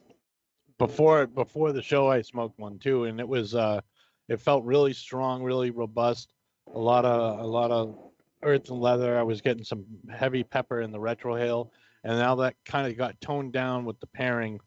[0.80, 3.82] before before the show, I smoked one too, and it was uh,
[4.28, 6.34] it felt really strong, really robust.
[6.74, 7.96] A lot of a lot of
[8.42, 9.20] earth and leather.
[9.20, 11.70] I was getting some heavy pepper in the retrohale,
[12.04, 14.60] and now that kind of got toned down with the pairing,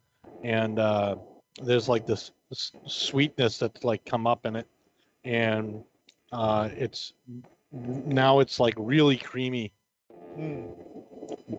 [0.44, 1.16] and uh,
[1.60, 4.68] there's like this, this sweetness that's like come up in it,
[5.24, 5.82] and
[6.30, 7.14] uh, it's
[7.72, 9.72] now it's like really creamy
[10.34, 10.66] Hmm.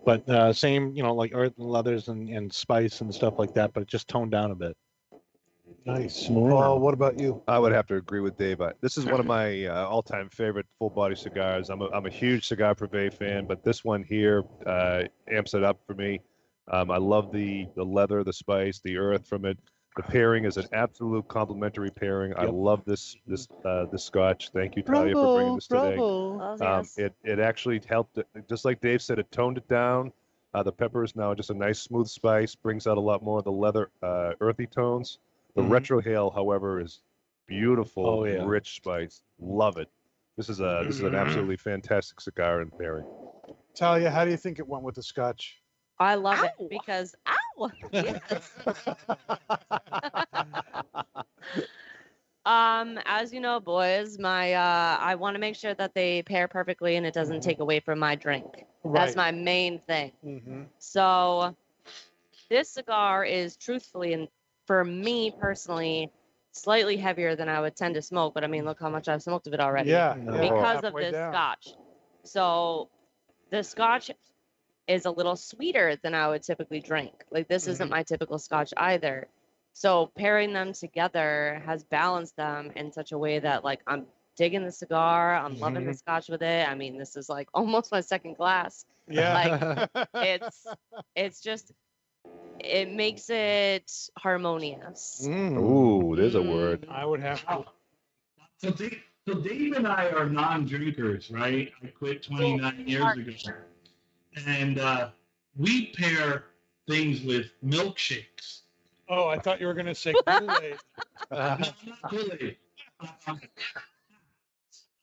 [0.04, 3.52] but uh, same, you know, like earth and leathers and, and spice and stuff like
[3.54, 4.76] that, but it just toned down a bit.
[5.86, 6.26] Nice.
[6.26, 7.40] Paul, what about you?
[7.46, 8.60] I would have to agree with Dave.
[8.60, 11.70] I- This is one of my uh, all-time favorite full-body cigars.
[11.70, 15.62] I'm a, I'm a huge Cigar Privé fan, but this one here uh, amps it
[15.62, 16.20] up for me.
[16.72, 19.56] Um, I love the the leather, the spice, the earth from it.
[19.96, 22.34] The pairing is an absolute complimentary pairing.
[22.36, 24.50] I love this this uh, this Scotch.
[24.50, 25.96] Thank you, Talia, for bringing this today.
[25.98, 26.98] Oh, Um, yes.
[26.98, 28.18] it it actually helped.
[28.18, 30.12] it- Just like Dave said, it toned it down.
[30.52, 32.54] Uh, the pepper is now just a nice smooth spice.
[32.54, 35.18] Brings out a lot more of the leather, uh, earthy tones.
[35.54, 35.70] The Mhm.
[35.70, 37.00] retrohale, however, is
[37.46, 38.44] beautiful, Oh, yeah.
[38.44, 39.22] rich spice.
[39.38, 39.88] Love it.
[40.36, 43.06] This is a this is an absolutely fantastic cigar and pairing.
[43.74, 45.62] Talia, how do you think it went with the Scotch?
[45.98, 46.44] I love Ow.
[46.58, 47.14] it because
[47.60, 47.70] ow.
[47.92, 48.50] Yes.
[52.44, 56.48] um, as you know, boys, my uh, I want to make sure that they pair
[56.48, 58.64] perfectly and it doesn't take away from my drink.
[58.84, 60.12] That's my main thing.
[60.24, 60.62] Mm-hmm.
[60.78, 61.56] So
[62.48, 64.28] this cigar is truthfully and
[64.66, 66.10] for me personally
[66.52, 69.22] slightly heavier than I would tend to smoke, but I mean look how much I've
[69.22, 69.90] smoked of it already.
[69.90, 70.34] Yeah, No.
[70.34, 71.32] yeah, Because of this down.
[71.32, 71.68] scotch.
[72.24, 72.88] So
[73.50, 74.10] the scotch
[74.88, 77.12] is a little sweeter than I would typically drink.
[77.30, 77.94] Like this isn't mm-hmm.
[77.94, 79.28] my typical scotch either.
[79.72, 84.06] So pairing them together has balanced them in such a way that like I'm
[84.36, 85.96] digging the cigar, I'm loving the mm-hmm.
[85.96, 86.68] scotch with it.
[86.68, 89.88] I mean, this is like almost my second glass Yeah.
[89.92, 90.66] Like it's
[91.14, 91.72] it's just
[92.60, 95.26] it makes it harmonious.
[95.28, 95.58] Mm.
[95.58, 96.52] Ooh, there's a mm.
[96.52, 96.86] word.
[96.90, 97.52] I would have to.
[97.52, 97.64] Oh.
[98.58, 101.70] So Dave, so Dave and I are non-drinkers, right?
[101.82, 103.52] I quit 29 years ago,
[104.46, 105.10] and uh,
[105.56, 106.44] we pair
[106.88, 108.60] things with milkshakes.
[109.08, 110.76] Oh, I thought you were going to say Kool-Aid.
[111.30, 111.74] No, not
[112.10, 112.56] Kool-Aid.
[113.26, 113.40] Um,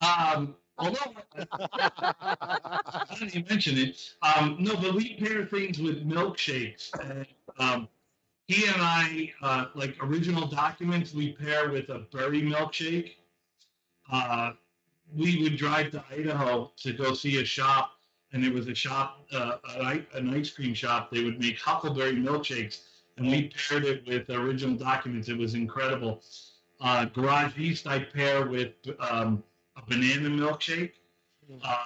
[0.00, 1.14] um, although
[1.52, 6.90] I didn't even mention it, um, no, but we pair things with milkshakes.
[7.02, 7.26] And,
[7.58, 7.88] um,
[8.46, 13.12] he and I, uh, like original documents, we pair with a berry milkshake.
[14.12, 14.52] Uh,
[15.14, 17.92] we would drive to Idaho to go see a shop,
[18.34, 21.10] and there was a shop, uh, an, an ice cream shop.
[21.10, 22.80] They would make huckleberry milkshakes,
[23.16, 25.28] and we paired it with original documents.
[25.28, 26.20] It was incredible.
[26.80, 29.42] Uh, Garagiste, I pair with um,
[29.76, 30.92] a banana milkshake,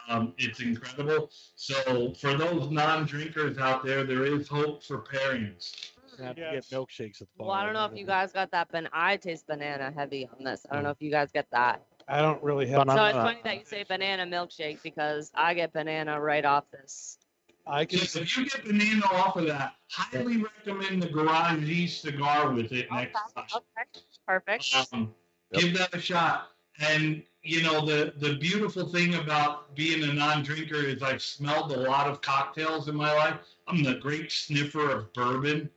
[0.09, 1.31] Um, it's incredible.
[1.57, 5.91] So for those non-drinkers out there, there is hope for pairings.
[6.19, 7.49] You have to get milkshakes at the bar.
[7.49, 10.45] Well, I don't know if you guys got that, but I taste banana heavy on
[10.45, 10.65] this.
[10.71, 11.83] I don't know if you guys get that.
[12.09, 12.87] I don't really have.
[12.87, 16.65] But So it's funny that you say banana milkshake because I get banana right off
[16.71, 17.19] this.
[17.67, 17.99] I can.
[17.99, 22.73] Just if you get banana off of that, highly recommend the Garage East cigar with
[22.73, 23.45] it next time.
[23.55, 24.75] Okay, perfect.
[24.93, 25.15] Um,
[25.53, 25.63] Yep.
[25.63, 26.51] Give that a shot.
[26.81, 31.77] And you know the the beautiful thing about being a non-drinker is I've smelled a
[31.77, 33.39] lot of cocktails in my life.
[33.67, 35.71] I'm the great sniffer of bourbon.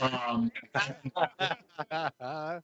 [0.00, 0.52] Um,
[1.90, 2.62] I'm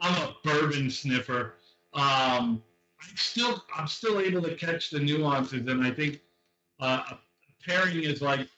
[0.00, 1.54] a bourbon sniffer.
[1.94, 2.62] Um,
[3.00, 6.20] I'm still I'm still able to catch the nuances, and I think
[6.80, 7.02] uh,
[7.64, 8.48] pairing is like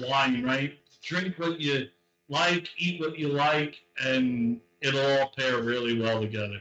[0.00, 0.78] wine, right?
[1.02, 1.88] Drink what you
[2.28, 6.60] like, eat what you like, and it'll all pair really well together.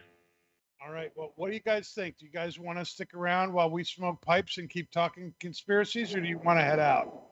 [0.86, 1.12] All right.
[1.16, 2.18] Well, what do you guys think?
[2.20, 6.14] Do you guys want to stick around while we smoke pipes and keep talking conspiracies,
[6.14, 7.24] or do you want to head out?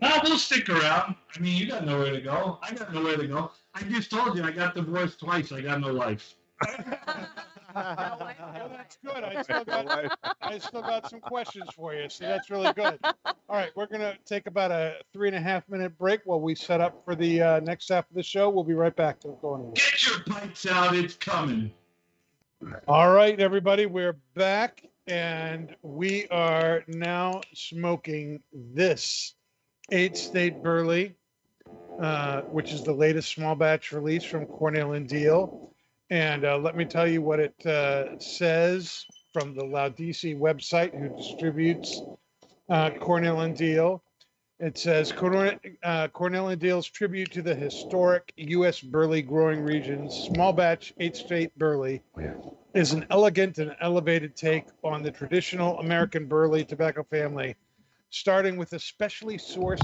[0.00, 1.14] No, we'll stick around.
[1.34, 2.58] I mean, you got nowhere to go.
[2.62, 3.50] I got nowhere to go.
[3.74, 5.52] I just told you I got divorced twice.
[5.52, 6.34] I got no life.
[8.56, 9.22] Well, that's good.
[9.22, 12.98] I still got I still got some questions for you, so that's really good.
[13.04, 16.54] All right, we're gonna take about a three and a half minute break while we
[16.54, 18.48] set up for the uh, next half of the show.
[18.48, 19.20] We'll be right back.
[19.20, 19.74] Don't go anywhere.
[19.74, 20.96] Get your pipes out.
[20.96, 21.72] It's coming.
[22.88, 29.34] All right, everybody, we're back, and we are now smoking this
[29.92, 31.14] eight state Burley,
[32.00, 35.70] uh, which is the latest small batch release from Cornell and Diehl.
[36.10, 41.16] And uh, let me tell you what it uh, says from the Laudisi website, who
[41.16, 42.00] distributes
[42.68, 44.00] uh, Cornell and Diehl.
[44.58, 48.80] It says Cornell, uh, Cornell and Diehl's tribute to the historic U.S.
[48.80, 52.02] Burley growing regions, small batch eight state Burley
[52.76, 57.56] is an elegant and elevated take on the traditional American burley tobacco family,
[58.10, 59.82] starting with a specially sourced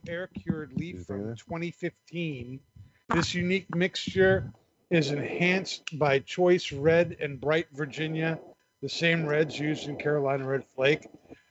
[0.08, 2.60] air cured leaf from 2015.
[3.10, 4.52] This unique mixture
[4.90, 8.38] is enhanced by choice red and bright Virginia,
[8.82, 11.06] the same reds used in Carolina Red Flake,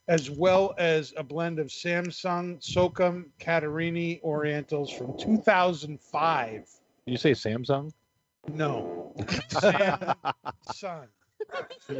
[0.08, 6.70] as well as a blend of Samsung Socom Katerini Orientals from 2005.
[7.06, 7.92] you say Samsung?
[8.48, 9.14] No,
[9.50, 11.08] Samsung.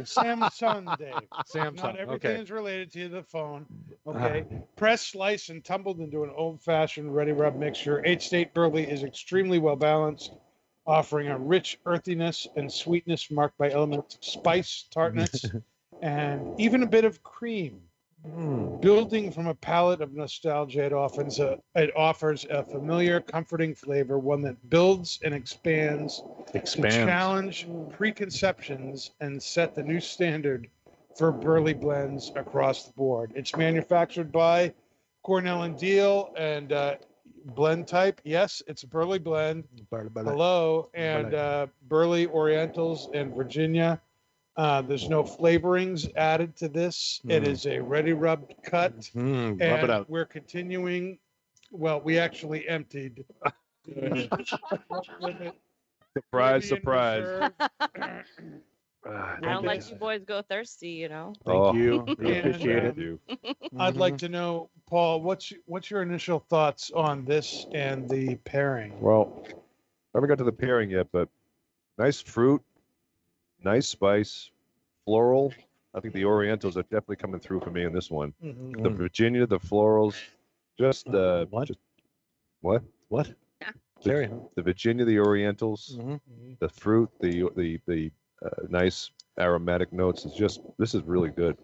[0.02, 1.12] Samsung, Dave.
[1.32, 1.96] Not Samsung.
[1.96, 2.42] everything Okay.
[2.42, 3.66] is related to the phone.
[4.06, 4.10] Ah.
[4.10, 4.46] Okay.
[4.76, 8.02] Pressed, sliced, and tumbled into an old fashioned ready rub mixture.
[8.04, 10.32] Eight state burley is extremely well balanced,
[10.86, 15.44] offering a rich earthiness and sweetness marked by elements of spice, tartness,
[16.02, 17.80] and even a bit of cream.
[18.26, 18.80] Mm.
[18.80, 24.18] Building from a palette of nostalgia, it offers a, it offers a familiar, comforting flavor,
[24.18, 26.22] one that builds and expands
[26.52, 26.96] to Expands.
[26.96, 30.68] challenge preconceptions and set the new standard
[31.16, 33.32] for burley blends across the board.
[33.34, 34.72] It's manufactured by
[35.22, 36.96] Cornell and Diehl and uh,
[37.44, 38.20] blend type.
[38.24, 39.64] Yes, it's a burley blend.
[39.90, 41.36] Hello, and Burley.
[41.36, 44.00] uh, burley Orientals and Virginia.
[44.56, 47.20] Uh, there's no flavorings added to this.
[47.28, 47.48] It Mm.
[47.48, 48.96] is a ready rubbed cut.
[49.16, 50.08] Mm, rub And it out.
[50.08, 51.18] we're continuing.
[51.72, 53.24] Well, we actually emptied.
[53.84, 54.28] the
[56.16, 57.50] Surprise, surprise.
[59.04, 59.20] Reserve.
[59.20, 59.90] Ah, I don't like Okay.
[59.92, 61.32] you boys go thirsty, you know.
[61.44, 62.04] Thank Oh, you.
[62.18, 62.96] We appreciate it.
[62.98, 63.20] you.
[63.78, 68.98] I'd like to know, Paul, what's what's your initial thoughts on this and the pairing?
[69.00, 71.28] Well, I haven't got to the pairing yet, but
[71.98, 72.62] nice fruit,
[73.62, 74.50] nice spice,
[75.04, 75.52] floral.
[75.94, 78.32] I think the Orientals are definitely coming through for me in this one.
[78.42, 78.82] Mhm.
[78.82, 78.90] The.
[78.90, 80.16] Virginia, the florals,
[80.78, 81.68] just uh, What?
[81.68, 81.78] just-
[82.62, 82.82] what?
[83.08, 83.32] What?
[83.60, 83.70] Yeah.
[84.02, 84.28] Carry.
[84.56, 86.20] The Virginia, the Orientals, Mhm.
[86.28, 86.58] Mhm.
[86.58, 88.10] the fruit, the the the uh,
[88.68, 90.24] nice aromatic notes.
[90.24, 91.56] It's just this is really good.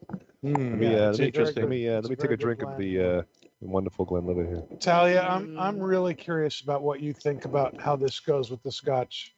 [0.44, 2.24] Mm, Let me, Yeah, uh, let me, a very let me, uh, let me take
[2.24, 3.22] a good drink of the uh,
[3.60, 4.62] wonderful Glenlivet here.
[4.78, 5.86] Talia, I'm I'm Mm.
[5.86, 9.34] really curious about what you think about how this goes with the Scotch.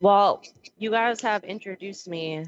[0.00, 0.42] Well,
[0.78, 2.46] you guys have introduced me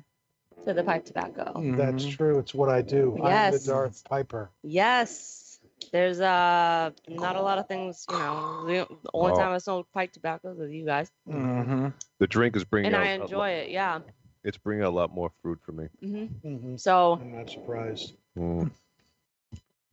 [0.64, 1.52] to the pipe tobacco.
[1.76, 2.16] That's Mhm.
[2.16, 2.38] true.
[2.38, 3.18] It's what I do.
[3.22, 4.50] I'm the Darth Piper.
[4.62, 5.41] Yes.
[5.90, 8.64] There's uh not a lot of things, you know.
[8.66, 9.36] The the only Oh.
[9.36, 11.92] time I smoked pipe tobacco is with you guys, Mhm.
[12.18, 13.70] The drink is bringing and out I a lo- enjoy it.
[13.70, 14.00] Yeah.
[14.44, 15.88] It's bringing a lot more fruit for me.
[16.00, 16.80] hmm Mhm.
[16.80, 18.14] So I'm not surprised.
[18.36, 18.70] Mm,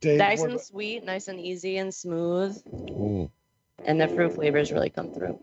[0.02, 3.30] Dave, nice and about- sweet, nice and easy and smooth, mm.
[3.86, 5.38] and the fruit flavors really come through.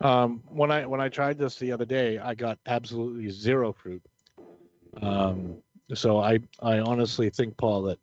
[0.00, 4.02] Um, when I when I tried this the other day, I got absolutely zero fruit.
[5.00, 5.62] Um,
[5.94, 7.98] so I I honestly think, Paul, that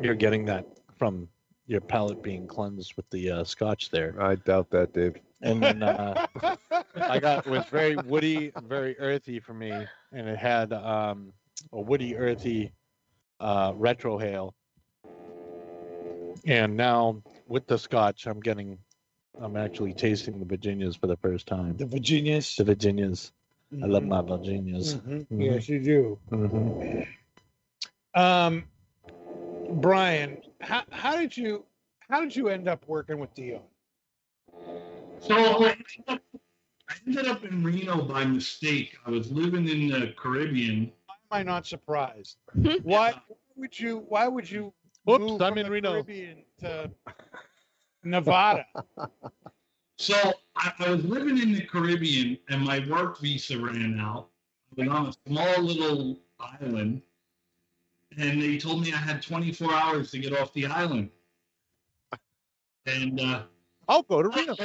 [0.00, 0.64] you're getting that
[0.98, 1.28] from
[1.66, 4.14] your palate being cleansed with the uh, scotch there.
[4.20, 5.16] I doubt that, Dave.
[5.42, 6.26] And then uh,
[7.08, 9.72] I got it was very woody, very earthy for me,
[10.12, 11.32] and it had um,
[11.72, 12.72] a woody, earthy
[13.40, 14.52] uh, retrohale.
[16.46, 18.78] And now with the scotch, I'm getting,
[19.40, 21.76] I'm actually tasting the Virginias for the first time.
[21.76, 22.56] The Virginias.
[22.56, 23.32] The Virginias.
[23.82, 24.08] I love Mhm.
[24.08, 24.94] my Virginias.
[24.94, 25.26] Mhm.
[25.30, 25.44] Mhm.
[25.44, 26.18] Yes, you do.
[26.30, 27.02] hmm
[28.14, 28.64] Um,
[29.68, 31.64] Brian, how, how did you
[32.08, 33.60] how did you end up working with Dion?
[35.20, 36.20] So I ended, up,
[36.88, 38.96] I ended up in Reno by mistake.
[39.04, 40.90] I was living in the Caribbean.
[41.06, 42.38] Why am I not surprised?
[42.54, 43.14] Why, why
[43.56, 44.72] would you why would you
[45.04, 45.90] Whoops, move I'm from in the Reno.
[45.92, 46.90] Caribbean to
[48.04, 48.66] Nevada?
[50.00, 50.14] So
[50.54, 54.28] I, I was living in the Caribbean and my work visa ran out.
[54.78, 57.02] I was on a small little island
[58.18, 61.10] and they told me I had 24 hours to get off the island.
[62.86, 63.42] And uh,
[63.86, 64.56] I'll go to Reno.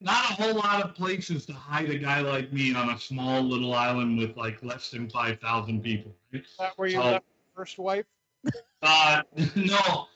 [0.00, 3.42] not a whole lot of places to hide a guy like me on a small
[3.42, 6.14] little island with like less than 5,000 people.
[6.32, 8.06] Is that where you left your first wife?
[8.82, 9.20] Uh,
[9.56, 10.06] no.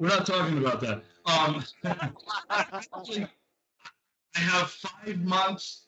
[0.00, 1.02] We're not talking about that.
[1.26, 1.64] Um,
[2.50, 3.28] actually,
[4.34, 5.86] I have five months.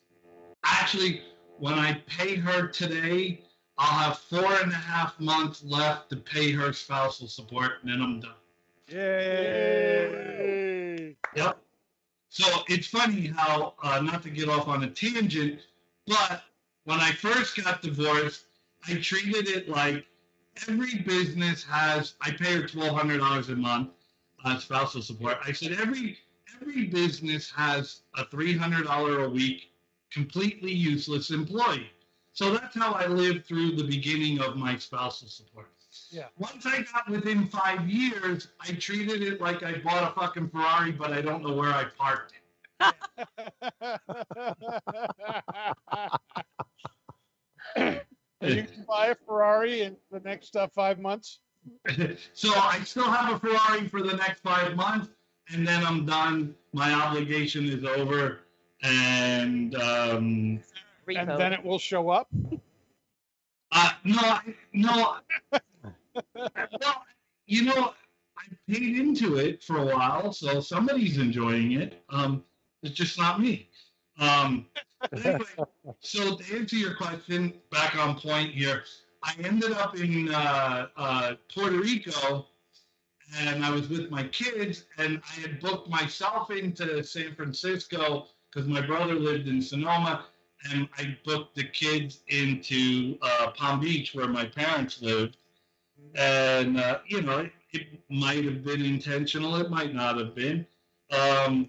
[0.63, 1.23] Actually,
[1.59, 3.43] when I pay her today,
[3.77, 8.01] I'll have four and a half months left to pay her spousal support, and then
[8.03, 8.35] I'm done.
[8.89, 10.29] Yay!
[11.37, 11.59] Yep.
[12.29, 15.61] So it's funny how, uh, not to get off on a tangent,
[16.07, 16.43] but
[16.85, 18.45] when I first got divorced,
[18.87, 20.07] I treated it like
[20.69, 22.15] every business has.
[22.21, 23.91] I pay her twelve hundred dollars a month
[24.45, 25.39] on spousal support.
[25.45, 26.19] I said every
[26.61, 29.68] every business has a three hundred dollar a week
[30.13, 31.91] completely useless employee.
[32.33, 35.69] So that's how I lived through the beginning of my spousal support.
[36.11, 36.27] Yeah.
[36.39, 40.93] Once I got within five years, I treated it like I bought a fucking Ferrari,
[40.93, 42.43] but I don't know where I parked it.
[48.41, 51.41] you can buy a Ferrari in the next uh, five months?
[52.35, 55.09] so I still have a Ferrari for the next five months,
[55.53, 56.55] and then I'm done.
[56.73, 58.41] My obligation is over,
[58.83, 60.61] and um,
[61.09, 62.29] And then it will show up.
[63.73, 65.17] uh, no, I- no.
[66.35, 67.05] well,
[67.47, 67.95] you know,
[68.37, 72.03] I paid into it for a while, so somebody's enjoying it.
[72.11, 72.45] Um,
[72.83, 73.69] it's just not me.
[74.19, 74.67] Um,
[75.13, 75.45] anyway,
[76.01, 78.85] so to answer your question, back on point here,
[79.23, 82.47] I ended up in uh, uh, Puerto Rico,
[83.37, 88.69] and I was with my kids, and I had booked myself into San Francisco because
[88.69, 90.27] my brother lived in Sonoma,
[90.73, 95.37] and I booked the kids into uh, Palm Beach where my parents lived,
[96.15, 100.67] and uh, you know it, it might have been intentional, it might not have been.
[101.11, 101.69] Um,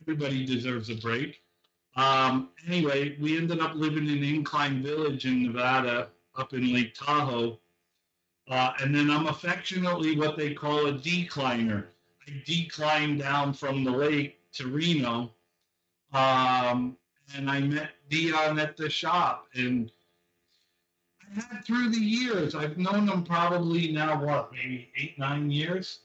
[0.00, 1.42] everybody deserves a break.
[1.96, 7.58] Um, anyway, we ended up living in Incline Village in Nevada, up in Lake Tahoe.
[8.48, 11.86] Uh, and then I'm affectionately what they call a decliner.
[12.26, 15.32] I declined down from the lake to Reno.
[16.12, 16.96] Um,
[17.36, 19.48] and I met Dion at the shop.
[19.54, 19.90] And
[21.20, 26.00] I had through the years, I've known him probably now, what, maybe eight, nine years?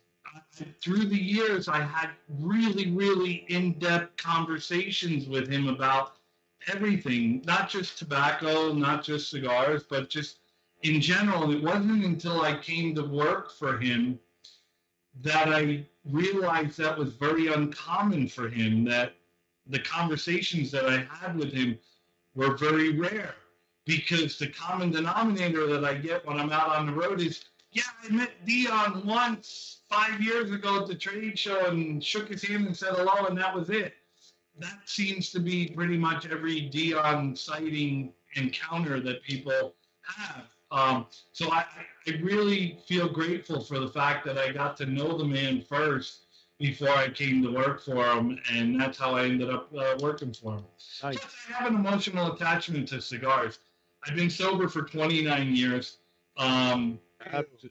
[0.82, 6.18] Through the years, I had really, really in depth conversations with him about
[6.68, 10.40] everything, not just tobacco, not just cigars, but just
[10.82, 11.52] in general.
[11.52, 14.20] It wasn't until I came to work for him
[15.22, 19.14] that I realized that was very uncommon for him, that
[19.68, 21.78] the conversations that I had with him
[22.36, 23.36] were very rare
[23.86, 27.84] because the common denominator that I get when I'm out on the road is, yeah,
[28.04, 32.68] I met Dion once five years ago at the trade show and shook his hand
[32.68, 33.94] and said hello, and that was it.
[34.60, 40.46] That seems to be pretty much every Dion sighting encounter that people have.
[40.72, 41.66] Um, so I,
[42.08, 46.23] I really feel grateful for the fact that I got to know the man first
[46.60, 50.34] before I came to work for him, and that's how I ended up uh, working
[50.34, 50.66] for him.
[51.02, 51.18] Nice.
[51.50, 53.60] I have an emotional attachment to cigars.
[54.08, 55.98] I've been sober for 29 years.
[56.38, 57.70] Um, absolutely.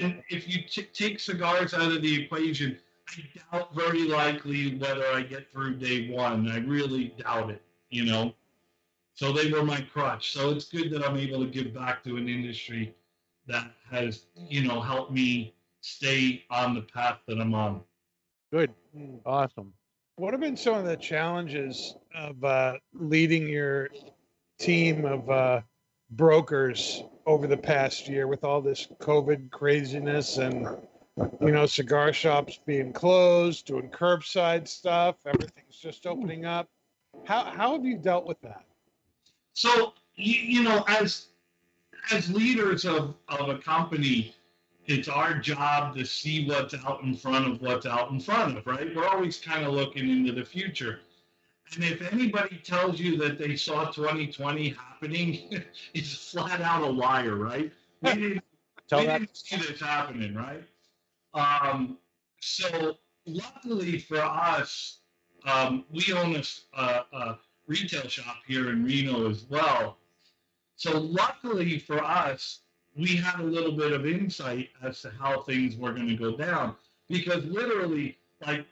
[0.00, 2.78] and if you t- take cigars out of the equation,
[3.08, 6.48] I doubt very likely whether I get through day one.
[6.48, 8.34] I really doubt it, you know.
[9.14, 10.32] So they were my crutch.
[10.32, 12.94] So it's good that I'm able to give back to an industry
[13.46, 17.80] that has, you know, helped me stay on the path that I'm on.
[18.52, 18.74] Good.
[19.24, 19.72] Awesome.
[20.16, 23.90] What have been some of the challenges of uh, leading your
[24.58, 25.60] team of uh,
[26.10, 30.66] brokers over the past year with all this COVID craziness and
[31.40, 36.68] you know cigar shops being closed, doing curbside stuff, everything's just opening up.
[37.24, 38.64] How how have you dealt with that?
[39.54, 41.26] So you, you know, as
[42.12, 44.34] as leaders of, of a company,
[44.86, 48.66] it's our job to see what's out in front of what's out in front of,
[48.66, 48.94] right?
[48.94, 51.00] We're always kind of looking into the future.
[51.74, 55.62] And if anybody tells you that they saw 2020 happening,
[55.94, 57.72] it's flat out a liar, right?
[58.02, 58.44] We didn't,
[58.88, 60.64] Tell we didn't see this happening, right?
[61.34, 61.98] Um,
[62.40, 65.00] so luckily for us,
[65.44, 69.98] um, we own a retail shop here in Reno as well.
[70.76, 72.60] So luckily for us,
[72.96, 76.36] we had a little bit of insight as to how things were going to go
[76.36, 76.76] down
[77.08, 78.66] because literally, like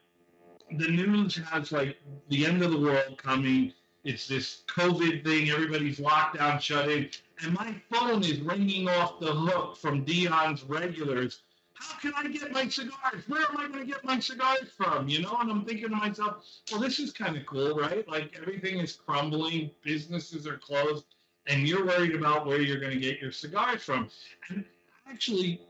[0.77, 1.97] the news has like
[2.29, 3.73] the end of the world coming.
[4.05, 5.51] It's this COVID thing.
[5.51, 7.11] Everybody's locked down, shut in,
[7.43, 11.41] and my phone is ringing off the hook from Dion's regulars.
[11.75, 13.23] How can I get my cigars?
[13.29, 15.09] Where am I going to get my cigars from?
[15.09, 18.09] You know, and I'm thinking to myself, well, this is kind of cool, right?
[18.09, 21.05] Like everything is crumbling, businesses are closed,
[21.49, 24.09] and you're worried about where you're going to get your cigars from.
[24.49, 24.65] And
[25.11, 25.61] actually,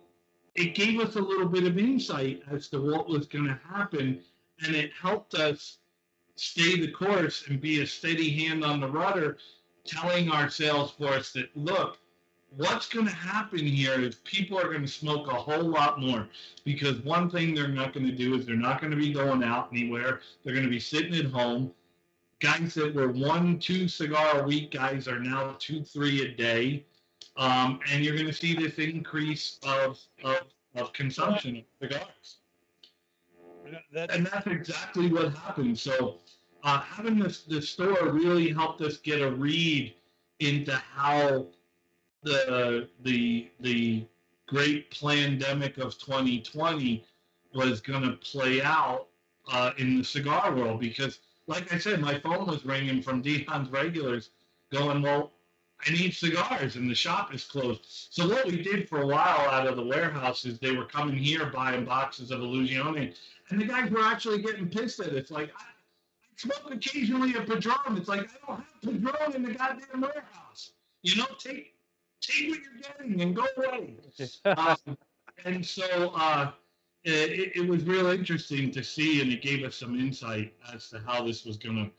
[0.54, 4.20] it gave us a little bit of insight as to what was going to happen,
[4.64, 5.78] and it helped us
[6.36, 9.38] stay the course and be a steady hand on the rudder,
[9.84, 11.98] telling our sales force that look,
[12.56, 16.26] what's going to happen here is people are going to smoke a whole lot more
[16.64, 19.42] because one thing they're not going to do is they're not going to be going
[19.44, 20.20] out anywhere.
[20.42, 21.72] They're going to be sitting at home.
[22.40, 26.84] Guys that were one, two cigar a week guys are now two, three a day.
[27.36, 30.40] Um, and you're going to see this increase of, of,
[30.74, 32.36] of consumption of cigars
[33.92, 35.78] That, and that's exactly what happened.
[35.78, 36.16] So
[36.64, 39.94] uh, having this the store really helped us get a read
[40.40, 41.46] into how
[42.22, 44.06] the the the
[44.46, 47.04] great pandemic of 2020
[47.54, 49.06] was going to play out
[49.52, 53.68] uh, in the cigar world because like i said my phone was ringing from dion's
[53.70, 54.30] regulars
[54.72, 55.32] going well
[55.86, 59.50] i need cigars and the shop is closed so what we did for a while
[59.50, 63.12] out of the warehouse is they were coming here buying boxes of illusione
[63.50, 65.14] and the guys were actually getting pissed at it.
[65.14, 67.96] It's like, I, I smoke occasionally a Padron.
[67.96, 70.72] It's like, I don't have Padron in the goddamn warehouse.
[71.02, 71.74] You know, take
[72.20, 73.96] take what you're getting and go away.
[74.44, 74.98] um,
[75.44, 76.50] and so uh,
[77.12, 81.00] it, it was real interesting to see, and it gave us some insight as to
[81.06, 81.90] how this was going to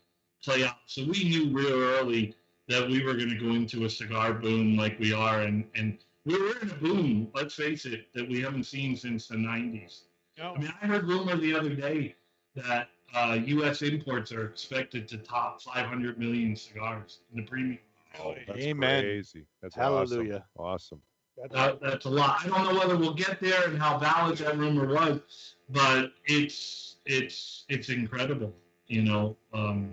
[0.44, 0.76] play out.
[0.86, 2.34] So we knew real early
[2.68, 5.98] that we were going to go into a cigar boom like we are, and and
[6.24, 7.28] we were in a boom.
[7.34, 10.02] Let's face it, that we haven't seen since the '90s.
[10.38, 12.14] no, I mean, I heard rumor the other day
[12.54, 13.82] that uh, U.S.
[13.82, 17.78] imports are expected to top 500 million cigars in the premium.
[18.18, 19.02] Oh, that's Amen.
[19.02, 19.46] crazy.
[19.62, 20.44] That's Hallelujah.
[20.56, 20.98] Awesome.
[20.98, 21.02] awesome.
[21.50, 22.38] That, that's a lot.
[22.44, 26.96] I don't know whether we'll get there and how valid that rumor was, but it's
[27.06, 28.54] it's it's incredible,
[28.86, 29.36] you know.
[29.52, 29.92] Um,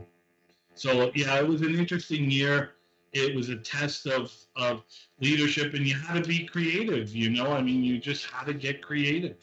[0.76, 2.72] so yeah, it was an interesting year.
[3.14, 4.84] It was a test of of
[5.22, 7.16] leadership, and you had to be creative.
[7.16, 9.38] You know, I mean, you just had to get creative.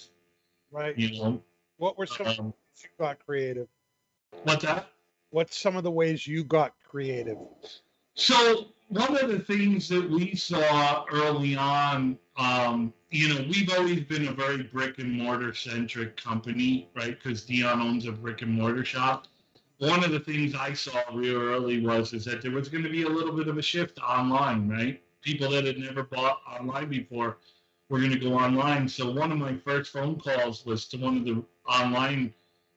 [0.70, 0.96] right.
[0.98, 1.42] You know,
[1.78, 3.68] What were some um, ways you got creative?
[4.42, 4.88] what's that?
[5.30, 7.38] What's some of the ways you got creative?
[8.14, 14.00] So one of the things that we saw early on, um, you know, we've always
[14.02, 17.18] been a very brick and mortar centric company, right?
[17.20, 19.26] Because Dion owns a brick and mortar shop.
[19.78, 22.90] One of the things I saw real early was is that there was going to
[22.90, 25.02] be a little bit of a shift online, right?
[25.22, 27.38] People that had never bought online before
[27.88, 28.88] were going to go online.
[28.88, 32.32] So one of my first phone calls was to one of the online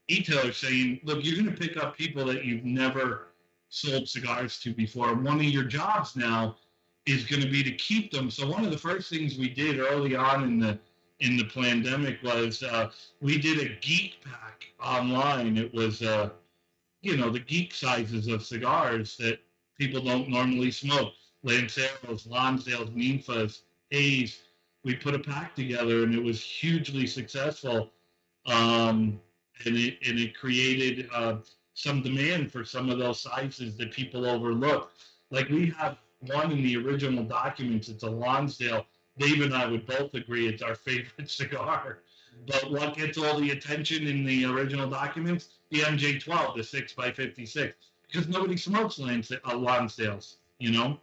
[0.10, 3.27] retailers saying, "Look, you're going to pick up people that you've never
[3.70, 5.14] sold cigars to before.
[5.16, 6.58] One of your jobs now
[7.06, 8.30] is going to be to keep them.
[8.30, 10.80] So one of the first things we did early on in the
[11.20, 12.92] in the pandemic was uh,
[13.22, 15.58] we did a geek pack online.
[15.58, 16.30] It was uh,
[17.02, 19.40] you know the geek sizes of cigars that
[19.78, 21.14] people don't normally smoke.
[21.46, 23.62] Lanceros, Lonsdales, Ninfas,
[23.92, 24.40] A's.
[24.84, 27.92] We put a pack together and it was hugely successful.
[28.46, 29.20] Um,
[29.66, 31.38] and it and it created uh,
[31.78, 34.92] some demand for some of those sizes that people overlook.
[35.30, 38.88] Like we have one in the original documents, it's a Lonsdale.
[39.20, 42.00] Dave and I would both agree it's our favorite cigar.
[42.48, 45.50] But what gets all the attention in the original documents?
[45.70, 47.74] The MJ12, the 6x56,
[48.08, 49.04] because nobody smokes uh,
[49.46, 51.00] Lonsdales, you know?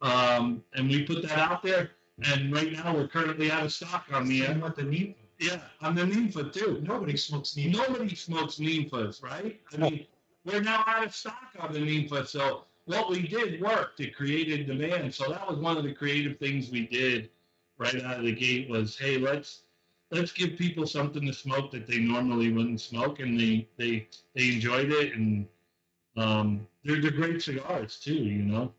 [0.00, 1.90] Um, and we put that out there,
[2.24, 5.21] and right now we're currently out of stock on the, Same with the Nipa.
[5.42, 6.82] Yeah, on the Ninfa too.
[6.86, 7.78] Nobody smokes Nipa.
[7.78, 9.60] Nobody smokes Ninfas, right?
[9.72, 10.06] I mean,
[10.44, 14.00] we're now out of stock on the Ninfa, so what we did worked.
[14.00, 15.14] It created demand.
[15.14, 17.30] So that was one of the creative things we did
[17.78, 19.62] right out of the gate was, hey, let's
[20.10, 24.52] let's give people something to smoke that they normally wouldn't smoke, and they they they
[24.54, 25.46] enjoyed it, and
[26.16, 28.14] um, they're they're great cigars too.
[28.14, 28.72] You know.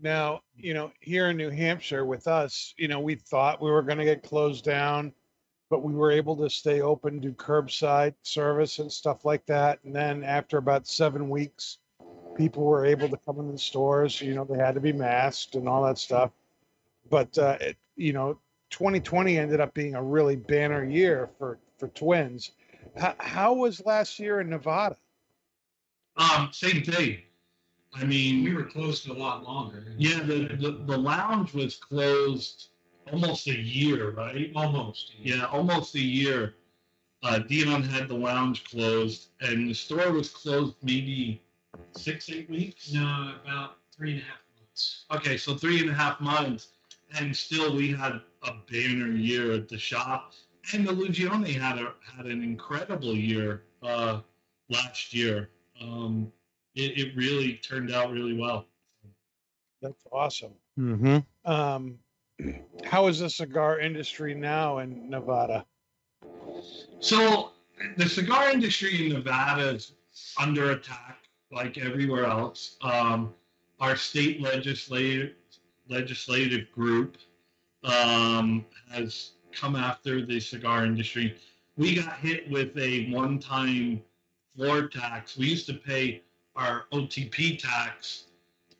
[0.00, 3.82] Now, you know, here in New Hampshire with us, you know, we thought we were
[3.82, 5.12] going to get closed down,
[5.72, 9.78] but we were able to stay open, do curbside service and stuff like that.
[9.84, 11.78] And then after about seven weeks,
[12.36, 14.20] people were able to come in the stores.
[14.20, 16.30] You know, they had to be masked and all that stuff.
[17.08, 18.38] But, uh, it, you know,
[18.68, 22.50] 2020 ended up being a really banner year for, for twins.
[22.98, 24.98] How, how was last year in Nevada?
[26.18, 27.22] Um, same thing.
[27.94, 29.94] I mean, We were closed a lot longer.
[29.96, 32.68] Yeah, the, the, the lounge was closed
[33.10, 34.52] almost a year, right?
[34.54, 35.12] Almost.
[35.18, 36.54] Yeah, almost a year.
[37.22, 41.40] Uh, Dion had the lounge closed, and the store was closed maybe
[41.92, 42.92] six, eight weeks.
[42.92, 45.04] No, about three and a half months.
[45.14, 46.68] Okay, so three and a half months,
[47.18, 50.32] and still we had a banner year at the shop.
[50.72, 54.20] And the Illusione had a had an incredible year uh,
[54.68, 55.50] last year.
[55.80, 56.32] Um,
[56.74, 58.66] it, it really turned out really well.
[59.80, 60.52] That's awesome.
[60.78, 61.18] Mm-hmm.
[61.50, 61.98] Um,
[62.84, 65.64] how is the cigar industry now in Nevada?
[67.00, 67.50] So
[67.96, 69.92] the cigar industry in Nevada is
[70.38, 71.18] under attack,
[71.50, 72.76] like everywhere else.
[72.82, 73.34] Um,
[73.80, 75.32] our state legislative
[75.88, 77.16] legislative group
[77.84, 81.36] um, has come after the cigar industry.
[81.76, 84.02] We got hit with a one-time
[84.54, 85.36] floor tax.
[85.36, 86.22] We used to pay
[86.54, 88.24] our OTP tax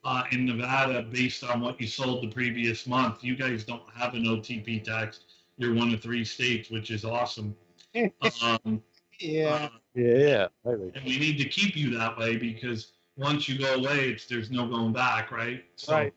[0.04, 3.22] uh, in Nevada based on what you sold the previous month.
[3.22, 5.20] You guys don't have an OTP tax.
[5.58, 7.56] You're one of three states, which is awesome.
[8.42, 8.82] Um,
[9.20, 9.48] Yeah.
[9.50, 10.48] uh, Yeah.
[10.64, 10.90] Really.
[10.94, 14.50] and we need to keep you that way because once you go away, it's there's
[14.50, 15.64] no going back, right?
[15.76, 16.14] So, Right.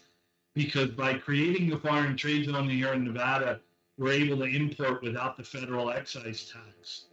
[0.56, 3.60] Because by creating the foreign trade zone here in Nevada,
[3.98, 7.06] we're able to import without the federal excise tax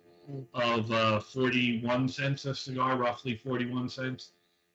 [0.55, 4.31] of uh, 41 cents a cigar, roughly 41 cents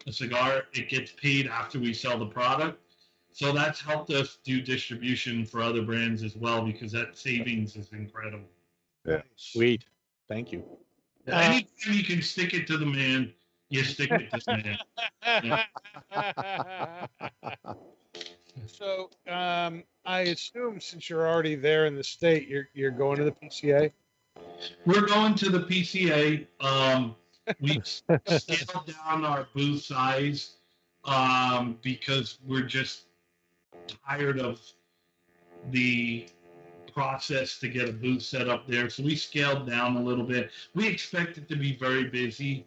[0.07, 0.63] a cigar.
[0.73, 2.79] It gets paid after we sell the product.
[3.33, 7.89] So that's helped us do distribution for other brands as well because that savings is
[7.93, 8.49] incredible.
[9.05, 9.85] Yeah, Sweet.
[10.31, 10.63] Thank you.
[11.27, 13.33] Uh, Anytime you can stick it to the man,
[13.67, 14.77] you stick it to the
[15.25, 15.65] man.
[18.65, 23.25] so um, I assume since you're already there in the state, you're you're going to
[23.25, 23.91] the PCA.
[24.85, 26.47] We're going to the PCA.
[26.61, 27.13] Um,
[27.59, 30.55] we've scaled down our booth size
[31.03, 33.01] um, because we're just
[34.07, 34.61] tired of
[35.71, 36.25] the
[36.93, 38.89] process to get a booth set up there.
[38.89, 40.51] So we scaled down a little bit.
[40.75, 42.65] We expect it to be very busy.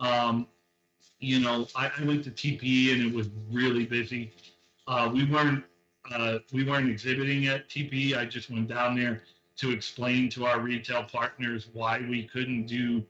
[0.00, 0.46] Um,
[1.20, 4.32] you know, I, I went to TPE and it was really busy.
[4.86, 5.64] Uh, we weren't
[6.12, 8.14] uh, we weren't exhibiting at TPE.
[8.16, 9.22] I just went down there
[9.56, 13.02] to explain to our retail partners why we couldn't do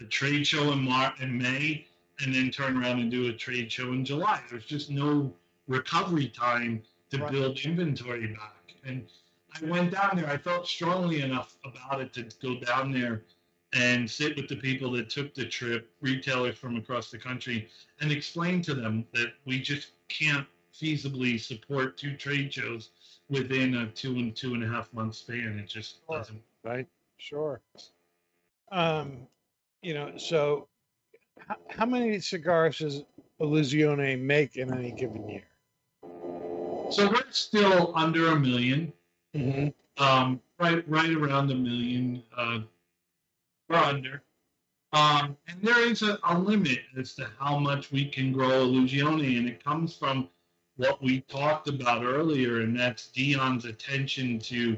[0.00, 1.86] a trade show in Mar- in May
[2.22, 4.40] and then turn around and do a trade show in July.
[4.48, 5.34] There's just no
[5.66, 7.32] recovery time to Right.
[7.32, 8.74] build inventory back.
[8.84, 9.08] And
[9.54, 10.28] I went down there.
[10.28, 13.22] I felt strongly enough about it to go down there
[13.72, 17.68] and sit with the people that took the trip, retailers from across the country,
[18.00, 22.90] and explain to them that we just can't feasibly support two trade shows
[23.28, 25.58] within a two and two and a half month span.
[25.58, 26.18] It just Sure.
[26.18, 26.42] doesn't.
[26.64, 26.86] Right.
[27.18, 27.60] Sure.
[28.72, 29.26] Um,
[29.82, 30.68] you know, so
[31.38, 33.04] how, how many cigars does
[33.40, 35.44] Illusione make in any given year?
[36.90, 38.92] So we're still under a 1000000
[39.34, 40.02] Mm-hmm.
[40.02, 42.60] um, right right around a million uh,
[43.68, 44.22] or under.
[44.92, 49.38] Um, and there is a, a limit as to how much we can grow Illusione,
[49.38, 50.28] and it comes from
[50.76, 54.76] what we talked about earlier, and that's Dion's attention to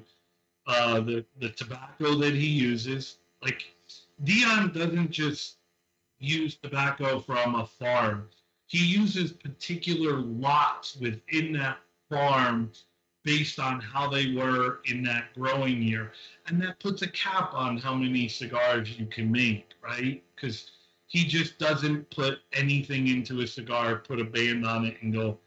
[0.66, 3.16] uh, the the tobacco that he uses.
[3.42, 3.64] Like
[4.24, 5.56] Dion doesn't just
[6.18, 8.28] use tobacco from a farm;
[8.66, 11.78] he uses particular lots within that
[12.10, 12.70] farm
[13.24, 16.12] based on how they were in that growing year.
[16.46, 20.22] And that puts a cap on how many cigars you can make, right?
[20.34, 20.70] Because
[21.06, 25.38] he just doesn't put anything into a cigar, put a band on it, and go,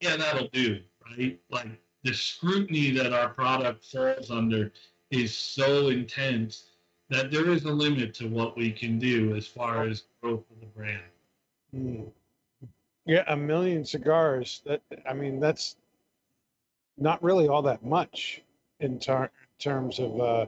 [0.00, 0.80] yeah, that'll do,
[1.10, 1.40] right?
[1.50, 1.68] Like
[2.04, 4.72] the scrutiny that our product falls under
[5.10, 6.66] is so intense
[7.10, 10.60] that there is a limit to what we can do as far as growth of
[10.60, 11.02] the brand.
[11.74, 12.10] Mm.
[13.06, 14.62] Yeah, a million cigars.
[14.64, 15.76] That I mean, that's
[16.98, 18.42] not really all that much
[18.80, 20.46] in ter- terms of uh,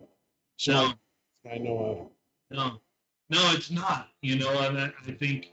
[0.68, 0.93] No,
[1.51, 2.10] I know
[2.51, 2.81] No,
[3.31, 4.09] no, it's not.
[4.23, 5.52] You know, and I, I think,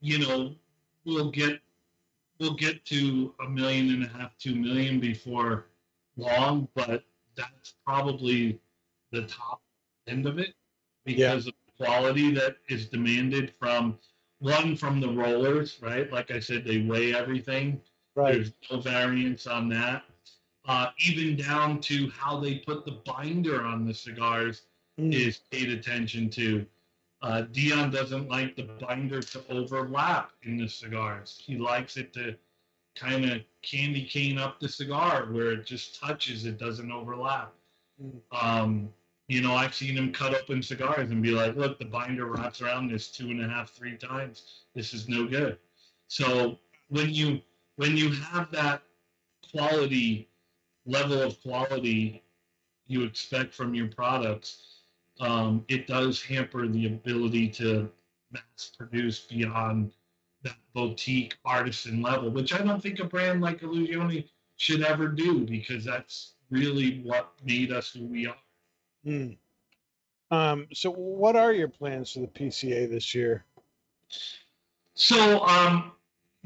[0.00, 0.54] you know,
[1.04, 1.60] we'll get
[2.38, 5.66] we'll get to a million and a half, two million before
[6.16, 7.04] long, but
[7.36, 8.60] that's probably
[9.12, 9.62] the top
[10.06, 10.54] end of it
[11.04, 13.98] because of the quality that is demanded from
[14.38, 16.10] one from the rollers, right?
[16.12, 17.80] Like I said, they weigh everything.
[18.14, 18.34] Right.
[18.34, 20.04] There's no variance on that.
[20.66, 24.62] Uh, even down to how they put the binder on the cigars
[24.98, 25.12] Mm.
[25.12, 26.64] is paid attention to.
[27.22, 31.42] Uh, Dion doesn't like the binder to overlap in the cigars.
[31.44, 32.34] He likes it to
[32.94, 37.52] kind of candy cane up the cigar where it just touches, it doesn't overlap.
[38.02, 38.20] Mm.
[38.32, 38.94] Um,
[39.28, 42.62] you know, I've seen him cut open cigars and be like, look, the binder wraps
[42.62, 44.64] around this two and a half, three times.
[44.74, 45.58] This is no good.
[46.08, 47.42] So when you
[47.74, 48.82] when you have that
[49.52, 50.28] quality
[50.86, 52.22] level of quality
[52.86, 54.82] you expect from your products,
[55.20, 57.90] um, it does hamper the ability to
[58.30, 59.92] mass produce beyond
[60.42, 65.44] that boutique artisan level, which I don't think a brand like Illusione should ever do
[65.44, 68.36] because that's really what made us who we are.
[69.04, 69.36] Mm.
[70.30, 73.44] Um, so, what are your plans for the PCA this year?
[74.96, 75.92] So um,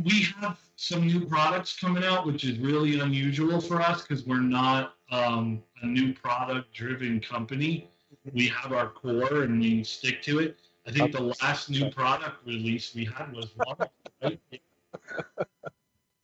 [0.04, 4.40] we have some new products coming out, which is really unusual for us because we're
[4.40, 7.88] not um, a new product driven company.
[8.32, 10.58] We have our core and we stick to it.
[10.86, 13.88] I think the last new product release we had was one,
[14.22, 14.40] right?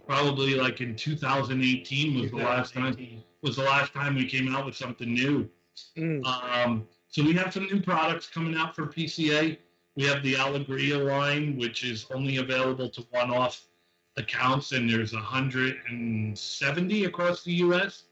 [0.07, 2.97] Probably like in 2018 was the last time
[3.43, 5.49] was the last time we came out with something new.
[5.97, 6.25] Mm.
[6.25, 9.59] Um, so we have some new products coming out for PCA.
[9.97, 13.67] We have the Allegria line, which is only available to one-off
[14.17, 18.05] accounts, and there's 170 across the U.S.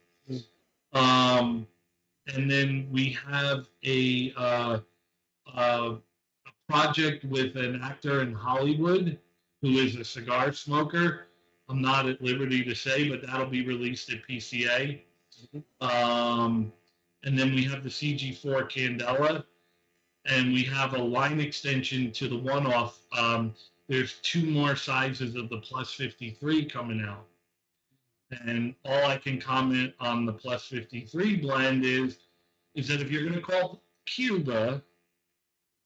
[0.95, 1.67] Um,
[2.35, 4.79] and then we have a, uh,
[5.55, 5.97] uh,
[6.47, 9.19] a project with an actor in Hollywood
[9.61, 11.27] who is a cigar smoker.
[11.69, 15.01] I'm not at liberty to say, but that'll be released at PCA.
[15.81, 16.73] Um,
[17.25, 19.45] and then we have the CG4 Candela,
[20.27, 22.99] and we have a line extension to the one-off.
[23.17, 23.55] Um,
[23.89, 27.27] there's two more sizes of the Plus 53 coming out,
[28.47, 32.19] and all I can comment on the Plus 53 blend is
[32.75, 34.83] is that if you're going to call Cuba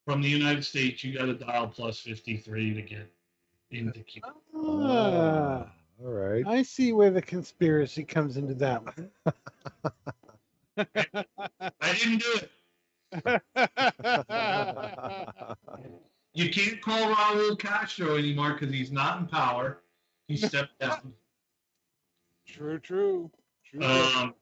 [0.07, 3.13] from the United States, you got to dial Plus 53 to get
[3.71, 4.33] into Cuba.
[4.57, 5.71] Ah,
[6.03, 6.47] All right.
[6.47, 9.11] I see where the conspiracy comes into that one.
[10.79, 12.51] I didn't do it.
[16.35, 19.81] You can't call Raul Castro anymore because he's not in power.
[20.29, 21.13] He stepped down.
[22.47, 23.31] true, true.
[23.65, 23.83] True.
[23.83, 24.35] Um,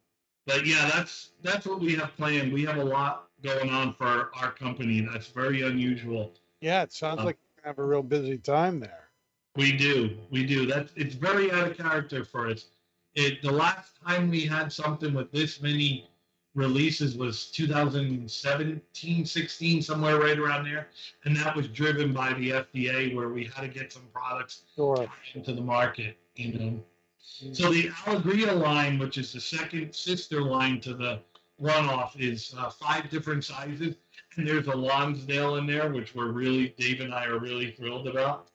[0.47, 2.53] but yeah, that's that's what we have planned.
[2.53, 5.01] We have a lot going on for our company.
[5.01, 6.33] That's very unusual.
[6.61, 9.09] yeah, it sounds uh, like you have a real busy time there.
[9.57, 10.67] We do, we do.
[10.67, 12.67] That's it's very out of character for us.
[13.15, 16.09] It the last time we had something with this many
[16.57, 20.89] releases was 2017, 16, somewhere right around there,
[21.25, 25.07] and that was driven by the FDA, where we had to get some products Sure.
[25.35, 26.17] into the market.
[26.35, 26.83] You know,
[27.21, 31.21] so the Allegria line, which is the second sister line to the
[31.59, 33.95] one-off, is uh, five different sizes,
[34.37, 38.09] and there's a Lonsdale in there, which we're really Dave and I are really thrilled
[38.09, 38.49] about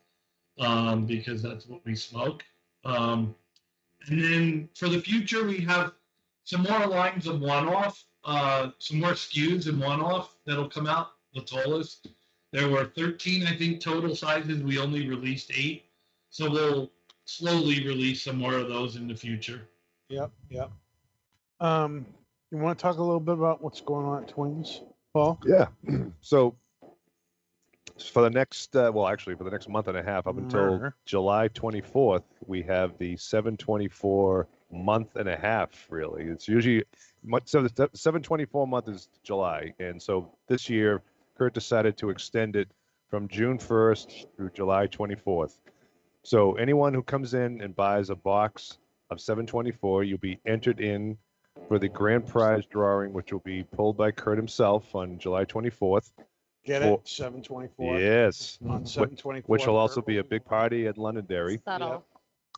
[0.60, 2.44] um, because that's what we smoke.
[2.84, 3.36] Um,
[4.08, 5.94] and then for the future, we have
[6.44, 11.42] some more lines of one-off, uh, some more SKUs and one-off that'll come out the
[11.42, 12.08] tallest.
[12.52, 14.62] There were 13, I think, total sizes.
[14.62, 15.86] We only released eight,
[16.30, 16.92] so we'll
[17.26, 19.62] slowly release some more of those in the future.
[20.10, 20.72] Yep, yep.
[21.62, 22.06] Um,
[22.52, 24.82] you want to talk a little bit about what's going on at Twins,
[25.14, 25.40] Paul?
[25.46, 25.68] Yeah.
[26.22, 26.56] so
[28.10, 30.72] for the next, uh, well, actually, for the next month and a half, up until
[30.72, 30.96] Murder.
[31.06, 35.88] July 24th, we have the 724 month and a half.
[35.90, 36.84] Really, it's usually
[37.24, 41.02] month- so the 724 month is July, and so this year,
[41.38, 42.70] Kurt decided to extend it
[43.10, 45.58] from June 1st through July 24th.
[46.24, 48.78] So anyone who comes in and buys a box
[49.10, 51.18] of 724, you'll be entered in
[51.68, 56.12] for the grand prize drawing, which will be pulled by Kurt himself on July 24th.
[56.64, 57.08] Get Four- it?
[57.08, 58.00] Seven twenty-four.
[58.00, 59.52] Yes, On seven twenty-four.
[59.52, 61.60] which will also be a big party at Londonderry.
[61.66, 62.06] Subtle.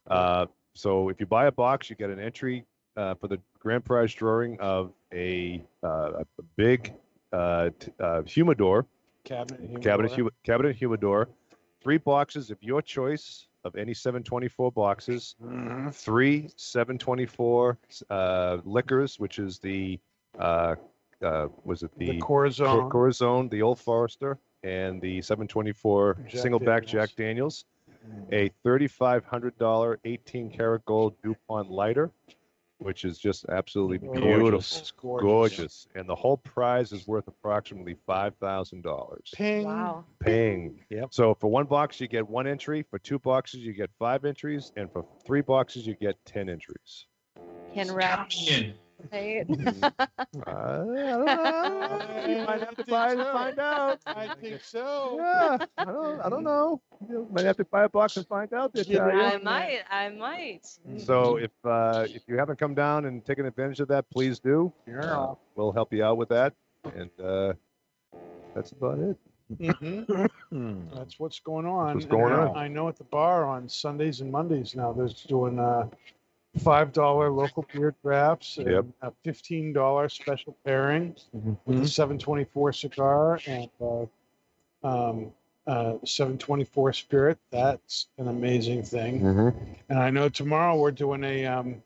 [0.06, 2.66] Uh, so if you buy a box, you get an entry
[2.98, 6.94] uh, for the grand prize drawing of a, uh, a big
[7.32, 8.86] uh, t- uh, humidor,
[9.24, 9.60] Cabinet.
[9.62, 9.82] humidor.
[9.82, 11.30] cabinet, hu- cabinet humidor,
[11.82, 15.94] three boxes of your choice of any 724 boxes, Mhm.
[15.94, 17.78] three 724
[18.10, 20.00] uh, liquors, which is the
[20.40, 20.76] uh,
[21.22, 22.82] uh, was it The the Corazon.
[22.82, 27.66] Cor- Corazon, the Old Forester, and the 724 Jack single back Jack Daniels.
[28.32, 32.12] A $3,500 18 karat gold DuPont lighter,
[32.80, 34.56] which is just absolutely beautiful.
[34.56, 35.24] It's gorgeous.
[35.24, 35.88] Gorgeous.
[35.96, 39.34] And the whole prize is worth approximately $5,000.
[39.34, 39.66] Ping.
[39.66, 40.06] Wow.
[40.20, 40.80] Paying.
[40.90, 41.10] Yep.
[41.12, 42.84] So for one box, you get one entry.
[42.90, 44.72] For two boxes, you get five entries.
[44.76, 47.06] And for three boxes, you get 10 entries.
[47.74, 48.30] Can Count rep
[49.12, 49.48] me in.
[49.48, 49.84] say it?
[50.48, 52.26] Uh, I don't know.
[52.28, 54.00] You might have to buy it and find out.
[54.06, 55.16] I think so.
[55.18, 56.82] Yeah, I don't, I don't know.
[57.10, 58.74] You might have to buy a box and find out.
[58.74, 59.20] They tell you.
[59.22, 59.80] I might.
[59.90, 60.68] I might.
[60.98, 64.72] So if uh, if you haven't come down and taken advantage of that, please do.
[65.02, 66.54] Uh, we'll help you out with that,
[66.96, 67.54] and uh,
[68.56, 69.18] that's about it.
[69.60, 70.30] Mhm.
[70.50, 70.80] Hmm.
[70.96, 71.96] That's what's going on.
[71.96, 72.58] what's going And I- on.
[72.58, 75.88] I know at the bar on Sundays and Mondays now, there's doing uh
[76.60, 78.86] five dollar local beer drafts and Yep.
[79.02, 81.16] a fifteen dollar special pairing
[81.66, 84.06] with a seven twenty four cigar and uh,
[84.84, 85.32] um,
[85.66, 87.38] uh, seven twenty four spirit.
[87.52, 89.22] That's an amazing thing.
[89.22, 89.74] Mm-hmm.
[89.90, 91.82] And I know tomorrow we're doing a um,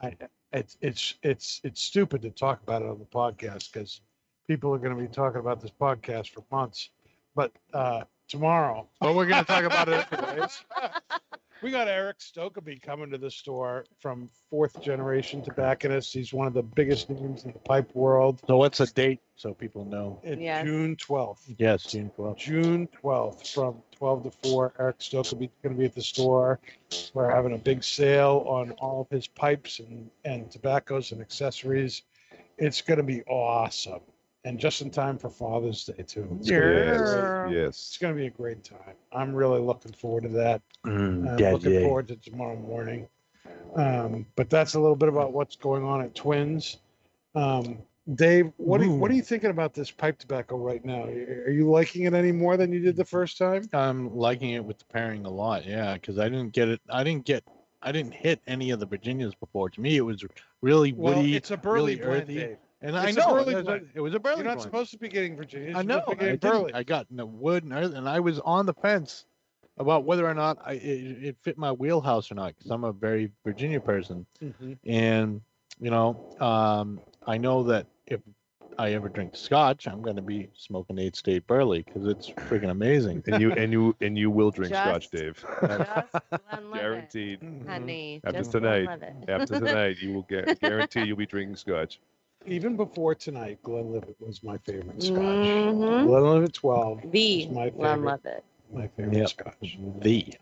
[0.00, 0.14] I,
[0.52, 4.00] it's it's it's it's stupid to talk about it on the podcast because
[4.46, 6.90] people are going to be talking about this podcast for months.
[7.34, 10.64] But uh, tomorrow, but we're going to talk about it anyways.
[11.62, 16.12] We got Erik Stokkebye coming to the store from fourth generation tobacconist.
[16.12, 18.42] He's one of the biggest names in the pipe world.
[18.46, 20.20] So what's the date so people know?
[20.22, 20.64] It's Yes.
[20.64, 21.50] June twelfth.
[21.58, 22.36] Yes, June 12th.
[22.38, 24.74] June 12th from 12 to 4.
[24.78, 26.60] Erik Stokkebye is going to be at the store.
[27.14, 32.02] We're having a big sale on all of his pipes and, and tobaccos and accessories.
[32.58, 34.00] It's going to be awesome.
[34.46, 36.38] And just in time for Father's Day, too.
[36.38, 37.52] It's gonna be Yes.
[37.52, 37.68] Yes.
[37.68, 38.94] It's going to be a great time.
[39.12, 40.62] I'm really looking forward to that.
[40.86, 41.80] Mm, I'm looking yeah.
[41.80, 43.08] forward to tomorrow morning.
[43.74, 46.76] Um, but that's a little bit about what's going on at Twins.
[47.34, 47.78] Um,
[48.14, 51.02] Dave, what are, you, what are you thinking about this pipe tobacco right now?
[51.02, 53.68] Are you liking it any more than you did the first time?
[53.72, 55.66] I'm liking it with the pairing a lot.
[55.66, 56.80] Yeah, because I didn't get it.
[56.88, 57.42] I didn't get.
[57.82, 59.70] I didn't hit any of the Virginias before.
[59.70, 60.24] To me, it was
[60.62, 61.34] really Well, woody.
[61.34, 62.34] it's a burley really blend, earthy.
[62.36, 62.56] Dave.
[62.82, 63.88] And I It's a know burley it was, a, blend.
[63.94, 64.62] it was a burley You're not blend.
[64.62, 65.70] supposed to be getting Virginia.
[65.70, 66.00] You're I know.
[66.00, 66.74] supposed I, burley.
[66.74, 69.24] I got in the wood and everything, and I was on the fence
[69.78, 72.92] about whether or not I, it, it fit my wheelhouse or not because I'm a
[72.92, 74.78] very Virginia person, Mhm.
[74.86, 75.40] and
[75.80, 78.20] you know, um, I know that if
[78.78, 82.70] I ever drink Scotch, I'm going to be smoking eight state burley because it's freaking
[82.70, 83.22] amazing.
[83.26, 85.42] And you and you and you will drink Scotch, Dave.
[85.60, 86.12] Just
[86.50, 87.40] Glenlivet, Guaranteed.
[87.66, 88.20] honey.
[88.24, 88.88] After just tonight.
[89.28, 92.00] After tonight, you will get guarantee you'll be drinking Scotch.
[92.46, 95.24] Even before tonight, Glenlivet was my favorite scotch.
[95.24, 96.04] Mhm.
[96.04, 97.76] Glenlivet 12 The is my favorite.
[97.78, 98.44] Glenlivet.
[98.72, 99.28] My favorite Yep.
[99.28, 99.78] scotch.
[100.00, 100.34] The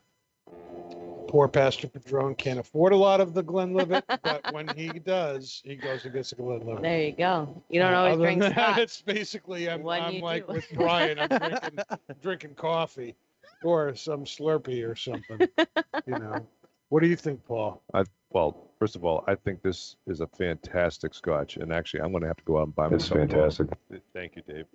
[1.29, 5.75] Poor Pastor Padron can't afford a lot of the Glenlivet, but when he does, he
[5.75, 6.83] goes and gets a Glenlivet.
[6.83, 7.63] There you go.
[7.71, 10.55] You don't Uh, always other drink than that, It's basically I'm, I'm like do.
[10.55, 11.19] with Brian.
[11.19, 11.79] I'm drinking
[12.21, 13.17] drinking coffee
[13.63, 15.49] or some Slurpee or something.
[16.07, 16.47] You know.
[16.91, 17.81] What do you think, Paul?
[17.95, 22.11] I, well, first of all, I think this is a fantastic Scotch, and actually, I'm
[22.11, 23.13] going to have to go out and buy It's myself.
[23.13, 23.51] a bottle.
[23.51, 23.69] fantastic.
[24.13, 24.67] Thank you, Dave.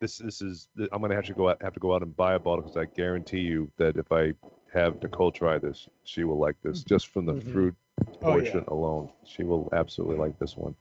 [0.00, 2.16] This this is I'm going to have to go out have to go out and
[2.16, 4.32] buy a bottle because I guarantee you that if I
[4.72, 7.52] have Nicole try this, she will like this just from the Mhm.
[7.52, 8.20] fruit Oh, yeah.
[8.22, 9.10] portion alone.
[9.26, 10.74] She will absolutely like this one.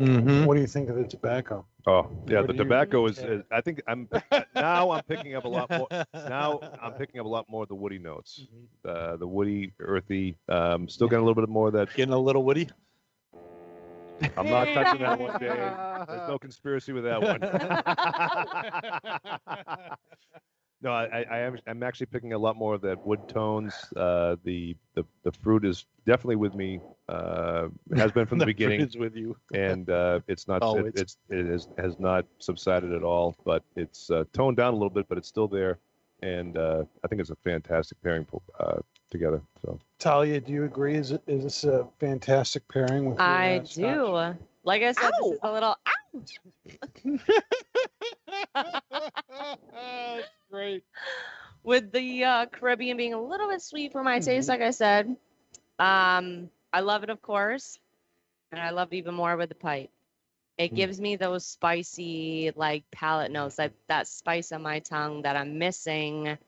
[0.00, 0.44] Mm-hmm.
[0.44, 1.64] What do you think of the tobacco?
[1.86, 3.42] Oh yeah, What the tobacco is, is.
[3.50, 4.08] I think I'm
[4.54, 5.88] now I'm picking up a lot more.
[6.14, 8.46] Now I'm picking up a lot more of the woody notes.
[8.86, 10.36] Uh, the woody, earthy.
[10.48, 11.94] Um, still getting a little bit more of that.
[11.94, 12.68] Getting a little woody.
[14.36, 15.50] I'm not touching that one, Dave.
[16.08, 17.40] There's no conspiracy with that one.
[20.82, 21.58] no, I, I, I am.
[21.66, 23.74] I'm actually picking a lot more of that wood tones.
[23.96, 26.80] Uh, the, the the fruit is definitely with me.
[27.08, 29.36] Uh, has been from the, fruit beginning, is with you.
[29.54, 30.62] and uh, it's not.
[30.62, 34.56] Oh, it, it's- it's it has has not subsided at all, but it's uh, toned
[34.56, 35.78] down a little bit, but it's still there,
[36.22, 38.26] and uh, I think it's a fantastic pairing
[38.60, 38.78] uh,
[39.10, 39.40] together.
[39.62, 40.94] So Talia, do you agree?
[40.96, 43.18] Is it is this a fantastic pairing with?
[43.18, 43.64] your, I do.
[43.66, 44.36] scotch?
[44.66, 45.76] Like I said, this is a little.
[48.54, 50.84] That's great.
[51.62, 55.16] with the uh, Caribbean being a little bit sweet for my taste, like I said.
[55.78, 57.78] Um, I love it, of course,
[58.52, 59.90] and I love it even more with the pipe.
[60.58, 60.76] It Mm.
[60.76, 65.58] gives me those spicy, like palate notes, like that spice on my tongue that I'm
[65.58, 66.38] missing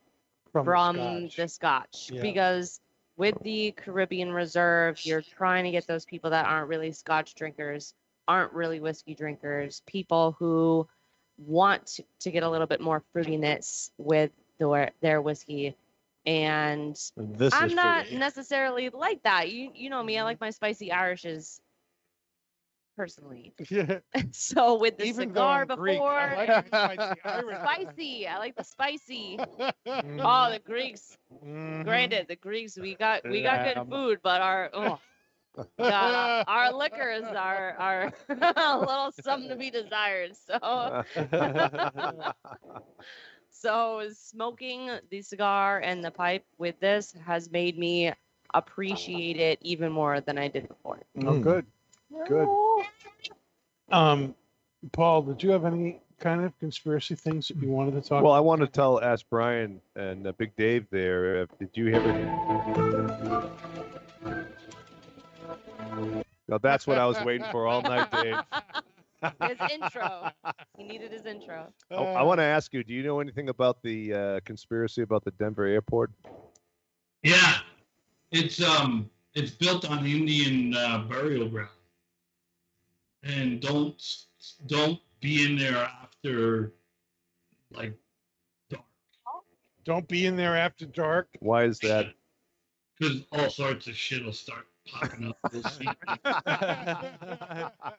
[0.51, 2.09] From, from, the the Scotch.
[2.11, 2.21] Yeah.
[2.21, 2.81] Because
[3.17, 7.93] with the Caribbean Reserve, you're trying to get those people that aren't really Scotch drinkers,
[8.29, 10.87] aren't really whiskey drinkers, people who
[11.37, 15.75] want to, to get a little bit more fruitiness with their their whiskey.
[16.25, 18.15] And This I'm not fruity.
[18.19, 19.51] necessarily like that.
[19.51, 21.61] You you know me, I like my spicy Irishes
[22.97, 23.53] personally.
[23.69, 23.99] Yeah.
[24.31, 27.57] so with the Even cigar before Greek, I like the spicy Irish.
[27.59, 28.27] spicy.
[28.27, 29.37] I like the spicy.
[29.87, 30.19] Mm.
[30.23, 31.17] Oh, the Greeks.
[31.43, 31.83] Mhm.
[31.85, 33.89] Granted, the Greeks we got we got good Lamb.
[33.89, 34.99] food, but our oh,
[35.77, 40.35] God, our liquors are are a little something to be desired.
[40.35, 41.03] So
[43.49, 48.11] so smoking the cigar and the pipe with this has made me
[48.53, 50.99] appreciate it even more than I did before.
[51.25, 51.65] Oh, good.
[52.27, 52.47] Good.
[53.91, 54.35] Um,
[54.91, 58.23] Paul, did you have any kind of conspiracy things that you wanted to talk?
[58.23, 61.41] Well, I want to tell, ask Brian and uh, Big Dave there.
[61.41, 63.49] Uh, did you ever?
[66.49, 68.37] Now that's what I was waiting for all night, Dave.
[69.41, 70.31] His intro.
[70.77, 71.73] He needed his intro.
[71.91, 72.85] I, I want to ask you.
[72.85, 76.11] Do you know anything about the uh, conspiracy about the Denver airport?
[77.21, 77.57] Yeah,
[78.31, 81.69] it's um, it's built on Indian uh, burial ground,
[83.23, 84.01] and don't
[84.67, 86.71] don't be in there after
[87.71, 87.93] like
[88.69, 88.83] dark
[89.83, 91.27] Don't be in there after dark.
[91.41, 92.13] Why is that?
[92.99, 95.33] because all sorts of shit will start popping.
[95.51, 95.85] You'll see.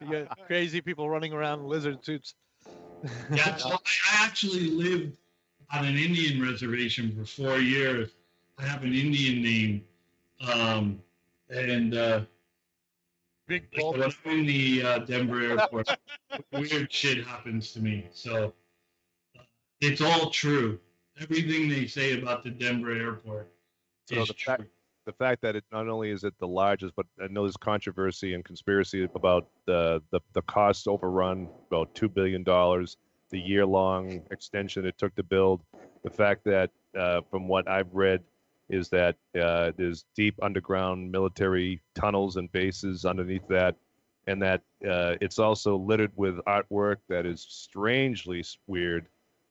[0.00, 2.34] you got crazy people running around in lizard suits.
[3.32, 5.16] Yeah, so I, I actually lived
[5.72, 8.10] on an Indian reservation for four years.
[8.58, 9.84] I have an Indian name,
[10.52, 11.02] um,
[11.48, 12.20] and uh,
[13.50, 15.88] Big like, when I'm in the uh, Denver airport,
[16.52, 18.06] weird shit happens to me.
[18.12, 18.54] So
[19.36, 19.42] uh,
[19.80, 20.78] it's all true.
[21.20, 23.50] Everything they say about the Denver airport
[24.06, 24.66] So is the true.
[25.06, 28.34] The fact that it not only is it the largest, but I know there's controversy
[28.34, 32.96] and conspiracy about the the, the cost overrun, about two billion dollars,
[33.30, 35.60] the year long extension it took to build.
[36.02, 38.22] The fact that, uh, from what I've read,
[38.68, 43.74] is that uh, there's deep underground military tunnels and bases underneath that,
[44.26, 49.06] and that uh, it's also littered with artwork that is strangely weird.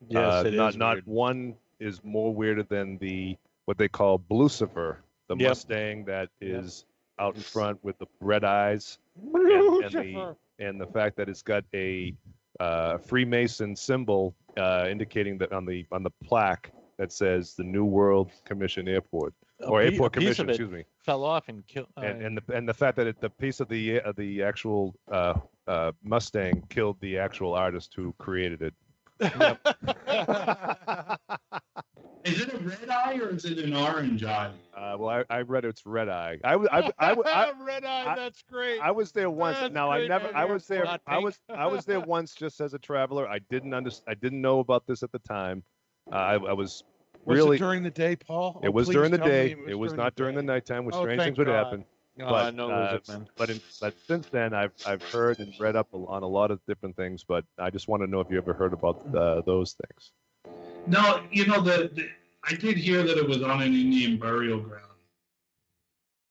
[0.07, 1.07] Yes, Uh, it not is not weird.
[1.07, 4.97] one is more weirder than the what they call Blucifer,
[5.29, 5.49] the Yep.
[5.49, 6.85] Mustang that is
[7.19, 7.25] Yep.
[7.27, 8.99] out in front with the red eyes,
[9.33, 12.13] and, and the and the fact that it's got a
[12.59, 17.85] uh, Freemason symbol uh, indicating that on the on the plaque that says the New
[17.85, 19.33] World Commission Airport
[19.65, 21.87] or a Airport piece Commission, of it excuse me, fell off and killed.
[21.97, 24.43] Uh, and and the and the fact that it, the piece of the uh, the
[24.43, 25.35] actual uh,
[25.67, 28.73] uh, Mustang killed the actual artist who created it.
[32.25, 34.51] Is it a red eye or is it an orange eye?
[34.75, 36.37] Uh, well, I, I read it's red eye.
[36.43, 38.11] I, w- I, w- I, w- I, Red eye.
[38.11, 38.79] I- that's great.
[38.81, 39.57] I was there once.
[39.59, 40.31] That's Now I great never.
[40.35, 40.83] I was there.
[40.85, 41.39] Not I was.
[41.49, 43.27] I was there once just as a traveler.
[43.27, 44.05] I didn't understand.
[44.09, 45.63] I didn't know about this at the time.
[46.11, 46.83] Uh, I, I was
[47.25, 47.55] was really.
[47.55, 48.59] it during the day, Paul?
[48.63, 49.55] it Oh, was during the tell me day.
[49.67, 51.85] It was, during not during the nighttime, where Oh, strange thank things would happen.
[52.21, 53.27] oh, but no, uh, lizard man.
[53.37, 56.59] but in, but since then, I've I've heard and read up on a lot of
[56.67, 57.23] different things.
[57.23, 60.11] But I just want to know if you ever heard about uh, those things.
[60.87, 62.09] No, you know the, the
[62.43, 64.83] I did hear that it was on an Indian burial ground,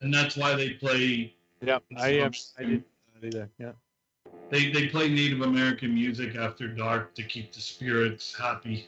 [0.01, 2.33] and that's why they play Yep, I am.
[2.59, 2.85] I did.
[3.37, 3.73] I Yeah.
[4.51, 8.87] They they play Native American music after dark to keep the spirits happy.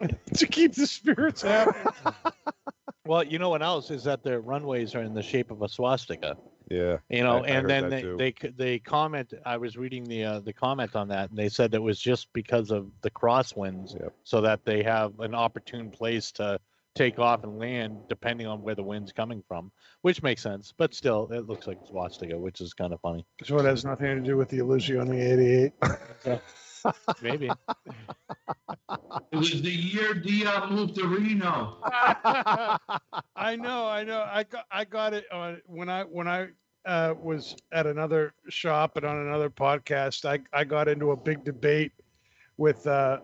[0.34, 1.78] to keep the spirits happy.
[3.06, 5.68] Well, you know what else is that their runways are in the shape of a
[5.68, 6.36] swastika.
[6.70, 6.98] Yeah.
[7.08, 8.16] You know, I- I and heard then they, too.
[8.18, 9.32] they they comment.
[9.46, 12.32] I was reading the uh, the comment on that, and they said it was just
[12.32, 14.12] because of the crosswinds, Yep.
[14.24, 16.58] so that they have an opportune place to
[16.94, 19.70] take off and land depending on where the wind's coming from,
[20.02, 20.74] which makes sense.
[20.76, 23.24] But still, it looks like it's swastika, which is kind of funny.
[23.44, 26.40] So it has nothing to do with the Illusion on the 88.
[27.22, 27.50] Maybe.
[29.32, 31.78] It was the year Dion moved to Reno.
[31.84, 34.26] I know, I know.
[34.30, 36.48] I got I got it on when I when I
[36.86, 40.24] uh, was at another shop and on another podcast.
[40.24, 41.92] I I got into a big debate
[42.56, 43.18] with uh,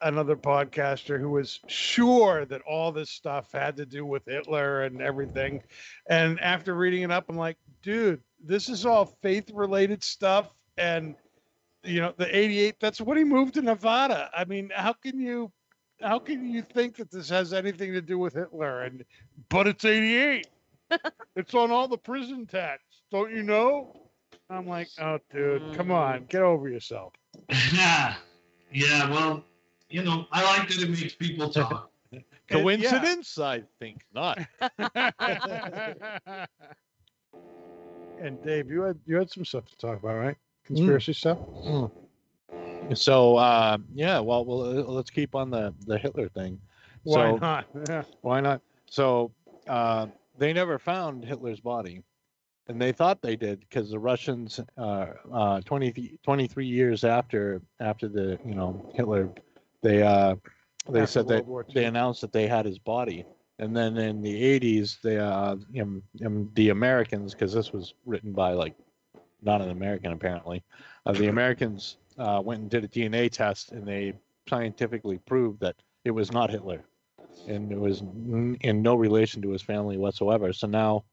[0.00, 5.00] another podcaster who was sure that all this stuff had to do with Hitler and
[5.02, 5.62] everything.
[6.08, 11.16] And after reading it up, I'm like, dude, this is all faith related stuff and
[11.88, 15.50] you know the 88 that's when he moved to nevada i mean how can you
[16.00, 19.04] how can you think that this has anything to do with hitler and
[19.48, 20.46] but it's 88
[21.36, 23.94] it's on all the prison tax don't you know
[24.50, 27.12] i'm like oh dude come on get over yourself
[27.74, 28.14] yeah,
[28.72, 29.10] yeah.
[29.10, 29.44] well,
[29.90, 31.90] you know, I like that it makes people talk.
[32.50, 33.38] And- Coincidence?
[33.38, 34.38] I think not.
[38.18, 40.36] and dave you had you had some stuff to talk about right
[40.68, 41.38] conspiracy stuff
[42.94, 46.58] So uh, yeah, well, well, uh, let's keep on the the Hitler thing.
[47.04, 48.02] why so, not yeah.
[48.22, 48.60] Why not?
[48.86, 49.32] So
[49.66, 50.06] uh,
[50.38, 52.02] they never found Hitler's body,
[52.68, 58.08] and they thought they did because the Russians, uh, uh, 20, 23 years after after
[58.08, 59.28] the you know Hitler,
[59.82, 60.36] they uh,
[60.88, 63.26] they After said that they announced that they had his body,
[63.58, 68.32] and then in the 80s, they uh, um, um, the Americans because this was written
[68.32, 68.74] by like
[69.42, 70.64] not an American apparently,
[71.06, 74.14] uh, the Americans uh, went and did a DNA test, and they
[74.48, 76.84] scientifically proved that it was not Hitler
[77.46, 80.52] and it was n- in no relation to his family whatsoever.
[80.52, 81.04] So now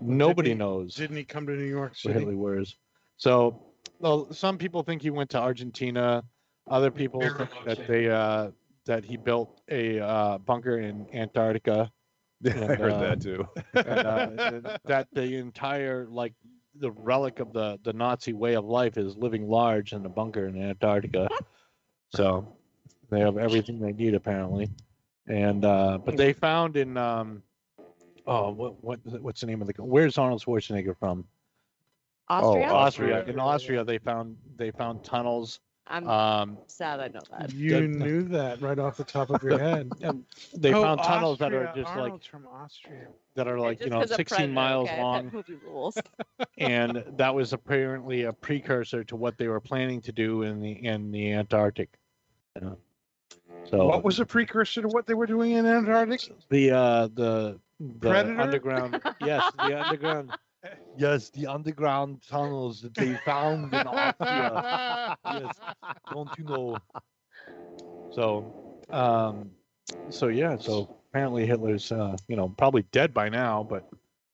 [0.00, 2.76] nobody he- knows didn't he come to new york where city Hitler was.
[3.16, 3.58] So
[4.00, 6.22] well, some people think he went to Argentina.
[6.70, 8.50] Other people think that they uh,
[8.86, 11.90] that he built a uh, bunker in Antarctica.
[12.46, 13.46] I heard uh, that too.
[13.84, 16.34] And, uh, that the entire like
[16.80, 20.46] the relic of the the Nazi way of life is living large in a bunker
[20.46, 21.28] in Antarctica.
[22.14, 22.56] So
[23.10, 24.70] they have everything they need apparently,
[25.26, 27.42] and uh, but they found in um,
[28.26, 31.24] oh what what what's the name of the where's Arnold Schwarzenegger from?
[32.30, 32.68] Austria.
[32.68, 33.18] Oh, Austria.
[33.18, 33.32] Austria.
[33.32, 35.60] In Austria, they found they found tunnels.
[35.88, 37.52] I'm Um, sad I know that.
[37.52, 40.24] you knew that right off the top of your head and
[40.56, 41.84] they Oh, found tunnels that are Austria.
[41.84, 43.08] just Arnold's from Austria.
[43.34, 45.44] that are like you Just know 'cause of 16 Predator, miles okay, long.
[45.64, 46.02] rules.
[46.58, 50.72] and that was apparently a precursor to what they were planning to do in the
[50.84, 51.90] in the Antarctic.
[52.60, 52.74] Yeah.
[53.70, 56.20] So What was a precursor to what they were doing in Antarctic?
[56.50, 58.40] the uh the the Predator?
[58.40, 60.32] underground yes the underground
[60.96, 65.16] yes the underground tunnels that they found in Austria.
[65.24, 65.60] Yes
[66.10, 66.76] don't you know?
[68.10, 68.44] So
[68.90, 69.50] um
[70.10, 73.84] so yeah so apparently Hitler's uh you know probably dead by now but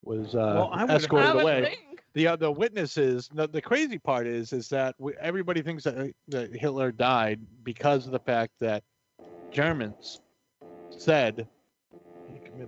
[0.05, 1.77] was uh Well, escorted away.
[2.15, 5.99] the uh, the witnesses the, the crazy part is is that we, everybody thinks that,
[5.99, 8.83] uh, that Hitler died because of the fact that
[9.51, 10.21] Germans
[10.91, 11.49] said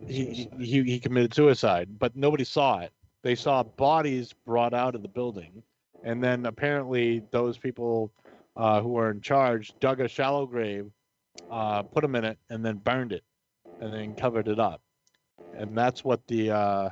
[0.06, 2.92] he, he, he he committed suicide but nobody saw it
[3.26, 5.62] they saw bodies brought out of the building
[6.04, 8.12] and then apparently those people
[8.56, 10.90] uh, who were in charge dug a shallow grave
[11.50, 13.24] uh, put him in it and then burned it
[13.80, 14.80] and then covered it up
[15.56, 16.88] and that's what the uh,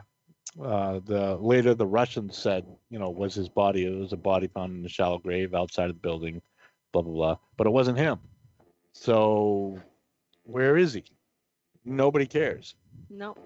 [0.62, 3.86] uh, the later the Russians said, you know, was his body.
[3.86, 6.40] It was a body found in a shallow grave outside of the building,
[6.92, 7.36] blah blah blah.
[7.56, 8.20] But it wasn't him.
[8.92, 9.78] So
[10.44, 11.04] where is he?
[11.84, 12.76] Nobody cares.
[13.10, 13.36] No,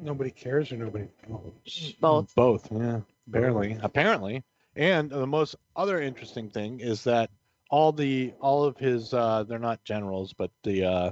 [0.00, 1.94] Nobody cares or nobody knows.
[2.00, 2.34] both.
[2.34, 3.00] Both, yeah.
[3.28, 4.44] Apparently, apparently.
[4.76, 7.30] And the most other interesting thing is that
[7.70, 11.10] all the all of his uh, they're not generals, but the uh,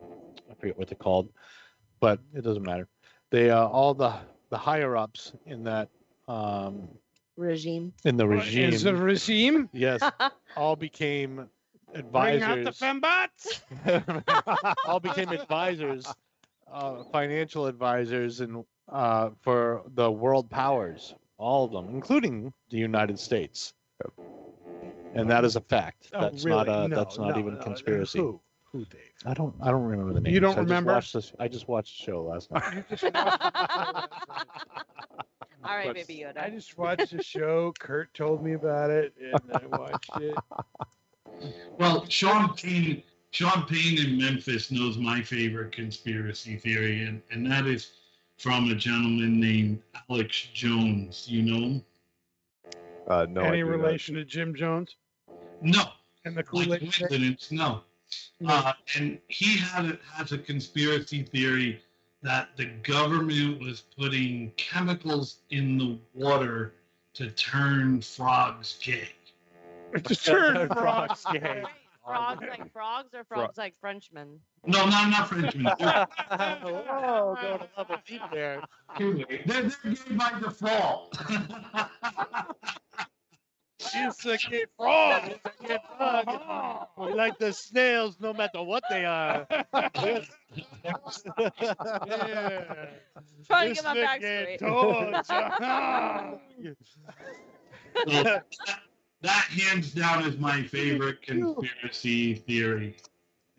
[0.00, 1.30] I forget what they're called,
[2.00, 2.88] but it doesn't matter.
[3.30, 4.14] They uh, all the
[4.50, 5.88] the higher ups in that
[6.28, 6.88] um,
[7.36, 7.92] Regime.
[8.04, 8.72] in the regime.
[8.72, 9.68] Is a regime?
[9.72, 10.02] Yes,
[10.56, 11.48] all became
[11.94, 12.74] advisors.
[12.76, 14.76] Bring out the fembots.
[14.84, 16.06] all became advisors,
[16.72, 23.18] uh, financial advisors, and uh, for the world powers, all of them, including the United
[23.18, 23.74] States.
[25.14, 26.08] And that is a fact.
[26.14, 26.66] Oh, That's really?
[26.66, 26.88] not a.
[26.88, 27.60] No, that's not no, even no.
[27.60, 28.18] conspiracy.
[28.20, 28.40] Who?
[28.72, 29.00] Who, Dave?
[29.26, 29.54] I don't.
[29.60, 30.32] I don't remember the name.
[30.32, 30.92] You don't remember?
[30.92, 32.84] I just watched, this, I the show last night.
[32.88, 34.08] Just watched the show last night.
[35.64, 36.44] All right, But baby Yoda.
[36.44, 37.72] I just watched the show.
[37.78, 40.36] Kurt told me about it, and I watched it.
[41.78, 43.02] Well, Sean Payne,
[43.32, 47.92] Sean Payne in Memphis knows my favorite conspiracy theory, and, and that is
[48.38, 49.80] from a gentleman named
[50.10, 51.26] Alex Jones.
[51.28, 51.84] You know him?
[53.06, 53.70] Uh, no, I Any do not.
[53.78, 54.96] relation to Jim Jones
[55.62, 55.82] No,
[56.24, 56.80] and the Kool-Aid?
[56.80, 57.82] Coincidence, no.
[58.46, 61.80] Uh, and he had it has a conspiracy theory
[62.22, 66.74] that the government was putting chemicals in the water
[67.14, 69.08] to turn frogs gay.
[70.04, 71.24] To turn Frogs frogs.
[71.40, 71.62] gay.
[72.10, 74.40] Frogs like frogs or frogs like Frenchmen?
[74.66, 75.64] No, not not Frenchmen.
[75.78, 76.06] They're,
[76.62, 78.62] Whoa, going to level deep there.
[78.98, 79.14] they're,
[79.46, 81.16] they're gay by default.
[83.94, 85.22] It's a gay frog.
[85.44, 86.88] It's a gay frog.
[86.98, 89.46] We like the snails no matter what they are.
[89.50, 90.20] yeah.
[93.46, 94.50] Trying to get my This back nigga
[98.04, 98.42] straight.
[99.22, 99.32] Torch.
[99.32, 102.96] So that, that hands down is my favorite conspiracy theory.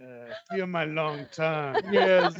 [0.01, 2.35] Uh, You're my long time yes.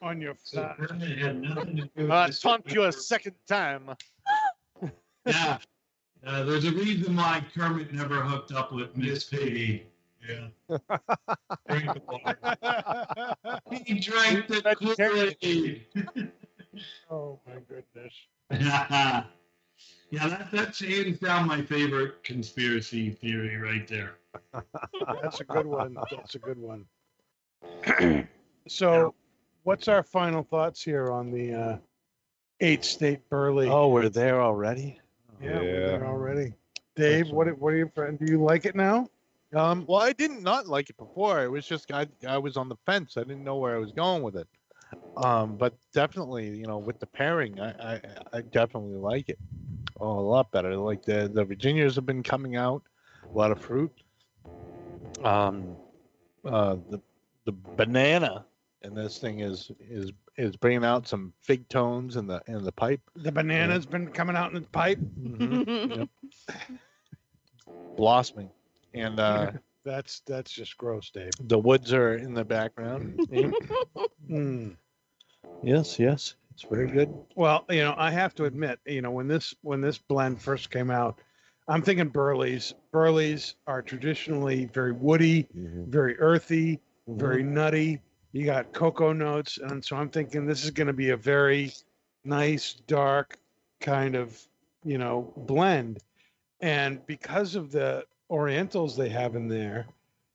[0.00, 0.74] on your So thigh.
[0.86, 3.90] Kermit had nothing to do with Uh, this taunt you a second time.
[5.24, 5.58] Yeah.
[6.26, 9.54] Uh, there's a reason why Kermit never hooked up with Miss Miss Piggy.
[9.54, 9.86] Piggy.
[10.28, 10.48] Yeah.
[11.68, 13.76] Drink the water.
[13.86, 15.86] He drank the Kool-Aid.
[17.08, 18.14] Oh my goodness.
[20.12, 24.18] Yeah, that, that's hands down my favorite conspiracy theory right there.
[25.22, 25.96] That's a good one.
[26.10, 26.84] That's a good one.
[28.68, 29.14] so,
[29.62, 31.76] what's our final thoughts here on the uh,
[32.60, 33.70] eight state Burley?
[33.70, 35.00] Oh, we're there already.
[35.40, 36.52] yeah, we're there already.
[36.94, 38.18] Dave, what what are your friend?
[38.18, 39.08] Do you like it now?
[39.54, 41.42] Um, well, I didn't not like it before.
[41.42, 43.16] It was just I I was on the fence.
[43.16, 44.48] I didn't know where I was going with it.
[45.16, 48.00] Um, but definitely, you know, with the pairing, I I,
[48.34, 49.38] I definitely like it.
[50.02, 50.76] Oh, a lot better.
[50.76, 52.82] Like the the Virginias have been coming out,
[53.32, 53.92] a lot of fruit.
[55.22, 55.76] Um,
[56.44, 57.00] uh, the
[57.44, 58.44] the banana
[58.82, 62.72] and this thing is is is bringing out some fig tones in the in the
[62.72, 63.00] pipe.
[63.14, 64.98] The banana's been coming out in the pipe.
[65.20, 65.96] Mhm.
[65.96, 66.08] Yep.
[67.96, 68.50] blossoming,
[68.94, 69.52] and uh,
[69.84, 71.30] That's that's just gross, Dave.
[71.40, 73.26] the woods are in the background.
[74.30, 74.76] Mm.
[75.62, 77.12] yes, yes, it's very good.
[77.34, 80.70] Well, you know, I have to admit, you know, when this when this blend first
[80.70, 81.18] came out,
[81.68, 82.74] I'm thinking Burleys.
[82.92, 85.90] Burleys are traditionally very woody, mm-hmm.
[85.90, 87.18] very earthy, mm-hmm.
[87.18, 88.00] very nutty.
[88.32, 91.72] You got cocoa notes, and so I'm thinking this is going to be a very
[92.24, 93.38] nice, dark
[93.80, 94.40] kind of,
[94.84, 95.98] you know, blend.
[96.60, 99.86] And because of the Orientals they have in there,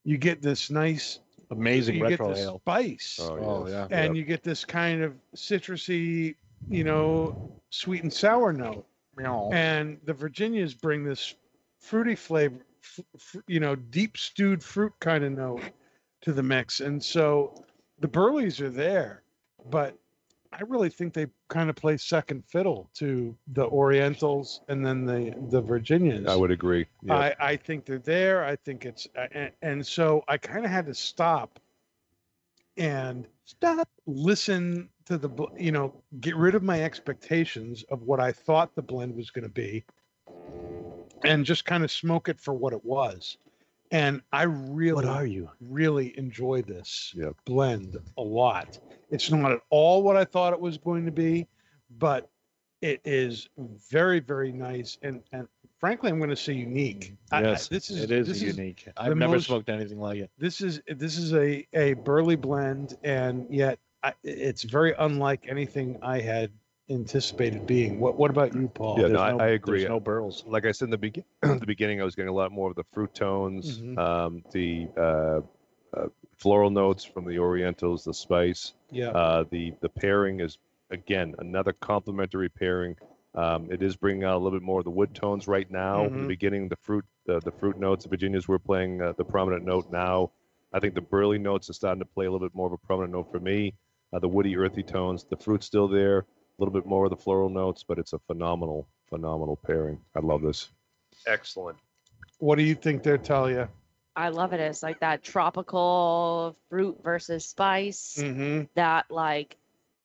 [0.04, 1.20] you get this nice,
[1.52, 2.60] amazing you get retro this ale.
[2.60, 3.88] spice Oh, Oh, yes.
[3.92, 4.16] and Yep.
[4.16, 6.36] you get this kind of citrusy,
[6.70, 8.86] you know, sweet and sour note.
[9.16, 9.50] Meow.
[9.54, 11.36] And the Virginias bring this
[11.80, 15.62] fruity flavor, f- f- you know, deep stewed fruit kind of note
[16.22, 16.80] to the mix.
[16.82, 17.64] And so
[18.00, 19.24] the Burleys are there,
[19.70, 19.98] but
[20.54, 25.36] I really think they kind of play second fiddle to the Orientals and then the
[25.50, 26.28] the Virginias.
[26.28, 26.86] I would agree.
[27.04, 27.16] Yeah.
[27.16, 28.44] I, I think they're there.
[28.44, 31.60] I think it's, and, and so I kind of had to stop
[32.78, 38.32] and stop, listen to the, you know, get rid of my expectations of what I
[38.32, 39.84] thought the blend was going to be
[41.24, 43.38] and just kind of smoke it for what it was.
[43.92, 45.50] And I really, What are you?
[45.62, 47.36] really enjoy this Yep.
[47.46, 48.78] blend a lot.
[49.10, 51.48] It's not at all what I thought it was going to be,
[51.98, 52.30] but
[52.82, 53.50] it is
[53.90, 54.98] very, very nice.
[55.02, 55.48] And, and
[55.80, 57.16] frankly, I'm going to say unique.
[57.32, 58.88] I- I- Yes, this is it is this unique.
[58.98, 60.32] I've never most- smoked anything like it.
[60.38, 65.98] this is this is a a burley blend, and yet I, it's very unlike anything
[66.02, 66.52] I had
[66.90, 68.00] anticipated being.
[68.00, 68.96] What What about you, Paul?
[68.98, 69.86] Yeah, There's no, I- I there's agree.
[69.88, 70.44] no burls.
[70.48, 72.76] like I said in the, begin- the beginning, I was getting a lot more of
[72.76, 73.98] the fruit tones, Mhm.
[73.98, 75.42] um, the uh,
[75.98, 76.08] uh,
[76.38, 78.74] floral notes from the Orientals, the spice.
[78.92, 80.58] Yeah, Uh, the the pairing is
[80.92, 82.96] again another complementary pairing.
[83.36, 86.06] Um, it is bringing out a little bit more of the wood tones right now.
[86.06, 86.22] In Mhm.
[86.22, 89.66] the beginning, the fruit the, the fruit notes, the Virginias were playing uh, the prominent
[89.66, 89.92] note.
[89.92, 90.32] Now,
[90.72, 92.78] I think the burley notes are starting to play a little bit more of a
[92.78, 93.74] prominent note for me.
[94.14, 96.26] Uh, the woody, earthy tones, the fruit's still there, a
[96.58, 100.00] little bit more of the floral notes, but it's a phenomenal, phenomenal pairing.
[100.16, 100.70] I love this.
[101.26, 101.78] Excellent.
[102.40, 103.68] what do you think there, Talia?
[104.18, 104.60] I love it.
[104.60, 108.18] It's like that tropical fruit versus spice.
[108.20, 108.64] Mm-hmm.
[108.76, 109.56] That like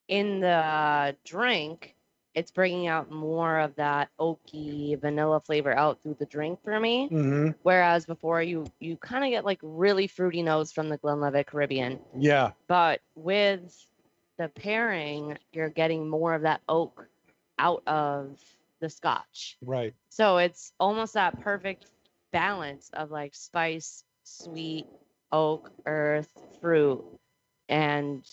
[0.06, 1.94] in the drink,
[2.34, 7.08] it's bringing out more of that oaky vanilla flavor out through the drink for me.
[7.10, 7.50] Mm-hmm.
[7.62, 11.98] Whereas before you you kind of get like really fruity notes from the Glenlivet Caribbean,
[12.16, 13.86] Yeah, but with
[14.38, 17.06] the pairing, you're getting more of that oak
[17.58, 18.38] out of
[18.80, 19.56] the scotch.
[19.62, 19.94] right.
[20.08, 21.86] So it's almost that perfect
[22.32, 24.86] balance of like spice, sweet,
[25.32, 26.30] oak, earth,
[26.60, 27.04] fruit,
[27.68, 28.24] and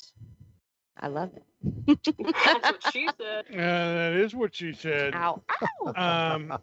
[0.99, 1.43] I love it.
[2.43, 3.45] That's what she said.
[3.51, 5.15] Uh, that is what she said.
[5.15, 5.41] Ow.
[5.61, 5.95] Ow.
[5.95, 6.57] Um,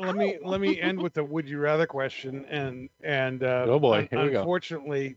[0.00, 3.78] let me let me end with the would you rather question and and uh, Oh,
[3.78, 4.48] boy, un- here we go.
[4.48, 5.16] unfortunately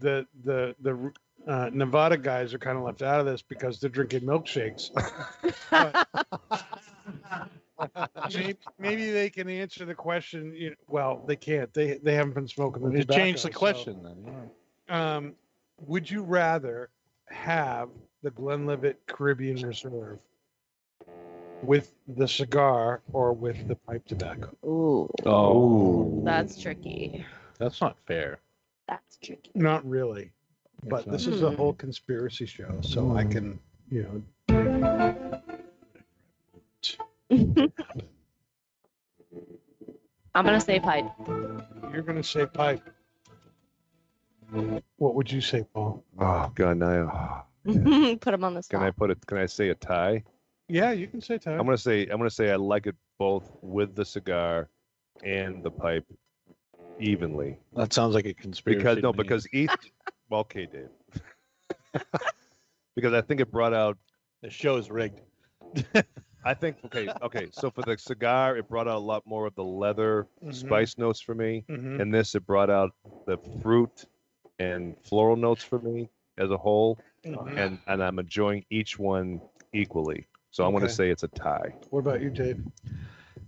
[0.00, 1.12] the the the
[1.46, 4.90] uh, Nevada guys are kind of left out of this because they're drinking milkshakes.
[8.34, 10.52] maybe, maybe they can answer the question.
[10.54, 11.72] You know, well, they can't.
[11.74, 14.50] They they haven't been smoking the Just change the tobacco, so- question then.
[14.88, 15.16] yeah.
[15.16, 15.34] um,
[15.86, 16.88] would you rather
[17.26, 17.88] have
[18.22, 20.18] the Glenlivet Caribbean Reserve
[21.62, 24.54] with the cigar or with the pipe tobacco?
[24.64, 27.24] Ooh, Oh, that's tricky.
[27.58, 28.38] that's not fair.
[28.88, 29.50] That's tricky.
[29.54, 30.30] Not really,
[30.84, 33.30] but It's this is a whole conspiracy show, so I Hmm.
[33.30, 33.58] can,
[33.90, 35.22] you know.
[40.34, 41.06] I'm gonna say pipe.
[41.92, 42.82] You're gonna say pipe.
[44.96, 46.04] What would you say, Paul?
[46.18, 49.26] Oh God, now Put him on the can I put it?
[49.26, 50.22] Can I say a tie?
[50.68, 51.52] Yeah, you can say tie.
[51.52, 54.68] I'm gonna say I'm gonna say I like it both with the cigar
[55.24, 56.04] and the pipe
[57.00, 58.78] evenly That sounds like a conspiracy.
[58.78, 59.22] because no to me.
[59.22, 59.70] because each
[60.30, 60.90] well okay Dave
[62.96, 63.98] because I think it brought out
[64.42, 65.20] the show's rigged.
[66.46, 69.54] I think okay okay so for the cigar it brought out a lot more of
[69.56, 70.62] the leather Mhm.
[70.62, 72.00] spice notes for me Mhm.
[72.00, 72.92] and this it brought out
[73.26, 74.06] the fruit
[74.58, 76.08] and floral notes for me
[76.38, 77.58] as a whole Mhm.
[77.58, 79.42] and and I'm enjoying each one
[79.72, 80.78] equally so I'm Okay.
[80.78, 82.64] gonna say it's a tie What about you, Dave?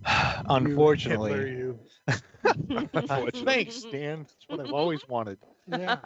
[0.48, 1.78] You Unfortunately, Hitler, you.
[3.44, 4.20] thanks, Dan.
[4.20, 5.38] That's what I've always wanted.
[5.66, 5.96] Yeah.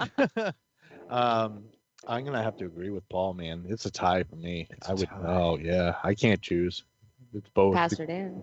[1.08, 1.64] um,
[2.06, 3.66] I'm gonna have to agree with Paul, man.
[3.68, 4.66] It's a tie for me.
[4.70, 5.08] It's I a would.
[5.08, 5.20] tie.
[5.26, 6.84] Oh yeah, I can't choose.
[7.34, 7.74] It's both.
[7.74, 8.42] Pastor Dan.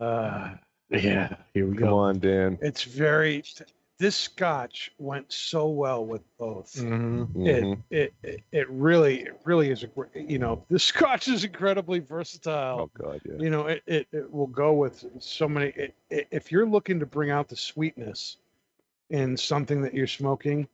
[0.00, 0.54] Uh,
[0.90, 1.36] Yeah.
[1.54, 1.98] Here we come go.
[1.98, 3.44] on Dan it's very.
[3.98, 6.74] This scotch went so well with both.
[6.74, 7.28] Mhm.
[7.34, 7.82] Mhm.
[7.90, 12.00] It, it it really it really is a gr- you know this scotch is incredibly
[12.00, 12.80] versatile.
[12.80, 15.66] oh God yeah You know it, it, it will go with so many.
[15.76, 18.38] It, it, if you're looking to bring out the sweetness
[19.10, 20.66] in something that you're smoking,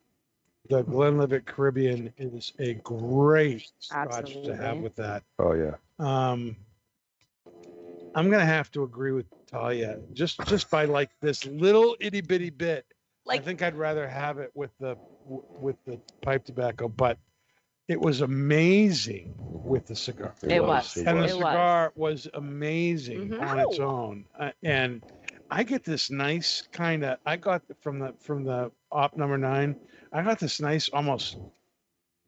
[0.69, 5.23] the Glenlivet Caribbean is a great scotch to have with that.
[5.39, 6.57] oh yeah Um,
[8.15, 12.51] I'm gonna have to agree with Talia just just by like this little itty bitty
[12.51, 12.85] bit.
[13.25, 14.97] Like, I think I'd rather have it with the
[15.27, 17.19] with the pipe tobacco, but
[17.89, 20.35] it was amazing with the cigar.
[20.43, 20.97] It was.
[20.97, 21.39] And the It was.
[21.39, 23.41] cigar was amazing Mhm.
[23.43, 24.25] on its own.
[24.39, 25.03] Uh, and
[25.51, 29.77] I get this nice kind of I got from the from the op number nine,
[30.13, 31.37] I got this nice almost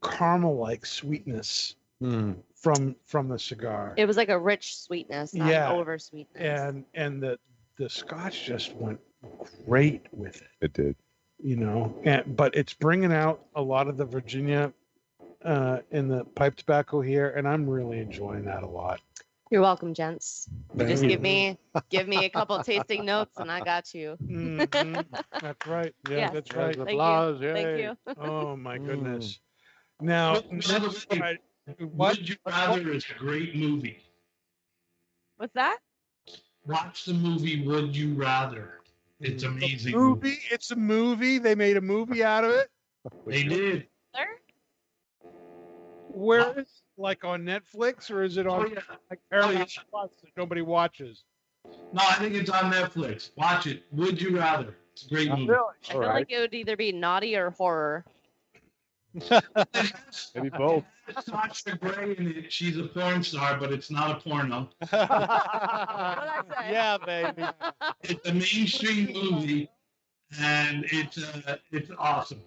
[0.03, 2.37] caramel like sweetness Mm.
[2.55, 3.93] from from the cigar.
[3.95, 5.69] it was like a rich sweetness, not Yeah.
[5.71, 6.41] an over sweetness.
[6.41, 7.37] and and the
[7.77, 8.99] the scotch just went
[9.67, 10.95] great with it it did
[11.43, 14.73] you know and but it's bringing out a lot of the virginia
[15.45, 18.99] uh in the pipe tobacco here and i'm really enjoying that a lot
[19.51, 20.47] You're welcome, gents.
[20.49, 21.09] You Thank just you.
[21.09, 21.57] give me
[21.89, 24.15] give me a couple tasting notes and I got you.
[24.23, 25.05] Mhm.
[25.41, 26.33] that's right yeah Yes.
[26.33, 27.01] that's There's right the Thank you.
[27.01, 27.81] applause, Thank yay.
[27.83, 27.97] you.
[28.17, 28.85] oh my Mm.
[28.85, 29.39] goodness
[29.99, 31.37] now by the next- way,
[31.93, 33.99] what Would You Rather is a great movie.
[35.37, 35.77] What's that?
[36.65, 38.79] Watch the movie Would You Rather.
[39.19, 39.91] It's amazing.
[39.97, 42.69] movie it's a movie they made a movie out of it
[43.27, 43.87] They did.
[46.13, 48.79] Where is like on netflix or is it Oh on yeah.
[49.09, 49.83] like Paramount yeah.
[49.89, 51.23] Plus that nobody watches
[51.93, 53.31] No, I think it's on Netflix.
[53.37, 53.83] Watch it.
[53.91, 54.75] Would You Rather.
[54.93, 55.51] It's a great movie.
[55.51, 56.13] I All feel right.
[56.15, 58.05] like it would either be naughty or horror.
[60.35, 60.85] maybe both
[61.19, 62.51] Sasha Grey in it.
[62.53, 64.69] She's a porn star, but it's not a porno.
[64.79, 66.71] What'd I say?
[66.71, 67.43] yeah, baby.
[68.03, 69.69] It's a mainstream movie,
[70.39, 72.41] and it's uh, it's awesome.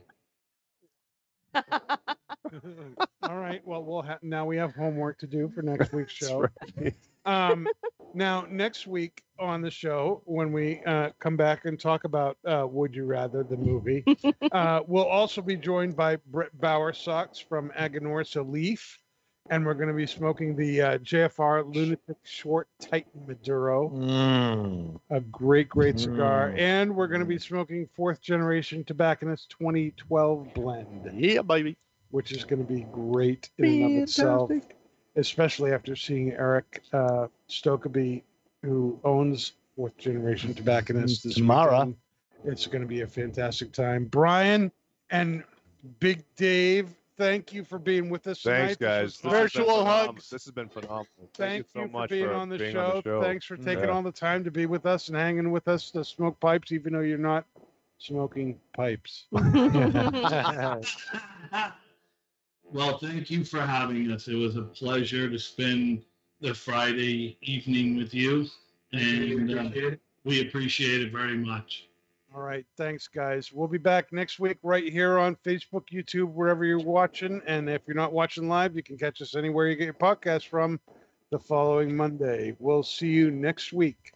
[3.22, 3.60] All right.
[3.64, 6.46] Well, we'll ha- now we have homework to do for next week's show.
[6.78, 6.94] right.
[7.24, 7.66] Um,
[8.14, 12.66] now next week on the show, when we uh, come back and talk about uh,
[12.68, 14.04] Would You Rather the movie,
[14.52, 18.98] uh, we'll also be joined by Brett Bowersox from Aganorsa Leaf,
[19.50, 24.98] and we're going to be smoking the uh, JFR Lunatic Short Titan Maduro, Mm.
[25.10, 26.58] a great, great cigar, Mm.
[26.58, 31.76] and we're going to be smoking Fourth Generation Tobacconist 2012 blend Yeah, baby.
[32.10, 34.50] which is going to be great in and of itself,
[35.16, 38.22] especially after seeing Erik uh, Stokkebye,
[38.62, 41.24] who owns Fourth Generation Tobacconist.
[41.24, 41.78] this Tomorrow.
[41.80, 41.96] weekend.
[42.44, 44.04] It's going to be a fantastic time.
[44.06, 44.70] Brian
[45.10, 45.44] and
[46.00, 49.02] Big Dave, thank you for being with us thanks tonight.
[49.02, 49.32] This guys was This fun.
[49.32, 50.06] has been Virtual phenomenal.
[50.06, 50.30] hugs.
[50.30, 52.58] this has been phenomenal Thank, thank, you so you much for being, for on, the
[52.58, 52.84] being show.
[52.86, 53.90] on the show Thanks for taking Yeah.
[53.90, 56.92] all the time to be with us and hanging with us to smoke pipes, even
[56.92, 57.44] though you're not
[57.98, 59.26] smoking pipes.
[62.72, 64.26] Well, thank you for having us.
[64.26, 66.02] It was a pleasure to spend
[66.40, 68.46] the Friday evening with you,
[68.92, 69.90] and uh,
[70.24, 71.86] we appreciate it very much.
[72.34, 72.66] All right.
[72.76, 73.52] Thanks, guys.
[73.52, 77.40] We'll be back next week right here on Facebook, YouTube, wherever you're watching.
[77.46, 80.48] And if you're not watching live, you can catch us anywhere you get your podcast
[80.48, 80.80] from
[81.30, 82.56] the following Monday.
[82.58, 84.12] We'll see you next week.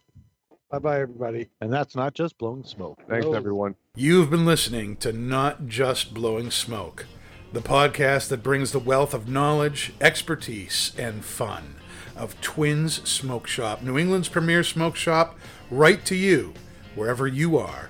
[0.69, 1.49] Bye bye, everybody.
[1.61, 2.99] And that's not just blowing smoke.
[3.07, 3.33] Thanks, No.
[3.33, 3.75] everyone.
[3.95, 7.05] You've been listening to Not Just Blowing Smoke,
[7.53, 11.75] the podcast that brings the wealth of knowledge, expertise, and fun
[12.17, 15.39] of Twins Smoke Shop, New England's premier smoke shop,
[15.71, 16.53] right to you,
[16.95, 17.89] wherever you are,